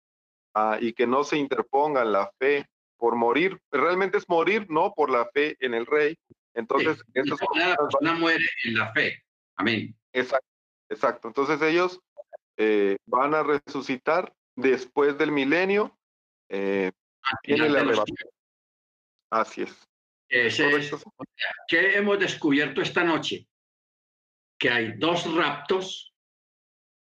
ah, 0.55 0.79
y 0.81 0.93
que 0.93 1.07
no 1.07 1.25
se 1.25 1.37
interpongan 1.37 2.13
la 2.13 2.31
fe 2.39 2.67
por 2.97 3.17
morir, 3.17 3.61
realmente 3.71 4.19
es 4.19 4.29
morir, 4.29 4.67
no 4.71 4.95
por 4.95 5.11
la 5.11 5.27
fe 5.27 5.57
en 5.61 5.75
el 5.75 5.87
rey. 5.87 6.17
Entonces, 6.55 7.03
estas 7.13 7.39
la 7.55 7.77
persona 7.77 8.15
muere 8.15 8.45
en 8.65 8.75
la 8.75 8.93
fe. 8.93 9.23
Amén. 9.57 9.95
Exacto, 10.13 10.49
exacto. 10.89 11.29
Entonces 11.29 11.61
ellos 11.61 12.01
eh, 12.57 12.97
van 13.07 13.35
a 13.35 13.43
resucitar 13.43 14.33
después 14.55 15.19
del 15.19 15.33
milenio. 15.33 15.99
Eh, 16.49 16.93
tiene 17.43 17.69
la 17.69 18.05
Así 19.31 19.63
es. 19.63 19.89
¿Qué 21.69 21.97
hemos 21.97 22.19
descubierto 22.19 22.81
esta 22.81 23.05
noche? 23.05 23.47
Que 24.59 24.71
hay 24.71 24.93
dos 24.97 25.33
raptos 25.35 26.14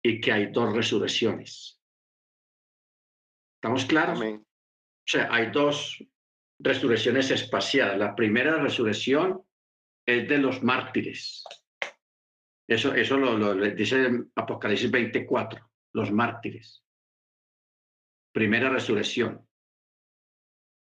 y 0.02 0.20
que 0.20 0.32
hay 0.32 0.46
dos 0.46 0.74
resurrecciones. 0.74 1.80
¿Estamos 3.56 3.84
claros? 3.84 4.20
O 4.20 4.44
sea, 5.06 5.32
hay 5.32 5.50
dos 5.50 6.04
resurrecciones 6.58 7.30
espaciadas. 7.30 7.98
La 7.98 8.14
primera 8.14 8.56
resurrección 8.56 9.42
es 10.06 10.28
de 10.28 10.38
los 10.38 10.62
mártires. 10.62 11.44
Eso, 12.68 12.94
eso 12.94 13.16
lo, 13.16 13.36
lo 13.36 13.54
dice 13.70 14.08
Apocalipsis 14.34 14.90
24, 14.90 15.70
los 15.92 16.10
mártires. 16.10 16.82
Primera 18.32 18.70
resurrección. 18.70 19.46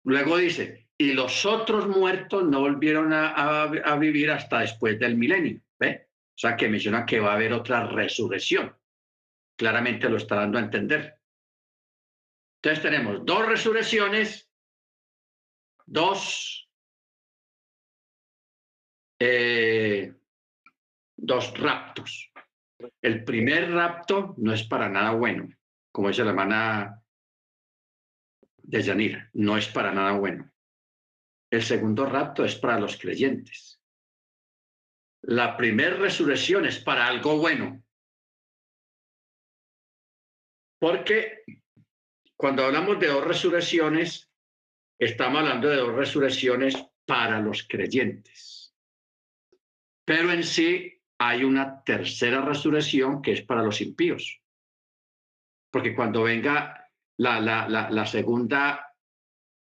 Luego 0.05 0.37
dice, 0.37 0.89
y 0.99 1.13
los 1.13 1.47
otros 1.47 1.87
muertos 1.87 2.45
no 2.45 2.61
volvieron 2.61 3.13
a, 3.13 3.67
vivir 3.99 4.31
hasta 4.31 4.61
después 4.61 4.99
del 4.99 5.17
milenio. 5.17 5.61
¿ve? 5.79 6.09
O 6.11 6.39
sea, 6.39 6.57
que 6.57 6.69
menciona 6.69 7.07
que 7.07 7.21
va 7.21 7.33
a 7.33 7.35
haber 7.35 7.53
otra 7.53 7.87
resurrección. 7.87 8.75
Claramente 9.59 10.09
lo 10.09 10.19
está 10.19 10.37
dando 10.37 10.57
a 10.57 10.63
entender. 10.63 11.21
Entonces 12.63 12.81
tenemos 12.81 13.25
dos 13.25 13.45
resurrecciones, 13.45 14.49
dos, 15.85 16.71
eh, 19.19 20.15
dos 21.17 21.59
raptos. 21.59 22.31
El 23.03 23.25
primer 23.25 23.73
rapto 23.73 24.35
no 24.39 24.53
es 24.53 24.63
para 24.63 24.89
nada 24.89 25.11
bueno, 25.11 25.49
como 25.91 26.07
dice 26.07 26.23
la 26.23 26.31
hermana 26.31 27.03
de 28.59 28.83
Yanira, 28.83 29.29
no 29.33 29.57
es 29.57 29.67
para 29.67 29.93
nada 29.93 30.13
bueno. 30.13 30.53
El 31.51 31.63
segundo 31.65 32.07
rapto 32.07 32.45
es 32.45 32.55
para 32.55 32.79
los 32.79 32.97
creyentes. 32.97 33.83
La 35.23 35.57
primera 35.57 35.97
resurrección 35.97 36.65
es 36.65 36.79
para 36.79 37.09
algo 37.09 37.39
bueno. 37.39 37.83
Porque 40.79 41.43
cuando 42.37 42.65
hablamos 42.65 43.01
de 43.01 43.09
dos 43.09 43.25
resurrecciones, 43.25 44.31
estamos 44.99 45.41
hablando 45.41 45.69
de 45.69 45.77
dos 45.77 45.95
resurrecciones 45.95 46.75
para 47.05 47.41
los 47.41 47.67
creyentes. 47.67 48.75
Pero 50.05 50.33
en 50.33 50.45
sí 50.45 51.03
hay 51.19 51.43
una 51.43 51.83
tercera 51.83 52.43
resurrección 52.43 53.21
que 53.21 53.33
es 53.33 53.43
para 53.43 53.63
los 53.63 53.81
impíos. 53.81 54.41
Porque 55.71 55.95
cuando 55.95 56.23
venga 56.23 56.89
la, 57.19 57.41
la, 57.41 57.69
la, 57.69 58.07
segunda 58.07 58.95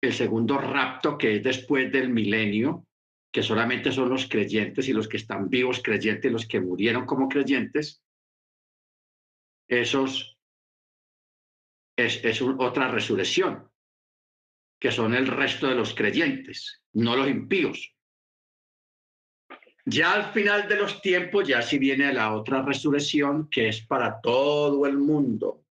el 0.01 0.13
segundo 0.13 0.57
rapto, 0.57 1.17
que 1.17 1.37
es 1.37 1.43
después 1.43 1.91
del 1.91 2.09
milenio, 2.09 2.85
que 3.31 3.41
solamente 3.41 3.91
son 3.91 4.09
los 4.09 4.27
creyentes 4.27 4.87
y 4.87 4.93
los 4.93 5.07
que 5.07 5.17
están 5.17 5.49
vivos 5.49 5.81
creyentes, 5.81 6.31
los 6.31 6.45
que 6.45 6.59
murieron 6.59 7.05
como 7.05 7.27
creyentes, 7.27 8.03
esos 9.67 10.34
es, 11.95 12.23
es 12.23 12.41
otra 12.41 12.89
resurrección, 12.89 13.69
que 14.79 14.91
son 14.91 15.13
el 15.13 15.27
resto 15.27 15.67
de 15.67 15.75
los 15.75 15.93
creyentes, 15.93 16.83
no 16.93 17.15
los 17.15 17.27
impíos. 17.27 17.95
Ya 19.85 20.13
al 20.13 20.33
final 20.33 20.67
de 20.67 20.77
los 20.77 21.01
tiempos, 21.01 21.47
ya 21.47 21.61
si 21.61 21.77
viene 21.77 22.11
la 22.11 22.33
otra 22.33 22.63
resurrección, 22.63 23.49
que 23.49 23.69
es 23.69 23.81
para 23.85 24.19
todo 24.19 24.85
el 24.87 24.97
mundo, 24.97 25.63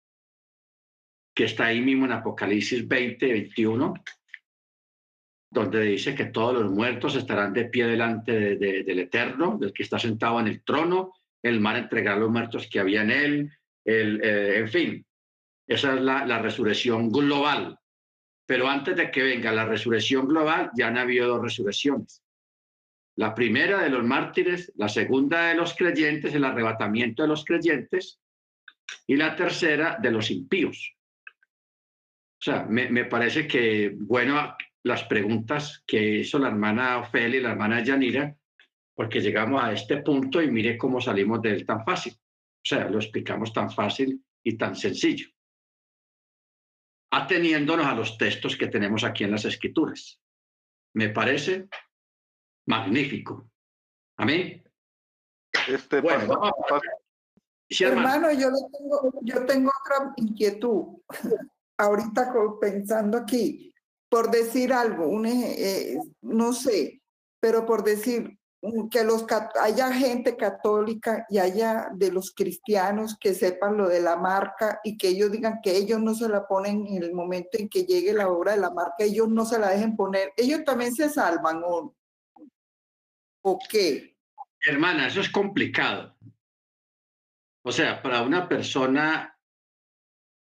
que 1.33 1.45
está 1.45 1.65
ahí 1.65 1.81
mismo 1.81 2.05
en 2.05 2.11
Apocalipsis 2.11 2.87
20, 2.87 3.25
21, 3.25 3.93
donde 5.49 5.81
dice 5.81 6.15
que 6.15 6.25
todos 6.25 6.53
los 6.53 6.71
muertos 6.71 7.15
estarán 7.15 7.53
de 7.53 7.65
pie 7.65 7.87
delante 7.87 8.55
del 8.55 8.99
Eterno, 8.99 9.57
del 9.59 9.73
que 9.73 9.83
está 9.83 9.97
sentado 9.97 10.39
en 10.39 10.47
el 10.47 10.63
trono, 10.63 11.13
el 11.41 11.59
mar 11.59 11.77
entregará 11.77 12.17
a 12.17 12.19
los 12.19 12.31
muertos 12.31 12.67
que 12.67 12.79
había 12.79 13.01
en 13.01 13.11
él, 13.11 13.51
el, 13.83 14.21
eh, 14.23 14.59
en 14.59 14.67
fin, 14.69 15.05
esa 15.73 15.95
es 15.95 16.01
la, 16.01 16.25
la 16.25 16.39
resurrección 16.39 17.11
global. 17.11 17.77
Pero 18.45 18.67
antes 18.67 18.95
de 18.95 19.09
que 19.09 19.23
venga 19.23 19.51
la 19.51 19.65
resurrección 19.65 20.27
global, 20.27 20.71
ya 20.75 20.87
han 20.87 20.97
habido 20.97 21.27
dos 21.27 21.41
resurrecciones. 21.41 22.23
La 23.15 23.33
primera 23.35 23.81
de 23.81 23.89
los 23.89 24.03
mártires, 24.03 24.71
la 24.75 24.89
segunda 24.89 25.47
de 25.47 25.55
los 25.55 25.75
creyentes, 25.75 26.33
el 26.33 26.43
arrebatamiento 26.43 27.23
de 27.23 27.29
los 27.29 27.45
creyentes, 27.45 28.19
y 29.07 29.15
la 29.15 29.35
tercera 29.35 29.97
de 30.01 30.11
los 30.11 30.29
impíos. 30.31 30.95
O 31.25 32.43
sea, 32.43 32.65
me, 32.65 32.89
me 32.89 33.05
parece 33.05 33.47
que, 33.47 33.95
bueno, 33.95 34.55
las 34.83 35.03
preguntas 35.03 35.83
que 35.87 36.19
hizo 36.19 36.39
la 36.39 36.49
hermana 36.49 36.99
Ofelia 36.99 37.39
y 37.39 37.43
la 37.43 37.51
hermana 37.51 37.83
Yanira, 37.83 38.35
porque 38.93 39.21
llegamos 39.21 39.63
a 39.63 39.71
este 39.71 39.97
punto 39.97 40.41
y 40.41 40.51
mire 40.51 40.77
cómo 40.77 40.99
salimos 40.99 41.41
de 41.41 41.51
él 41.51 41.65
tan 41.65 41.83
fácil. 41.85 42.13
O 42.13 42.65
sea, 42.65 42.89
lo 42.89 42.99
explicamos 42.99 43.53
tan 43.53 43.71
fácil 43.71 44.23
y 44.43 44.57
tan 44.57 44.75
sencillo. 44.75 45.27
Ateniéndonos 47.13 47.85
a 47.85 47.93
los 47.93 48.17
textos 48.17 48.57
que 48.57 48.67
tenemos 48.67 49.03
aquí 49.03 49.23
en 49.23 49.31
las 49.31 49.45
escrituras. 49.45 50.19
Me 50.95 51.09
parece 51.09 51.67
magnífico. 52.67 53.51
Amén. 54.17 54.63
Este, 55.67 56.01
bueno, 56.01 56.41
hermano, 57.79 58.31
yo, 58.31 58.49
tengo, 58.71 59.13
yo 59.21 59.45
tengo 59.45 59.71
otra 59.81 60.13
inquietud. 60.17 61.01
Ahorita 61.77 62.33
pensando 62.59 63.19
aquí, 63.19 63.73
por 64.09 64.31
decir 64.31 64.73
algo, 64.73 65.07
un, 65.07 65.25
eh, 65.27 65.97
no 66.21 66.53
sé, 66.53 67.01
pero 67.39 67.65
por 67.65 67.83
decir, 67.83 68.39
que 68.89 69.03
los 69.03 69.25
haya 69.61 69.91
gente 69.91 70.37
católica 70.37 71.25
y 71.29 71.37
haya 71.37 71.89
de 71.93 72.11
los 72.11 72.33
cristianos 72.33 73.17
que 73.19 73.33
sepan 73.33 73.75
lo 73.75 73.89
de 73.89 73.99
la 73.99 74.15
marca 74.15 74.79
y 74.85 74.97
que 74.97 75.09
ellos 75.09 75.31
digan 75.31 75.59
que 75.61 75.75
ellos 75.75 75.99
no 75.99 76.15
se 76.15 76.29
la 76.29 76.47
ponen 76.47 76.87
en 76.87 77.03
el 77.03 77.13
momento 77.13 77.57
en 77.57 77.67
que 77.67 77.83
llegue 77.83 78.13
la 78.13 78.29
hora 78.29 78.53
de 78.53 78.61
la 78.61 78.69
marca, 78.69 79.03
ellos 79.03 79.27
no 79.27 79.43
se 79.45 79.59
la 79.59 79.69
dejen 79.69 79.97
poner, 79.97 80.31
ellos 80.37 80.63
también 80.63 80.93
se 80.93 81.09
salvan 81.09 81.61
o, 81.65 81.93
o 83.41 83.59
qué. 83.69 84.15
Hermana, 84.61 85.07
eso 85.07 85.19
es 85.19 85.29
complicado. 85.29 86.15
O 87.65 87.71
sea, 87.71 88.01
para 88.01 88.21
una 88.21 88.47
persona 88.47 89.37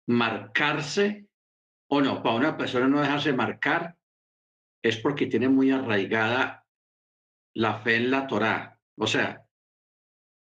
marcarse 0.07 1.28
o 1.89 2.01
no, 2.01 2.23
para 2.23 2.37
una 2.37 2.57
persona 2.57 2.87
no 2.87 3.01
dejarse 3.01 3.33
marcar 3.33 3.97
es 4.81 4.97
porque 4.99 5.27
tiene 5.27 5.49
muy 5.49 5.73
arraigada 5.73 6.65
la 7.57 7.81
fe 7.81 7.97
en 7.97 8.11
la 8.11 8.27
Torá. 8.27 8.78
O 8.97 9.07
sea, 9.07 9.47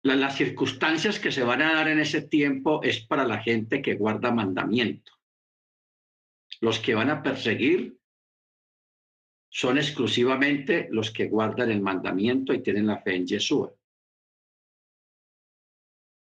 las 0.03 0.35
circunstancias 0.35 1.19
que 1.19 1.31
se 1.31 1.43
van 1.43 1.61
a 1.61 1.73
dar 1.73 1.87
en 1.87 1.99
ese 1.99 2.21
tiempo 2.21 2.83
es 2.83 2.99
para 2.99 3.25
la 3.25 3.41
gente 3.41 3.81
que 3.81 3.95
guarda 3.95 4.31
mandamiento. 4.31 5.11
Los 6.59 6.79
que 6.79 6.93
van 6.93 7.09
a 7.09 7.23
perseguir 7.23 7.97
son 9.49 9.79
exclusivamente 9.79 10.89
los 10.91 11.11
que 11.11 11.27
guardan 11.27 11.71
el 11.71 11.81
mandamiento 11.81 12.53
y 12.53 12.61
tienen 12.61 12.85
la 12.85 13.01
fe 13.01 13.15
en 13.15 13.25
Yeshua. 13.25 13.67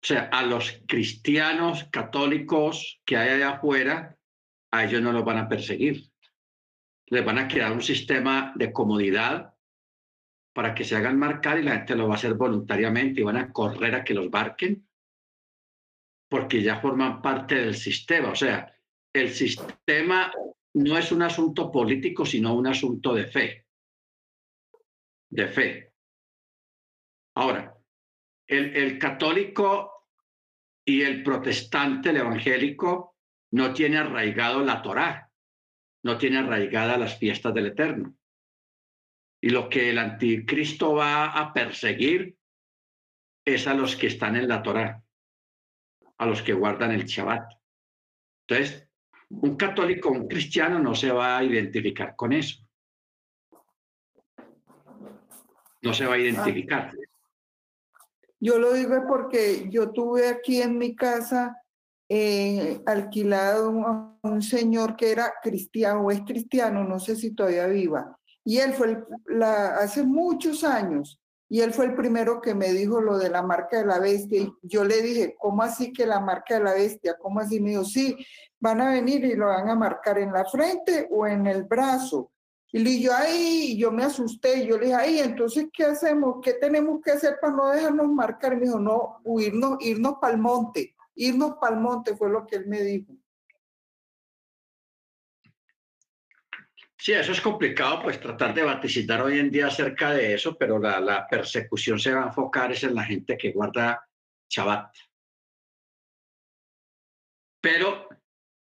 O 0.01 0.05
sea, 0.05 0.29
a 0.31 0.43
los 0.43 0.83
cristianos 0.87 1.85
católicos 1.85 3.01
que 3.05 3.17
hay 3.17 3.29
allá 3.29 3.55
afuera, 3.55 4.17
a 4.71 4.85
ellos 4.85 5.01
no 5.01 5.11
los 5.11 5.25
van 5.25 5.39
a 5.39 5.49
perseguir. 5.49 6.11
Les 7.07 7.25
van 7.25 7.39
a 7.39 7.47
crear 7.47 7.71
un 7.71 7.81
sistema 7.81 8.53
de 8.55 8.71
comodidad 8.71 9.55
para 10.53 10.73
que 10.73 10.83
se 10.83 10.95
hagan 10.95 11.17
marcar 11.17 11.59
y 11.59 11.63
la 11.63 11.77
gente 11.77 11.95
lo 11.95 12.07
va 12.07 12.15
a 12.15 12.17
hacer 12.17 12.33
voluntariamente 12.33 13.21
y 13.21 13.23
van 13.23 13.37
a 13.37 13.51
correr 13.51 13.95
a 13.95 14.03
que 14.03 14.13
los 14.13 14.29
barquen 14.29 14.87
porque 16.29 16.61
ya 16.61 16.79
forman 16.79 17.21
parte 17.21 17.55
del 17.55 17.75
sistema. 17.75 18.29
O 18.29 18.35
sea, 18.35 18.73
el 19.11 19.31
sistema 19.31 20.31
no 20.75 20.97
es 20.97 21.11
un 21.11 21.23
asunto 21.23 21.71
político, 21.71 22.25
sino 22.25 22.53
un 22.53 22.67
asunto 22.67 23.13
de 23.13 23.25
fe. 23.25 23.65
De 25.31 25.47
fe. 25.47 25.93
Ahora, 27.35 27.75
el, 28.47 28.75
el 28.75 28.99
católico 28.99 30.05
y 30.85 31.01
el 31.01 31.23
protestante, 31.23 32.11
el 32.11 32.17
evangélico, 32.17 33.17
no 33.51 33.73
tiene 33.73 33.97
arraigado 33.97 34.63
la 34.63 34.81
Torá, 34.81 35.31
no 36.03 36.17
tiene 36.17 36.37
arraigada 36.37 36.97
las 36.97 37.17
fiestas 37.17 37.53
del 37.53 37.67
Eterno. 37.67 38.15
Y 39.41 39.49
lo 39.49 39.69
que 39.69 39.89
el 39.89 39.97
anticristo 39.97 40.95
va 40.95 41.25
a 41.31 41.53
perseguir 41.53 42.37
es 43.45 43.67
a 43.67 43.73
los 43.73 43.95
que 43.95 44.07
están 44.07 44.35
en 44.35 44.47
la 44.47 44.61
Torá, 44.61 45.03
a 46.17 46.25
los 46.25 46.41
que 46.41 46.53
guardan 46.53 46.91
el 46.91 47.05
Shabbat. 47.05 47.53
Entonces, 48.47 48.89
un 49.29 49.55
católico, 49.55 50.09
un 50.09 50.27
cristiano 50.27 50.79
no 50.79 50.95
se 50.95 51.11
va 51.11 51.37
a 51.37 51.43
identificar 51.43 52.15
con 52.15 52.33
eso. 52.33 52.63
No 55.81 55.93
se 55.93 56.05
va 56.05 56.15
a 56.15 56.19
identificar. 56.19 56.93
Yo 58.39 58.57
lo 58.57 58.73
digo 58.73 59.05
porque 59.07 59.69
yo 59.69 59.91
tuve 59.91 60.27
aquí 60.27 60.61
en 60.61 60.77
mi 60.77 60.95
casa 60.95 61.61
eh, 62.09 62.81
alquilado 62.85 63.69
a 63.85 64.17
un 64.23 64.41
señor 64.41 64.95
que 64.95 65.11
era 65.11 65.33
cristiano 65.41 66.01
o 66.01 66.11
es 66.11 66.21
cristiano, 66.21 66.83
no 66.83 66.99
sé 66.99 67.15
si 67.15 67.35
todavía 67.35 67.67
viva, 67.67 68.18
y 68.49 68.57
él 68.57 68.73
fue 68.73 69.05
hace 69.79 70.01
muchos 70.01 70.63
años, 70.63 71.21
y 71.47 71.61
él 71.61 71.71
fue 71.71 71.85
el 71.85 71.93
primero 71.93 72.41
que 72.41 72.55
me 72.55 72.73
dijo 72.73 72.99
lo 72.99 73.19
de 73.19 73.29
la 73.29 73.43
marca 73.43 73.77
de 73.77 73.85
la 73.85 73.99
bestia. 73.99 74.41
Y 74.41 74.51
yo 74.63 74.83
le 74.83 75.03
dije, 75.03 75.35
¿cómo 75.37 75.61
así 75.61 75.93
que 75.93 76.07
la 76.07 76.19
marca 76.19 76.55
de 76.55 76.63
la 76.63 76.73
bestia? 76.73 77.15
¿Cómo 77.19 77.41
así? 77.41 77.59
Me 77.59 77.69
dijo, 77.69 77.85
sí, 77.85 78.17
van 78.59 78.81
a 78.81 78.89
venir 78.89 79.23
y 79.23 79.35
lo 79.35 79.45
van 79.45 79.69
a 79.69 79.75
marcar 79.75 80.17
en 80.17 80.33
la 80.33 80.45
frente 80.45 81.07
o 81.11 81.27
en 81.27 81.45
el 81.45 81.65
brazo. 81.65 82.31
Y 82.71 82.79
le 82.79 82.89
dije, 82.89 83.09
ay, 83.15 83.77
yo 83.77 83.91
me 83.91 84.03
asusté, 84.03 84.65
yo 84.65 84.79
le 84.79 84.87
dije, 84.87 84.95
ay, 84.95 85.19
entonces, 85.19 85.67
¿qué 85.71 85.85
hacemos? 85.85 86.37
¿Qué 86.41 86.53
tenemos 86.53 87.01
que 87.03 87.11
hacer 87.11 87.37
para 87.39 87.53
no 87.53 87.69
dejarnos 87.69 88.07
marcar? 88.07 88.55
Me 88.55 88.65
dijo, 88.65 88.79
no, 88.79 89.21
irnos, 89.39 89.77
irnos 89.81 90.15
para 90.19 90.33
el 90.33 90.39
monte, 90.39 90.95
irnos 91.13 91.53
para 91.61 91.75
el 91.75 91.81
monte, 91.81 92.17
fue 92.17 92.31
lo 92.31 92.47
que 92.47 92.55
él 92.55 92.65
me 92.65 92.81
dijo. 92.81 93.13
Sí, 97.01 97.13
eso 97.13 97.31
es 97.31 97.39
complicado, 97.39 98.01
pues 98.03 98.19
tratar 98.19 98.53
de 98.53 98.63
vaticinar 98.63 99.21
hoy 99.21 99.39
en 99.39 99.49
día 99.49 99.67
acerca 99.67 100.11
de 100.11 100.33
eso, 100.33 100.57
pero 100.57 100.77
la, 100.79 101.25
persecución 101.29 101.97
se 101.97 102.13
va 102.13 102.23
a 102.23 102.27
enfocar 102.27 102.73
es 102.73 102.83
en 102.83 102.93
la 102.93 103.05
gente 103.05 103.37
que 103.37 103.53
guarda 103.53 104.05
Shabbat. 104.49 104.93
Pero 107.61 108.09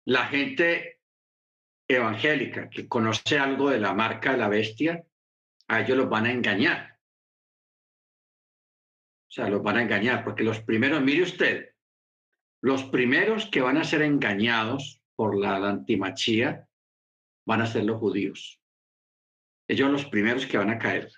la 0.06 0.26
gente 0.26 1.02
evangélica 1.88 2.68
que 2.68 2.88
conoce 2.88 3.38
algo 3.38 3.70
de 3.70 3.78
la 3.78 3.94
marca 3.94 4.32
de 4.32 4.38
la 4.38 4.48
bestia, 4.48 5.04
a 5.68 5.80
ellos 5.82 5.96
los 5.96 6.08
van 6.08 6.26
a 6.26 6.32
engañar. 6.32 6.98
O 9.28 9.30
sea, 9.30 9.48
los 9.48 9.62
van 9.62 9.76
a 9.76 9.82
engañar, 9.82 10.24
porque 10.24 10.42
los 10.42 10.60
primeros, 10.62 11.00
mire 11.00 11.22
usted, 11.22 11.76
los 12.60 12.82
primeros 12.86 13.46
que 13.46 13.60
van 13.60 13.76
a 13.76 13.84
ser 13.84 14.02
engañados 14.02 15.00
por 15.14 15.38
la 15.38 15.56
antimachía 15.68 16.65
van 17.46 17.62
a 17.62 17.66
ser 17.66 17.84
los 17.84 17.98
judíos. 17.98 18.60
Ellos 19.68 19.90
los 19.90 20.06
primeros 20.06 20.46
que 20.46 20.58
van 20.58 20.70
a 20.70 20.78
caer. 20.78 21.10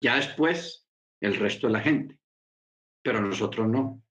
Ya 0.00 0.16
después, 0.16 0.88
el 1.20 1.36
resto 1.36 1.66
de 1.66 1.72
la 1.72 1.80
gente. 1.80 2.18
Pero 3.02 3.20
nosotros 3.20 3.68
no. 3.68 4.02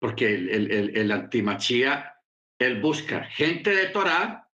Porque 0.00 0.34
el, 0.34 0.48
el, 0.48 0.96
el, 0.96 1.12
antimachía, 1.12 2.16
él 2.58 2.80
busca 2.80 3.24
gente 3.24 3.70
de 3.70 3.88
Torah 3.88 4.48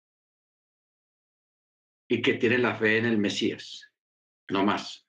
y 2.08 2.20
que 2.20 2.34
tiene 2.34 2.58
la 2.58 2.74
fe 2.76 2.98
en 2.98 3.06
el 3.06 3.18
Mesías. 3.18 3.92
No 4.48 4.64
más. 4.64 5.08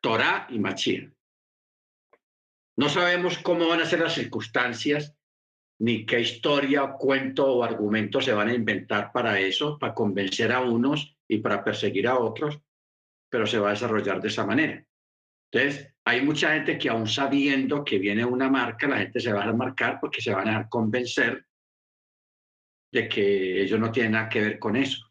Torah 0.00 0.46
y 0.50 0.58
Machía. 0.58 1.12
No 2.76 2.88
sabemos 2.88 3.38
cómo 3.38 3.68
van 3.68 3.80
a 3.80 3.86
ser 3.86 4.00
las 4.00 4.14
circunstancias 4.14 5.15
ni 5.78 6.06
qué 6.06 6.20
historia, 6.20 6.92
cuento 6.98 7.46
o 7.46 7.62
argumento 7.62 8.20
se 8.20 8.32
van 8.32 8.48
a 8.48 8.54
inventar 8.54 9.12
para 9.12 9.38
eso, 9.38 9.78
para 9.78 9.94
convencer 9.94 10.52
a 10.52 10.60
unos 10.60 11.16
y 11.28 11.38
para 11.38 11.62
perseguir 11.62 12.08
a 12.08 12.18
otros, 12.18 12.60
pero 13.30 13.46
se 13.46 13.58
va 13.58 13.68
a 13.68 13.72
desarrollar 13.72 14.20
de 14.20 14.28
esa 14.28 14.46
manera. 14.46 14.84
Entonces, 15.50 15.94
hay 16.04 16.22
mucha 16.22 16.54
gente 16.54 16.78
que 16.78 16.88
aún 16.88 17.06
sabiendo 17.06 17.84
que 17.84 17.98
viene 17.98 18.24
una 18.24 18.48
marca, 18.48 18.88
la 18.88 18.98
gente 18.98 19.20
se 19.20 19.32
va 19.32 19.44
a 19.44 19.52
marcar 19.52 19.98
porque 20.00 20.20
se 20.20 20.32
van 20.32 20.48
a 20.48 20.68
convencer 20.68 21.46
de 22.92 23.08
que 23.08 23.62
ellos 23.62 23.78
no 23.78 23.92
tienen 23.92 24.12
nada 24.12 24.28
que 24.28 24.40
ver 24.40 24.58
con 24.58 24.76
eso. 24.76 25.04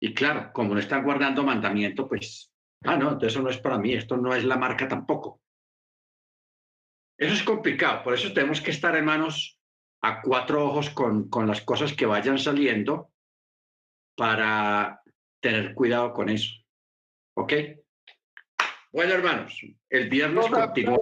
Y 0.00 0.14
claro, 0.14 0.50
como 0.52 0.74
no 0.74 0.80
están 0.80 1.04
guardando 1.04 1.44
mandamiento, 1.44 2.08
pues, 2.08 2.52
ah, 2.84 2.96
no, 2.96 3.12
entonces 3.12 3.34
eso 3.34 3.42
no 3.42 3.50
es 3.50 3.58
para 3.58 3.78
mí, 3.78 3.92
esto 3.92 4.16
no 4.16 4.34
es 4.34 4.44
la 4.44 4.56
marca 4.56 4.88
tampoco. 4.88 5.41
Eso 7.22 7.34
es 7.34 7.44
complicado, 7.44 8.02
por 8.02 8.14
eso 8.14 8.32
tenemos 8.32 8.60
que 8.60 8.72
estar, 8.72 8.96
hermanos, 8.96 9.56
a 10.02 10.20
cuatro 10.22 10.66
ojos 10.66 10.90
con, 10.90 11.28
con 11.28 11.46
las 11.46 11.62
cosas 11.62 11.92
que 11.92 12.04
vayan 12.04 12.36
saliendo 12.36 13.12
para 14.16 15.00
tener 15.40 15.72
cuidado 15.72 16.12
con 16.14 16.30
eso. 16.30 16.52
¿Ok? 17.36 17.52
Bueno, 18.92 19.14
hermanos, 19.14 19.56
el 19.88 20.08
viernes 20.08 20.48
continúa. 20.48 20.98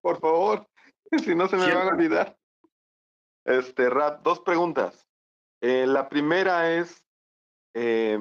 Por 0.00 0.18
favor, 0.18 0.68
si 1.24 1.36
no 1.36 1.46
se 1.46 1.56
me 1.56 1.72
van 1.72 1.86
a 1.86 1.90
olvidar. 1.92 2.36
Este, 3.44 3.88
Rat, 3.88 4.22
dos 4.22 4.40
preguntas. 4.40 5.08
Eh, 5.60 5.86
la 5.86 6.08
primera 6.08 6.72
es, 6.72 7.06
eh, 7.74 8.18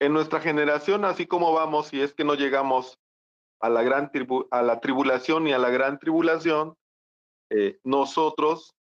en 0.00 0.12
nuestra 0.14 0.40
generación, 0.40 1.04
así 1.04 1.26
como 1.26 1.52
vamos, 1.52 1.88
si 1.88 2.00
es 2.00 2.14
que 2.14 2.24
no 2.24 2.34
llegamos 2.34 2.98
a 3.60 3.68
la 3.68 3.82
gran 3.82 4.10
a 4.50 4.62
la 4.62 4.80
tribulación 4.80 5.46
y 5.46 5.52
a 5.52 5.58
la 5.58 5.70
gran 5.70 5.98
tribulación, 5.98 6.76
eh, 7.50 7.78
nosotros 7.84 8.74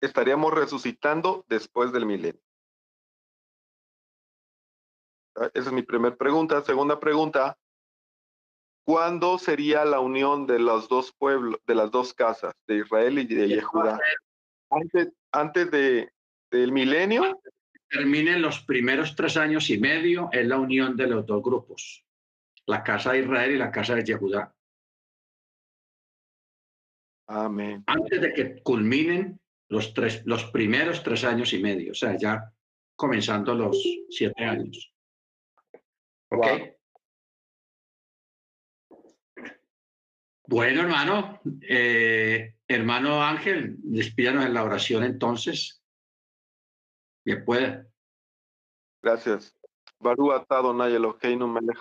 estaríamos 0.00 0.52
resucitando 0.52 1.44
después 1.48 1.92
del 1.92 2.06
milenio. 2.06 2.40
Ah, 5.36 5.50
esa 5.54 5.68
es 5.68 5.72
mi 5.72 5.82
primera 5.82 6.14
pregunta. 6.14 6.62
Segunda 6.62 7.00
pregunta, 7.00 7.58
¿cuándo 8.86 9.38
sería 9.38 9.84
la 9.84 10.00
unión 10.00 10.46
de 10.46 10.58
los 10.58 10.88
dos 10.88 11.12
pueblos, 11.12 11.60
de 11.66 11.74
las 11.74 11.90
dos 11.90 12.14
casas, 12.14 12.54
de 12.66 12.78
Israel 12.78 13.18
y 13.18 13.26
de 13.26 13.60
Judá? 13.60 13.98
Antes, 14.70 15.12
antes 15.32 15.70
de, 15.70 16.12
del 16.50 16.72
milenio. 16.72 17.40
Terminen 17.88 18.42
los 18.42 18.60
primeros 18.60 19.14
tres 19.14 19.36
años 19.36 19.70
y 19.70 19.78
medio 19.78 20.28
es 20.32 20.46
la 20.46 20.58
unión 20.58 20.96
de 20.96 21.06
los 21.06 21.26
dos 21.26 21.42
grupos, 21.42 22.03
la 22.66 22.82
casa 22.82 23.12
de 23.12 23.20
Israel 23.20 23.52
y 23.52 23.58
la 23.58 23.70
casa 23.70 23.94
de 23.94 24.04
Yehudá. 24.04 24.54
Amén. 27.26 27.82
Antes 27.86 28.20
de 28.20 28.32
que 28.32 28.62
culminen 28.62 29.40
los, 29.68 29.94
tres, 29.94 30.22
los 30.26 30.44
primeros 30.46 31.02
tres 31.02 31.24
años 31.24 31.52
y 31.52 31.62
medio, 31.62 31.92
o 31.92 31.94
sea, 31.94 32.16
ya 32.16 32.52
comenzando 32.96 33.54
los 33.54 33.82
siete 34.10 34.44
años. 34.44 34.92
¿Ok? 36.30 36.46
Bueno, 40.46 40.82
hermano, 40.82 41.40
eh, 41.62 42.56
hermano 42.68 43.22
Ángel, 43.22 43.76
despídanos 43.78 44.44
en 44.44 44.52
la 44.52 44.64
oración 44.64 45.02
entonces. 45.02 45.82
Bien 47.24 47.42
puede. 47.44 47.86
Gracias. 49.02 49.56
Barú 49.98 50.32
atado 50.32 50.74
Nayelo 50.74 51.18
Heinu 51.22 51.48
Melech 51.48 51.78